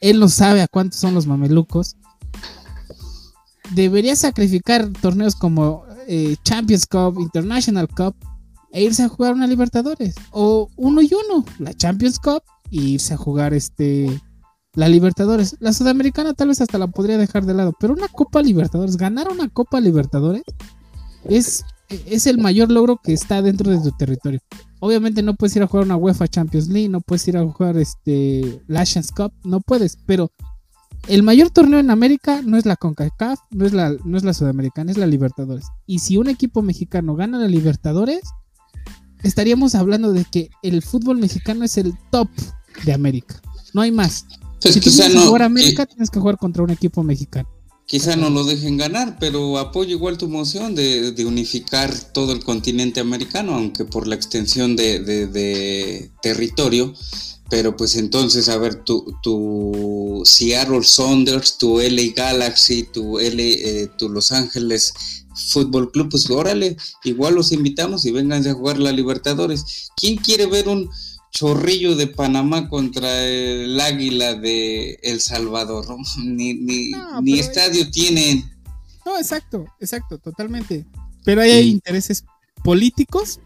él 0.00 0.18
no 0.18 0.30
sabe 0.30 0.62
a 0.62 0.66
cuántos 0.66 0.98
son 0.98 1.12
los 1.12 1.26
mamelucos, 1.26 1.96
debería 3.72 4.16
sacrificar 4.16 4.88
torneos 5.02 5.36
como 5.36 5.84
eh, 6.08 6.36
Champions 6.42 6.86
Cup, 6.86 7.20
International 7.20 7.86
Cup, 7.86 8.16
e 8.72 8.82
irse 8.82 9.04
a 9.04 9.08
jugar 9.08 9.34
una 9.34 9.46
Libertadores. 9.46 10.14
O 10.30 10.68
uno 10.76 11.02
y 11.02 11.10
uno, 11.12 11.44
la 11.58 11.74
Champions 11.74 12.18
Cup, 12.18 12.42
e 12.70 12.76
irse 12.76 13.14
a 13.14 13.16
jugar 13.16 13.54
este 13.54 14.20
la 14.74 14.88
Libertadores. 14.88 15.56
La 15.60 15.72
Sudamericana 15.72 16.32
tal 16.32 16.48
vez 16.48 16.60
hasta 16.60 16.78
la 16.78 16.86
podría 16.86 17.18
dejar 17.18 17.44
de 17.44 17.54
lado, 17.54 17.74
pero 17.78 17.92
una 17.92 18.08
Copa 18.08 18.42
Libertadores, 18.42 18.96
ganar 18.96 19.28
una 19.30 19.48
Copa 19.48 19.80
Libertadores 19.80 20.42
es, 21.24 21.64
es 21.88 22.26
el 22.26 22.38
mayor 22.38 22.70
logro 22.70 22.98
que 23.02 23.12
está 23.12 23.42
dentro 23.42 23.70
de 23.70 23.78
tu 23.78 23.94
territorio. 23.96 24.40
Obviamente 24.80 25.22
no 25.22 25.34
puedes 25.34 25.54
ir 25.56 25.62
a 25.62 25.66
jugar 25.66 25.84
una 25.84 25.96
UEFA 25.96 26.26
Champions 26.26 26.68
League, 26.68 26.88
no 26.88 27.00
puedes 27.02 27.28
ir 27.28 27.36
a 27.36 27.46
jugar 27.46 27.76
este 27.76 28.62
Nations 28.66 29.12
Cup, 29.12 29.32
no 29.44 29.60
puedes, 29.60 29.98
pero 30.06 30.32
el 31.08 31.22
mayor 31.22 31.50
torneo 31.50 31.78
en 31.78 31.90
América 31.90 32.40
no 32.42 32.56
es 32.56 32.64
la 32.64 32.76
CONCACAF, 32.76 33.38
no 33.50 33.66
es 33.66 33.72
la, 33.72 33.94
no 34.04 34.16
es 34.16 34.24
la 34.24 34.34
Sudamericana, 34.34 34.90
es 34.90 34.98
la 34.98 35.06
Libertadores. 35.06 35.66
Y 35.86 35.98
si 35.98 36.16
un 36.16 36.28
equipo 36.28 36.62
mexicano 36.62 37.14
gana 37.14 37.38
la 37.38 37.48
Libertadores, 37.48 38.22
estaríamos 39.22 39.74
hablando 39.74 40.12
de 40.12 40.24
que 40.24 40.50
el 40.62 40.82
fútbol 40.82 41.18
mexicano 41.18 41.64
es 41.64 41.76
el 41.78 41.94
top 42.10 42.28
de 42.84 42.92
América. 42.92 43.40
No 43.74 43.80
hay 43.82 43.90
más. 43.92 44.26
Pues 44.60 44.74
si 44.74 44.80
tú 44.80 44.90
quieres 44.90 45.14
no, 45.14 45.26
jugar 45.26 45.42
a 45.42 45.46
América, 45.46 45.84
qui- 45.84 45.88
tienes 45.88 46.10
que 46.10 46.20
jugar 46.20 46.36
contra 46.38 46.62
un 46.62 46.70
equipo 46.70 47.02
mexicano. 47.02 47.48
quizá 47.86 48.16
no 48.16 48.30
lo 48.30 48.44
dejen 48.44 48.76
ganar, 48.78 49.18
pero 49.18 49.58
apoyo 49.58 49.90
igual 49.90 50.16
tu 50.16 50.28
moción 50.28 50.74
de, 50.74 51.12
de 51.12 51.26
unificar 51.26 51.92
todo 52.12 52.32
el 52.32 52.42
continente 52.44 53.00
americano, 53.00 53.54
aunque 53.54 53.84
por 53.84 54.06
la 54.06 54.14
extensión 54.14 54.76
de, 54.76 55.00
de- 55.00 55.26
de 55.26 56.10
territorio. 56.22 56.94
Pero 57.50 57.76
pues 57.76 57.96
entonces, 57.96 58.48
a 58.48 58.56
ver, 58.56 58.76
tu, 58.76 59.14
tu 59.22 60.22
Seattle 60.24 60.82
Saunders, 60.84 61.58
tu 61.58 61.80
LA 61.80 62.12
Galaxy, 62.16 62.84
tu, 62.84 63.18
LA, 63.18 63.42
eh, 63.42 63.90
tu 63.98 64.08
Los 64.08 64.32
Ángeles 64.32 64.94
Fútbol 65.48 65.90
Club, 65.90 66.10
pues 66.10 66.28
órale, 66.30 66.76
igual 67.04 67.34
los 67.34 67.52
invitamos 67.52 68.04
y 68.06 68.10
vénganse 68.12 68.50
a 68.50 68.54
jugar 68.54 68.78
la 68.78 68.92
Libertadores. 68.92 69.90
¿Quién 69.96 70.16
quiere 70.16 70.46
ver 70.46 70.68
un 70.68 70.88
chorrillo 71.30 71.96
de 71.96 72.06
Panamá 72.06 72.68
contra 72.68 73.22
el 73.24 73.80
Águila 73.80 74.34
de 74.34 74.98
El 75.02 75.20
Salvador? 75.20 75.84
Ni, 76.18 76.54
ni, 76.54 76.90
No, 76.90 77.20
ni 77.22 77.38
estadio 77.38 77.90
tienen. 77.90 78.50
No, 79.04 79.18
exacto, 79.18 79.66
exacto, 79.80 80.18
totalmente. 80.18 80.86
Pero 81.24 81.40
hay 81.42 81.62
Sí. 81.62 81.70
intereses 81.70 82.24
políticos 82.64 83.40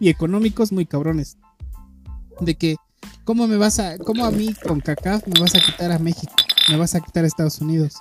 y 0.00 0.08
económicos 0.08 0.72
muy 0.72 0.84
cabrones. 0.86 1.36
De 2.40 2.54
que, 2.56 2.76
¿cómo 3.24 3.46
me 3.46 3.56
vas 3.56 3.78
a, 3.78 3.98
cómo 3.98 4.24
a 4.24 4.30
mí 4.30 4.54
con 4.66 4.80
CACAF 4.80 5.26
me 5.26 5.40
vas 5.40 5.54
a 5.54 5.60
quitar 5.60 5.92
a 5.92 5.98
México? 5.98 6.32
Me 6.68 6.76
vas 6.76 6.94
a 6.94 7.00
quitar 7.00 7.24
a 7.24 7.26
Estados 7.28 7.60
Unidos. 7.60 7.94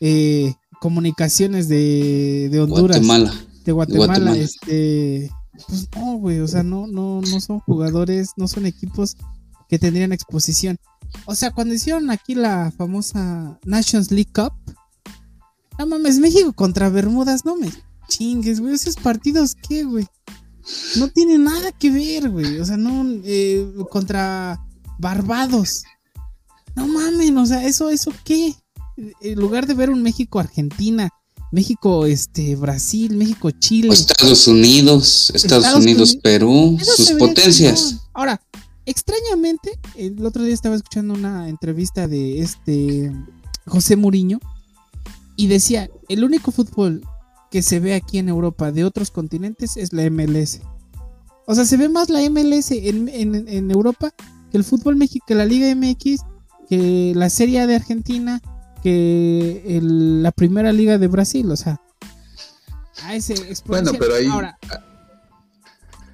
Eh, 0.00 0.54
comunicaciones 0.80 1.68
de, 1.68 2.48
de 2.50 2.60
Honduras, 2.60 2.98
Guatemala. 2.98 3.34
de 3.64 3.72
Guatemala, 3.72 4.06
Guatemala. 4.06 4.36
este, 4.36 5.30
pues 5.66 5.88
no, 5.96 6.18
güey, 6.18 6.40
o 6.40 6.48
sea, 6.48 6.62
no, 6.62 6.86
no, 6.86 7.20
no 7.20 7.40
son 7.40 7.60
jugadores, 7.60 8.30
no 8.36 8.48
son 8.48 8.66
equipos 8.66 9.16
que 9.68 9.78
tendrían 9.78 10.12
exposición. 10.12 10.78
O 11.24 11.34
sea, 11.34 11.50
cuando 11.50 11.74
hicieron 11.74 12.10
aquí 12.10 12.34
la 12.34 12.72
famosa 12.76 13.58
Nations 13.64 14.10
League 14.10 14.32
Cup, 14.32 14.52
no 15.78 15.86
mames, 15.86 16.18
México 16.18 16.52
contra 16.52 16.88
Bermudas, 16.88 17.44
no 17.44 17.56
me 17.56 17.70
chingues, 18.08 18.60
güey, 18.60 18.74
esos 18.74 18.96
partidos, 18.96 19.54
¿qué, 19.54 19.84
güey? 19.84 20.06
No 20.96 21.08
tiene 21.08 21.38
nada 21.38 21.72
que 21.72 21.90
ver, 21.90 22.30
güey, 22.30 22.58
o 22.58 22.64
sea, 22.64 22.76
no, 22.76 23.04
eh, 23.24 23.72
contra 23.90 24.60
Barbados. 24.98 25.84
No 26.74 26.86
mames, 26.86 27.30
o 27.32 27.46
sea, 27.46 27.64
eso, 27.64 27.90
eso, 27.90 28.12
¿qué? 28.24 28.54
En 29.20 29.38
lugar 29.38 29.66
de 29.66 29.74
ver 29.74 29.90
un 29.90 30.02
México-Argentina, 30.02 31.08
México, 31.52 32.04
este, 32.06 32.56
Brasil, 32.56 33.16
México, 33.16 33.50
Chile. 33.52 33.92
Estados 33.92 34.46
Unidos, 34.48 35.30
Estados, 35.34 35.64
Estados 35.64 35.84
Unidos, 35.84 36.08
Unidos. 36.10 36.16
Perú, 36.22 36.78
sus 36.82 37.12
potencias. 37.12 37.96
Ahora, 38.12 38.40
extrañamente, 38.86 39.78
el 39.96 40.24
otro 40.26 40.42
día 40.44 40.54
estaba 40.54 40.74
escuchando 40.76 41.14
una 41.14 41.48
entrevista 41.48 42.08
de 42.08 42.40
este 42.40 43.12
José 43.66 43.96
Muriño 43.96 44.40
y 45.36 45.46
decía, 45.46 45.88
el 46.08 46.24
único 46.24 46.50
fútbol 46.50 47.02
que 47.50 47.62
se 47.62 47.80
ve 47.80 47.94
aquí 47.94 48.18
en 48.18 48.28
Europa 48.28 48.72
de 48.72 48.84
otros 48.84 49.10
continentes 49.10 49.76
es 49.76 49.92
la 49.92 50.08
MLS. 50.10 50.60
O 51.46 51.54
sea, 51.54 51.64
se 51.64 51.76
ve 51.78 51.88
más 51.88 52.10
la 52.10 52.20
MLS 52.28 52.72
en, 52.72 53.08
en- 53.08 53.48
en 53.48 53.70
Europa 53.70 54.12
que 54.50 54.58
el 54.58 54.64
fútbol 54.64 54.96
México, 54.96 55.24
que 55.26 55.34
la 55.34 55.46
Liga 55.46 55.74
MX, 55.74 56.20
que 56.68 57.12
la 57.14 57.30
Serie 57.30 57.60
A 57.60 57.66
de 57.66 57.76
Argentina, 57.76 58.42
que 58.88 59.76
el- 59.76 60.22
la 60.22 60.32
primera 60.32 60.72
liga 60.72 60.96
de 60.98 61.08
Brasil, 61.08 61.50
o 61.50 61.56
sea. 61.56 61.80
A 63.04 63.14
ese 63.14 63.34
Bueno, 63.66 63.92
pero 63.98 64.14
ahí, 64.14 64.26
Ahora, 64.26 64.58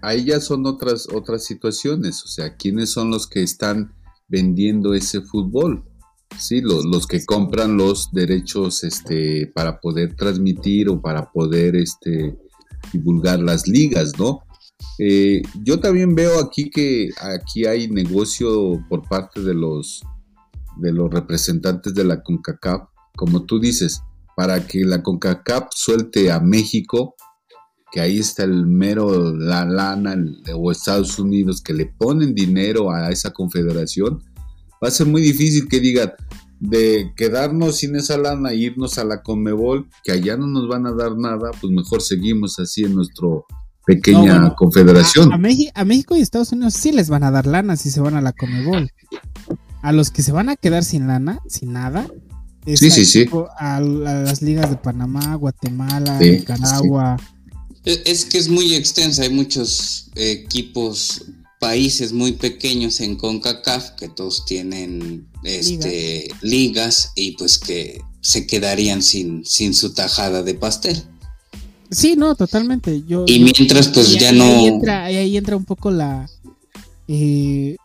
ahí 0.02 0.24
ya 0.24 0.40
son 0.40 0.66
otras, 0.66 1.08
otras 1.12 1.44
situaciones. 1.44 2.22
O 2.24 2.28
sea, 2.28 2.56
¿quiénes 2.56 2.90
son 2.90 3.10
los 3.10 3.26
que 3.26 3.42
están 3.42 3.94
vendiendo 4.28 4.94
ese 4.94 5.20
fútbol? 5.22 5.84
Sí, 6.36 6.60
los, 6.60 6.84
los 6.84 7.06
que 7.06 7.24
compran 7.24 7.76
los 7.76 8.10
derechos 8.12 8.82
este, 8.82 9.46
para 9.54 9.80
poder 9.80 10.14
transmitir 10.16 10.88
o 10.88 11.00
para 11.00 11.30
poder 11.30 11.76
este, 11.76 12.36
divulgar 12.92 13.38
las 13.38 13.68
ligas, 13.68 14.12
¿no? 14.18 14.40
Eh, 14.98 15.42
yo 15.62 15.78
también 15.78 16.14
veo 16.14 16.40
aquí 16.40 16.68
que 16.70 17.08
aquí 17.20 17.64
hay 17.66 17.88
negocio 17.88 18.84
por 18.88 19.08
parte 19.08 19.40
de 19.40 19.54
los 19.54 20.02
de 20.78 20.92
los 20.92 21.10
representantes 21.12 21.94
de 21.94 22.04
la 22.04 22.22
CONCACAF, 22.22 22.82
como 23.16 23.44
tú 23.44 23.60
dices, 23.60 24.02
para 24.36 24.66
que 24.66 24.84
la 24.84 25.02
CONCACAF 25.02 25.68
suelte 25.70 26.30
a 26.32 26.40
México, 26.40 27.14
que 27.92 28.00
ahí 28.00 28.18
está 28.18 28.42
el 28.42 28.66
mero 28.66 29.32
la 29.32 29.64
lana 29.64 30.14
el- 30.14 30.42
o 30.54 30.72
Estados 30.72 31.18
Unidos 31.18 31.62
que 31.62 31.72
le 31.72 31.86
ponen 31.86 32.34
dinero 32.34 32.90
a 32.90 33.10
esa 33.10 33.30
confederación, 33.32 34.20
va 34.82 34.88
a 34.88 34.90
ser 34.90 35.06
muy 35.06 35.22
difícil 35.22 35.68
que 35.68 35.78
digan 35.78 36.12
de 36.58 37.12
quedarnos 37.16 37.76
sin 37.76 37.94
esa 37.94 38.16
lana 38.18 38.50
e 38.50 38.56
irnos 38.56 38.98
a 38.98 39.04
la 39.04 39.22
Conmebol, 39.22 39.88
que 40.02 40.12
allá 40.12 40.36
no 40.36 40.46
nos 40.46 40.66
van 40.68 40.86
a 40.86 40.92
dar 40.92 41.16
nada, 41.16 41.50
pues 41.60 41.72
mejor 41.72 42.02
seguimos 42.02 42.58
así 42.58 42.84
en 42.84 42.94
nuestro 42.94 43.44
pequeña 43.86 44.18
No, 44.34 44.40
bueno, 44.40 44.54
confederación. 44.56 45.30
A, 45.32 45.36
a 45.36 45.84
México 45.84 46.16
y 46.16 46.20
Estados 46.20 46.52
Unidos 46.52 46.74
sí 46.74 46.90
les 46.90 47.10
van 47.10 47.22
a 47.22 47.30
dar 47.30 47.46
lana 47.46 47.76
si 47.76 47.90
se 47.90 48.00
van 48.00 48.14
a 48.14 48.20
la 48.22 48.32
Comebol. 48.32 48.90
A 49.84 49.92
los 49.92 50.10
que 50.10 50.22
se 50.22 50.32
van 50.32 50.48
a 50.48 50.56
quedar 50.56 50.82
sin 50.82 51.06
lana, 51.06 51.40
sin 51.48 51.72
nada, 51.74 52.08
es 52.66 52.80
Sí, 52.80 52.86
a 52.86 52.90
sí, 52.90 53.04
sí. 53.04 53.26
A, 53.58 53.76
a 53.76 53.80
las 53.80 54.40
ligas 54.42 54.70
de 54.70 54.76
Panamá, 54.76 55.34
Guatemala, 55.34 56.18
Sí, 56.20 56.30
Nicaragua. 56.30 57.16
Es 57.84 58.00
es 58.06 58.24
que 58.24 58.38
es 58.38 58.48
muy 58.48 58.74
extensa, 58.74 59.22
hay 59.22 59.28
muchos 59.30 60.10
equipos, 60.14 61.24
países 61.60 62.12
muy 62.12 62.32
pequeños 62.32 63.00
en 63.00 63.16
CONCACAF 63.16 63.90
que 63.90 64.08
todos 64.08 64.44
tienen 64.46 65.26
este, 65.42 66.28
ligas 66.40 67.12
y 67.14 67.32
pues 67.36 67.58
que 67.58 68.00
se 68.22 68.46
quedarían 68.46 69.02
sin, 69.02 69.44
sin 69.44 69.74
su 69.74 69.92
tajada 69.92 70.42
de 70.42 70.54
pastel. 70.54 71.02
Sí, 71.90 72.16
no, 72.16 72.34
totalmente. 72.34 73.02
Yo, 73.06 73.24
Y 73.28 73.38
mientras 73.40 73.88
pues 73.88 74.12
y 74.14 74.18
ya 74.18 74.30
ahí- 74.30 74.38
no... 74.38 74.44
Ahí 74.44 74.66
entra, 74.66 75.04
ahí 75.04 75.36
entra 75.36 75.56
un 75.56 75.64
poco 75.66 75.90
la. 75.90 76.26
eh, 77.06 77.76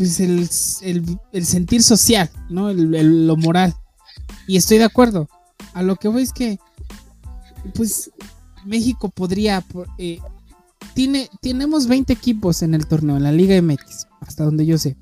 el, 0.00 0.48
el- 0.82 1.18
el 1.32 1.46
sentir 1.46 1.82
social, 1.82 2.30
¿no? 2.50 2.70
El- 2.70 3.26
lo 3.26 3.36
moral. 3.36 3.74
Y 4.46 4.56
estoy 4.56 4.78
de 4.78 4.84
acuerdo. 4.84 5.28
A 5.74 5.82
lo 5.82 5.96
que 5.96 6.08
voy 6.08 6.22
es 6.22 6.32
que. 6.32 6.58
Pues 7.74 8.10
México 8.64 9.08
podría. 9.08 9.64
eh, 9.98 10.18
tiene, 10.94 11.28
tenemos 11.42 11.86
20 11.88 12.12
equipos 12.12 12.62
en 12.62 12.74
el 12.74 12.86
torneo, 12.86 13.16
en 13.16 13.22
la 13.24 13.32
Liga 13.32 13.60
MX, 13.60 14.06
hasta 14.20 14.44
donde 14.44 14.64
yo 14.66 14.78
sé. 14.78 14.96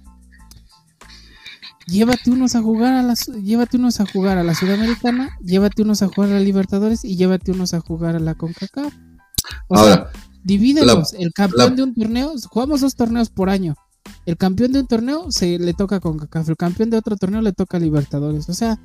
llévate 1.87 2.31
unos 2.31 2.55
a 2.55 2.63
jugar 2.63 2.95
a 2.95 3.03
la, 3.03 3.15
llévate 3.15 3.77
unos 3.77 4.01
a 4.01 4.07
jugar 4.07 4.39
a 4.39 4.43
la 4.45 4.55
Sudamericana, 4.55 5.31
llévate 5.45 5.83
unos 5.83 6.03
a 6.03 6.09
jugar 6.09 6.31
a 6.31 6.35
la 6.35 6.41
Libertadores 6.41 7.05
y 7.05 7.17
llévate 7.17 7.53
unos 7.53 7.75
a 7.75 7.81
jugar 7.81 8.17
a 8.17 8.21
la 8.21 8.35
CONCACAF. 8.35 8.93
O 9.69 9.77
Ahora, 9.77 9.95
sea, 9.95 10.23
divídelos. 10.43 11.13
el 11.15 11.33
campeón 11.33 11.77
de 11.77 11.83
un 11.83 11.95
torneo, 11.95 12.33
jugamos 12.49 12.81
dos 12.81 12.95
torneos 12.97 13.29
por 13.31 13.51
año. 13.51 13.77
El 14.27 14.37
campeón 14.37 14.73
de 14.73 14.81
un 14.81 14.87
torneo 14.87 15.31
se 15.31 15.59
le 15.59 15.75
toca 15.75 16.01
CONCACAF, 16.01 16.49
el 16.49 16.57
campeón 16.57 16.91
de 16.91 16.97
otro 16.97 17.17
torneo 17.17 17.43
le 17.43 17.53
toca 17.53 17.77
a 17.77 17.81
Libertadores. 17.81 18.49
O 18.49 18.55
sea, 18.55 18.81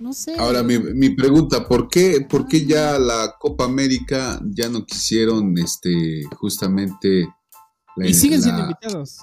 no 0.00 0.12
sé. 0.12 0.36
Ahora, 0.38 0.62
mi, 0.62 0.78
mi 0.78 1.10
pregunta, 1.10 1.66
¿por 1.66 1.88
qué, 1.88 2.26
¿por 2.28 2.46
qué 2.46 2.66
ya 2.66 2.98
la 2.98 3.34
Copa 3.38 3.64
América 3.64 4.40
ya 4.44 4.68
no 4.68 4.84
quisieron 4.84 5.56
este 5.58 6.24
justamente... 6.36 7.28
y 7.96 8.14
siguen 8.14 8.42
siendo 8.42 8.62
invitados. 8.62 9.18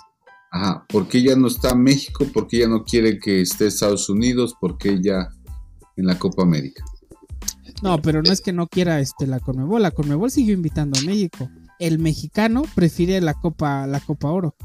Ajá, 0.52 0.86
¿por 0.88 1.08
qué 1.08 1.22
ya 1.24 1.36
no 1.36 1.48
está 1.48 1.74
México? 1.74 2.26
¿Por 2.32 2.48
qué 2.48 2.60
ya 2.60 2.68
no 2.68 2.84
quiere 2.84 3.20
que 3.20 3.42
esté 3.42 3.68
Estados 3.68 4.08
Unidos? 4.10 4.56
¿Por 4.60 4.78
qué 4.78 5.02
ya 5.02 5.30
en 5.96 6.06
la 6.06 6.18
Copa 6.20 6.44
América? 6.44 6.84
No, 7.82 8.02
pero 8.02 8.22
no 8.22 8.32
es 8.32 8.40
que 8.40 8.54
no 8.54 8.68
quiera 8.68 9.00
este 9.00 9.28
la 9.28 9.40
Conmebol, 9.40 9.82
la 9.82 9.92
Conmebol 9.92 10.32
siguió 10.32 10.54
invitando 10.54 10.98
a 11.00 11.04
México. 11.04 11.50
El 11.80 12.00
mexicano 12.00 12.64
prefiere 12.76 13.20
la 13.20 13.34
Copa 13.34 13.88
la 13.88 14.00
Copa 14.00 14.30
Oro, 14.30 14.56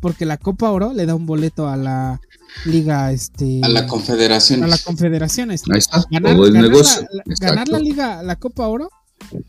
porque 0.00 0.26
la 0.26 0.36
Copa 0.36 0.70
Oro 0.70 0.92
le 0.92 1.06
da 1.06 1.14
un 1.14 1.26
boleto 1.26 1.68
a 1.68 1.76
la 1.76 2.20
liga 2.64 3.12
este 3.12 3.60
a 3.62 3.68
la 3.68 3.86
Confederación. 3.86 4.64
A 4.64 4.66
la 4.66 4.78
Confederación. 4.78 5.50
Ahí 5.50 5.56
está, 5.56 6.04
ganar, 6.10 6.34
todo 6.34 6.46
el 6.46 6.52
negocio. 6.54 7.06
La, 7.12 7.22
ganar 7.40 7.68
la 7.68 7.78
liga 7.78 8.22
la 8.22 8.36
Copa 8.36 8.66
Oro 8.66 8.90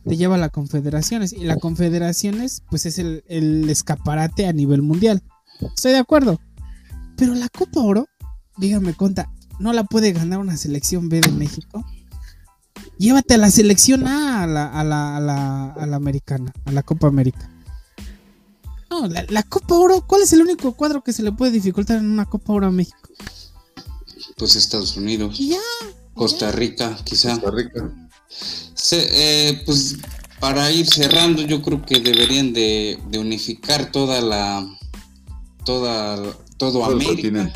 te 0.05 0.17
lleva 0.17 0.35
a 0.35 0.39
la 0.39 0.49
Confederaciones 0.49 1.33
y 1.33 1.43
la 1.43 1.57
Confederaciones 1.57 2.63
pues 2.69 2.85
es 2.85 2.99
el, 2.99 3.23
el 3.27 3.69
escaparate 3.69 4.47
a 4.47 4.53
nivel 4.53 4.81
mundial. 4.81 5.21
Estoy 5.75 5.91
de 5.91 5.99
acuerdo. 5.99 6.39
Pero 7.15 7.33
la 7.33 7.49
Copa 7.49 7.81
Oro, 7.81 8.07
dígame 8.57 8.93
cuenta, 8.93 9.31
¿no 9.59 9.73
la 9.73 9.83
puede 9.83 10.11
ganar 10.11 10.39
una 10.39 10.55
selección 10.55 11.09
B 11.09 11.19
de 11.21 11.31
México? 11.31 11.83
Llévate 12.97 13.35
a 13.35 13.37
la 13.37 13.51
selección 13.51 14.07
A, 14.07 14.43
a 14.43 14.47
la, 14.47 14.67
a 14.67 14.83
la, 14.83 15.17
a 15.73 15.85
la, 15.85 15.95
americana, 15.95 16.53
a 16.65 16.71
la 16.71 16.83
Copa 16.83 17.07
América. 17.07 17.49
No, 19.01 19.07
la, 19.07 19.43
Copa 19.43 19.75
Oro, 19.75 20.05
¿cuál 20.07 20.23
es 20.23 20.33
el 20.33 20.41
único 20.41 20.73
cuadro 20.73 21.03
que 21.03 21.13
se 21.13 21.23
le 21.23 21.31
puede 21.31 21.51
dificultar 21.51 21.97
en 21.97 22.09
una 22.09 22.25
Copa 22.25 22.53
Oro 22.53 22.67
a 22.67 22.71
México? 22.71 22.97
Pues 24.37 24.55
Estados 24.55 24.97
Unidos. 24.97 25.37
Ya. 25.37 25.59
Costa 26.13 26.51
Rica, 26.51 26.97
quizá. 27.03 27.39
Costa 27.39 27.51
Rica. 27.51 28.09
Eh, 28.91 29.61
pues 29.65 29.97
para 30.39 30.71
ir 30.71 30.87
cerrando, 30.87 31.41
yo 31.41 31.61
creo 31.61 31.83
que 31.83 31.99
deberían 31.99 32.53
de 32.53 32.99
unificar 33.17 33.91
toda 33.91 34.21
la, 34.21 34.67
toda, 35.67 36.37
todo, 36.55 36.85
América, 36.85 37.51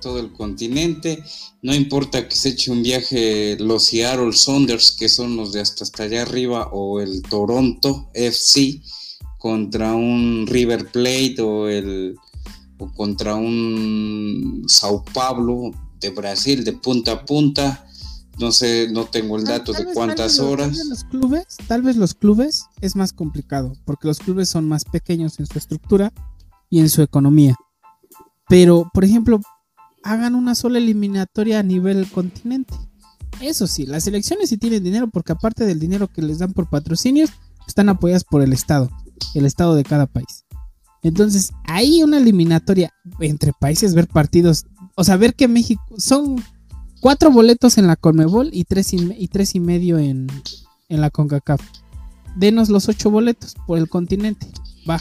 todo 0.00 0.18
el 0.18 0.32
continente. 0.32 1.22
No 1.62 1.72
importa 1.72 2.28
que 2.28 2.34
se 2.34 2.50
eche 2.50 2.72
un 2.72 2.82
viaje 2.82 3.56
los 3.60 3.84
Seattle 3.84 4.32
Saunders, 4.32 4.90
que 4.90 5.08
son 5.08 5.36
los 5.36 5.52
de 5.52 5.60
hasta, 5.60 5.84
hasta 5.84 6.02
allá 6.02 6.22
arriba, 6.22 6.70
o 6.72 7.00
el 7.00 7.22
Toronto 7.22 8.10
FC 8.12 8.82
contra 9.44 9.92
un 9.92 10.46
River 10.46 10.90
Plate 10.90 11.36
o 11.42 11.68
el 11.68 12.16
o 12.78 12.90
contra 12.94 13.34
un 13.34 14.64
Sao 14.66 15.04
Paulo 15.12 15.70
de 16.00 16.08
Brasil 16.08 16.64
de 16.64 16.72
punta 16.72 17.12
a 17.12 17.24
punta. 17.26 17.86
No 18.40 18.50
sé, 18.50 18.88
no 18.90 19.04
tengo 19.04 19.36
el 19.36 19.44
dato 19.44 19.74
de 19.74 19.84
cuántas 19.92 20.38
horas. 20.38 20.68
Tal 20.68 20.78
vez, 20.78 20.88
los 20.88 21.04
clubes, 21.04 21.46
tal 21.68 21.82
vez 21.82 21.96
los 21.96 22.14
clubes 22.14 22.64
es 22.80 22.96
más 22.96 23.12
complicado, 23.12 23.74
porque 23.84 24.08
los 24.08 24.18
clubes 24.18 24.48
son 24.48 24.66
más 24.66 24.86
pequeños 24.86 25.38
en 25.38 25.44
su 25.44 25.58
estructura 25.58 26.10
y 26.70 26.80
en 26.80 26.88
su 26.88 27.02
economía. 27.02 27.54
Pero, 28.48 28.90
por 28.94 29.04
ejemplo, 29.04 29.42
hagan 30.04 30.36
una 30.36 30.54
sola 30.54 30.78
eliminatoria 30.78 31.58
a 31.58 31.62
nivel 31.62 32.10
continente. 32.10 32.72
Eso 33.42 33.66
sí, 33.66 33.84
las 33.84 34.06
elecciones 34.06 34.48
sí 34.48 34.56
tienen 34.56 34.82
dinero 34.82 35.08
porque 35.08 35.32
aparte 35.32 35.66
del 35.66 35.80
dinero 35.80 36.08
que 36.08 36.22
les 36.22 36.38
dan 36.38 36.54
por 36.54 36.70
patrocinios, 36.70 37.28
están 37.68 37.90
apoyadas 37.90 38.24
por 38.24 38.40
el 38.42 38.54
Estado, 38.54 38.90
el 39.34 39.46
Estado 39.46 39.74
de 39.74 39.84
cada 39.84 40.06
país. 40.06 40.44
Entonces, 41.02 41.52
hay 41.64 42.02
una 42.02 42.16
eliminatoria 42.16 42.92
entre 43.20 43.52
países, 43.52 43.94
ver 43.94 44.08
partidos, 44.08 44.64
o 44.96 45.04
sea, 45.04 45.16
ver 45.16 45.34
que 45.34 45.48
México 45.48 45.82
son 45.98 46.42
cuatro 47.00 47.30
boletos 47.30 47.76
en 47.76 47.86
la 47.86 47.96
Conmebol 47.96 48.48
y 48.52 48.64
tres 48.64 48.94
y, 48.94 49.28
tres 49.28 49.54
y 49.54 49.60
medio 49.60 49.98
en, 49.98 50.26
en 50.88 51.00
la 51.00 51.10
CONCACAF. 51.10 51.60
Denos 52.36 52.70
los 52.70 52.88
ocho 52.88 53.10
boletos 53.10 53.54
por 53.66 53.78
el 53.78 53.88
continente. 53.88 54.48
Va, 54.88 55.00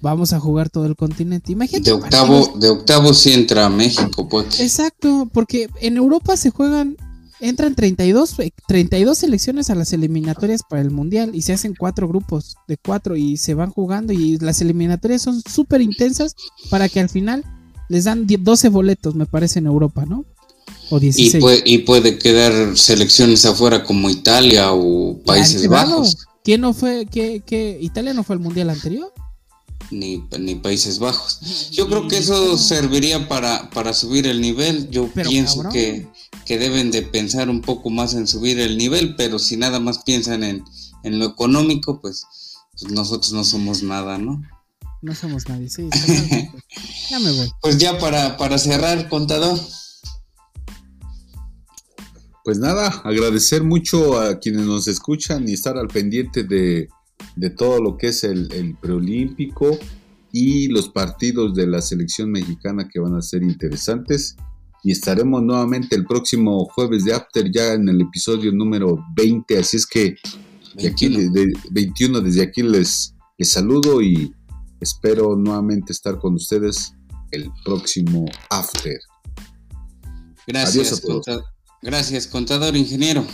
vamos 0.00 0.32
a 0.32 0.38
jugar 0.38 0.70
todo 0.70 0.86
el 0.86 0.94
continente. 0.94 1.50
Imagínate. 1.50 1.90
De 1.90 1.96
octavo, 1.96 2.52
de 2.58 2.68
octavo 2.68 3.12
sí 3.12 3.32
entra 3.32 3.68
México, 3.68 4.28
pues. 4.28 4.60
Exacto, 4.60 5.28
porque 5.32 5.68
en 5.80 5.96
Europa 5.96 6.36
se 6.36 6.50
juegan, 6.50 6.96
entran 7.44 7.74
32, 7.74 8.36
32 8.66 9.18
selecciones 9.18 9.68
a 9.68 9.74
las 9.74 9.92
eliminatorias 9.92 10.62
para 10.68 10.80
el 10.80 10.90
Mundial 10.90 11.34
y 11.34 11.42
se 11.42 11.52
hacen 11.52 11.74
cuatro 11.78 12.08
grupos 12.08 12.56
de 12.66 12.78
cuatro 12.78 13.16
y 13.16 13.36
se 13.36 13.54
van 13.54 13.70
jugando 13.70 14.12
y 14.12 14.38
las 14.38 14.60
eliminatorias 14.62 15.22
son 15.22 15.42
súper 15.42 15.82
intensas 15.82 16.34
para 16.70 16.88
que 16.88 17.00
al 17.00 17.10
final 17.10 17.44
les 17.88 18.04
dan 18.04 18.26
12 18.26 18.68
boletos, 18.70 19.14
me 19.14 19.26
parece, 19.26 19.58
en 19.58 19.66
Europa, 19.66 20.06
¿no? 20.06 20.24
O 20.90 20.98
16. 20.98 21.34
Y 21.34 21.38
puede, 21.38 21.62
y 21.66 21.78
puede 21.78 22.18
quedar 22.18 22.76
selecciones 22.78 23.44
afuera 23.44 23.84
como 23.84 24.08
Italia 24.08 24.72
o 24.72 25.18
Países 25.24 25.68
Bajos. 25.68 26.16
¿Quién 26.42 26.62
no 26.62 26.72
fue? 26.72 27.06
¿Qué, 27.10 27.42
qué, 27.44 27.78
¿Italia 27.80 28.14
no 28.14 28.24
fue 28.24 28.36
al 28.36 28.40
mundial 28.40 28.70
anterior? 28.70 29.12
ni, 29.90 30.54
Países 30.56 30.98
Bajos. 30.98 31.70
Yo 31.70 31.88
creo 31.88 32.08
que 32.08 32.18
eso 32.18 32.56
serviría 32.58 33.28
para, 33.28 33.70
para 33.70 33.92
subir 33.92 34.26
el 34.26 34.40
nivel. 34.40 34.90
Yo 34.90 35.08
pienso 35.08 35.68
que, 35.70 36.06
deben 36.46 36.90
de 36.90 37.02
pensar 37.02 37.48
un 37.48 37.60
poco 37.60 37.90
más 37.90 38.14
en 38.14 38.26
subir 38.26 38.58
el 38.60 38.76
nivel, 38.76 39.16
pero 39.16 39.38
si 39.38 39.56
nada 39.56 39.80
más 39.80 40.02
piensan 40.04 40.42
en, 40.42 40.64
lo 41.04 41.26
económico, 41.26 42.00
pues, 42.00 42.26
pues, 42.72 42.92
nosotros 42.92 43.32
no 43.32 43.44
somos 43.44 43.82
nada, 43.82 44.18
¿no? 44.18 44.42
No 45.02 45.14
somos 45.14 45.48
nadie, 45.48 45.68
sí. 45.68 45.88
ya 47.10 47.18
me 47.18 47.32
voy. 47.32 47.50
Pues 47.60 47.78
ya 47.78 47.98
para, 47.98 48.36
para 48.36 48.58
cerrar, 48.58 49.08
contador. 49.08 49.58
Pues 52.42 52.58
nada, 52.58 52.88
agradecer 53.04 53.64
mucho 53.64 54.20
a 54.20 54.38
quienes 54.38 54.62
nos 54.62 54.88
escuchan 54.88 55.48
y 55.48 55.54
estar 55.54 55.76
al 55.78 55.88
pendiente 55.88 56.44
de 56.44 56.88
de 57.36 57.50
todo 57.50 57.80
lo 57.80 57.96
que 57.96 58.08
es 58.08 58.24
el, 58.24 58.76
preolímpico 58.80 59.78
y 60.32 60.68
los 60.68 60.88
partidos 60.88 61.54
de 61.54 61.66
la 61.66 61.80
selección 61.80 62.30
mexicana 62.30 62.88
que 62.92 63.00
van 63.00 63.14
a 63.14 63.22
ser 63.22 63.42
interesantes. 63.42 64.36
Y 64.84 64.92
estaremos 64.92 65.42
nuevamente 65.42 65.96
el 65.96 66.04
próximo 66.04 66.66
jueves 66.66 67.04
de 67.04 67.14
After 67.14 67.50
ya 67.50 67.72
en 67.72 67.88
el 67.88 68.02
episodio 68.02 68.52
número 68.52 69.02
20. 69.16 69.58
Así 69.58 69.78
es 69.78 69.86
que 69.86 70.14
21, 70.76 71.16
aquí, 71.16 71.28
de, 71.30 71.52
21 71.70 72.20
desde 72.20 72.42
aquí 72.42 72.62
les, 72.62 73.14
les 73.38 73.50
saludo 73.50 74.02
y 74.02 74.34
espero 74.80 75.36
nuevamente 75.36 75.90
estar 75.90 76.18
con 76.18 76.34
ustedes 76.34 76.92
el 77.30 77.50
próximo 77.64 78.26
After. 78.50 78.98
Gracias, 80.46 81.02
Gracias, 81.80 82.26
contador 82.26 82.76
ingeniero. 82.76 83.26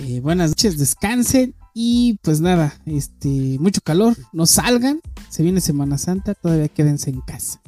Eh, 0.00 0.20
buenas 0.20 0.50
noches, 0.50 0.78
descansen 0.78 1.54
y 1.74 2.18
pues 2.22 2.40
nada, 2.40 2.78
este, 2.84 3.56
mucho 3.58 3.80
calor, 3.82 4.16
no 4.32 4.44
salgan, 4.44 5.00
se 5.30 5.42
viene 5.42 5.60
Semana 5.60 5.96
Santa, 5.96 6.34
todavía 6.34 6.68
quédense 6.68 7.08
en 7.08 7.20
casa. 7.22 7.59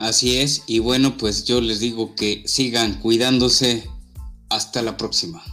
Así 0.00 0.38
es, 0.38 0.62
y 0.66 0.78
bueno, 0.78 1.18
pues 1.18 1.44
yo 1.44 1.60
les 1.60 1.78
digo 1.78 2.14
que 2.14 2.42
sigan 2.46 2.98
cuidándose. 3.00 3.84
Hasta 4.48 4.82
la 4.82 4.96
próxima. 4.96 5.44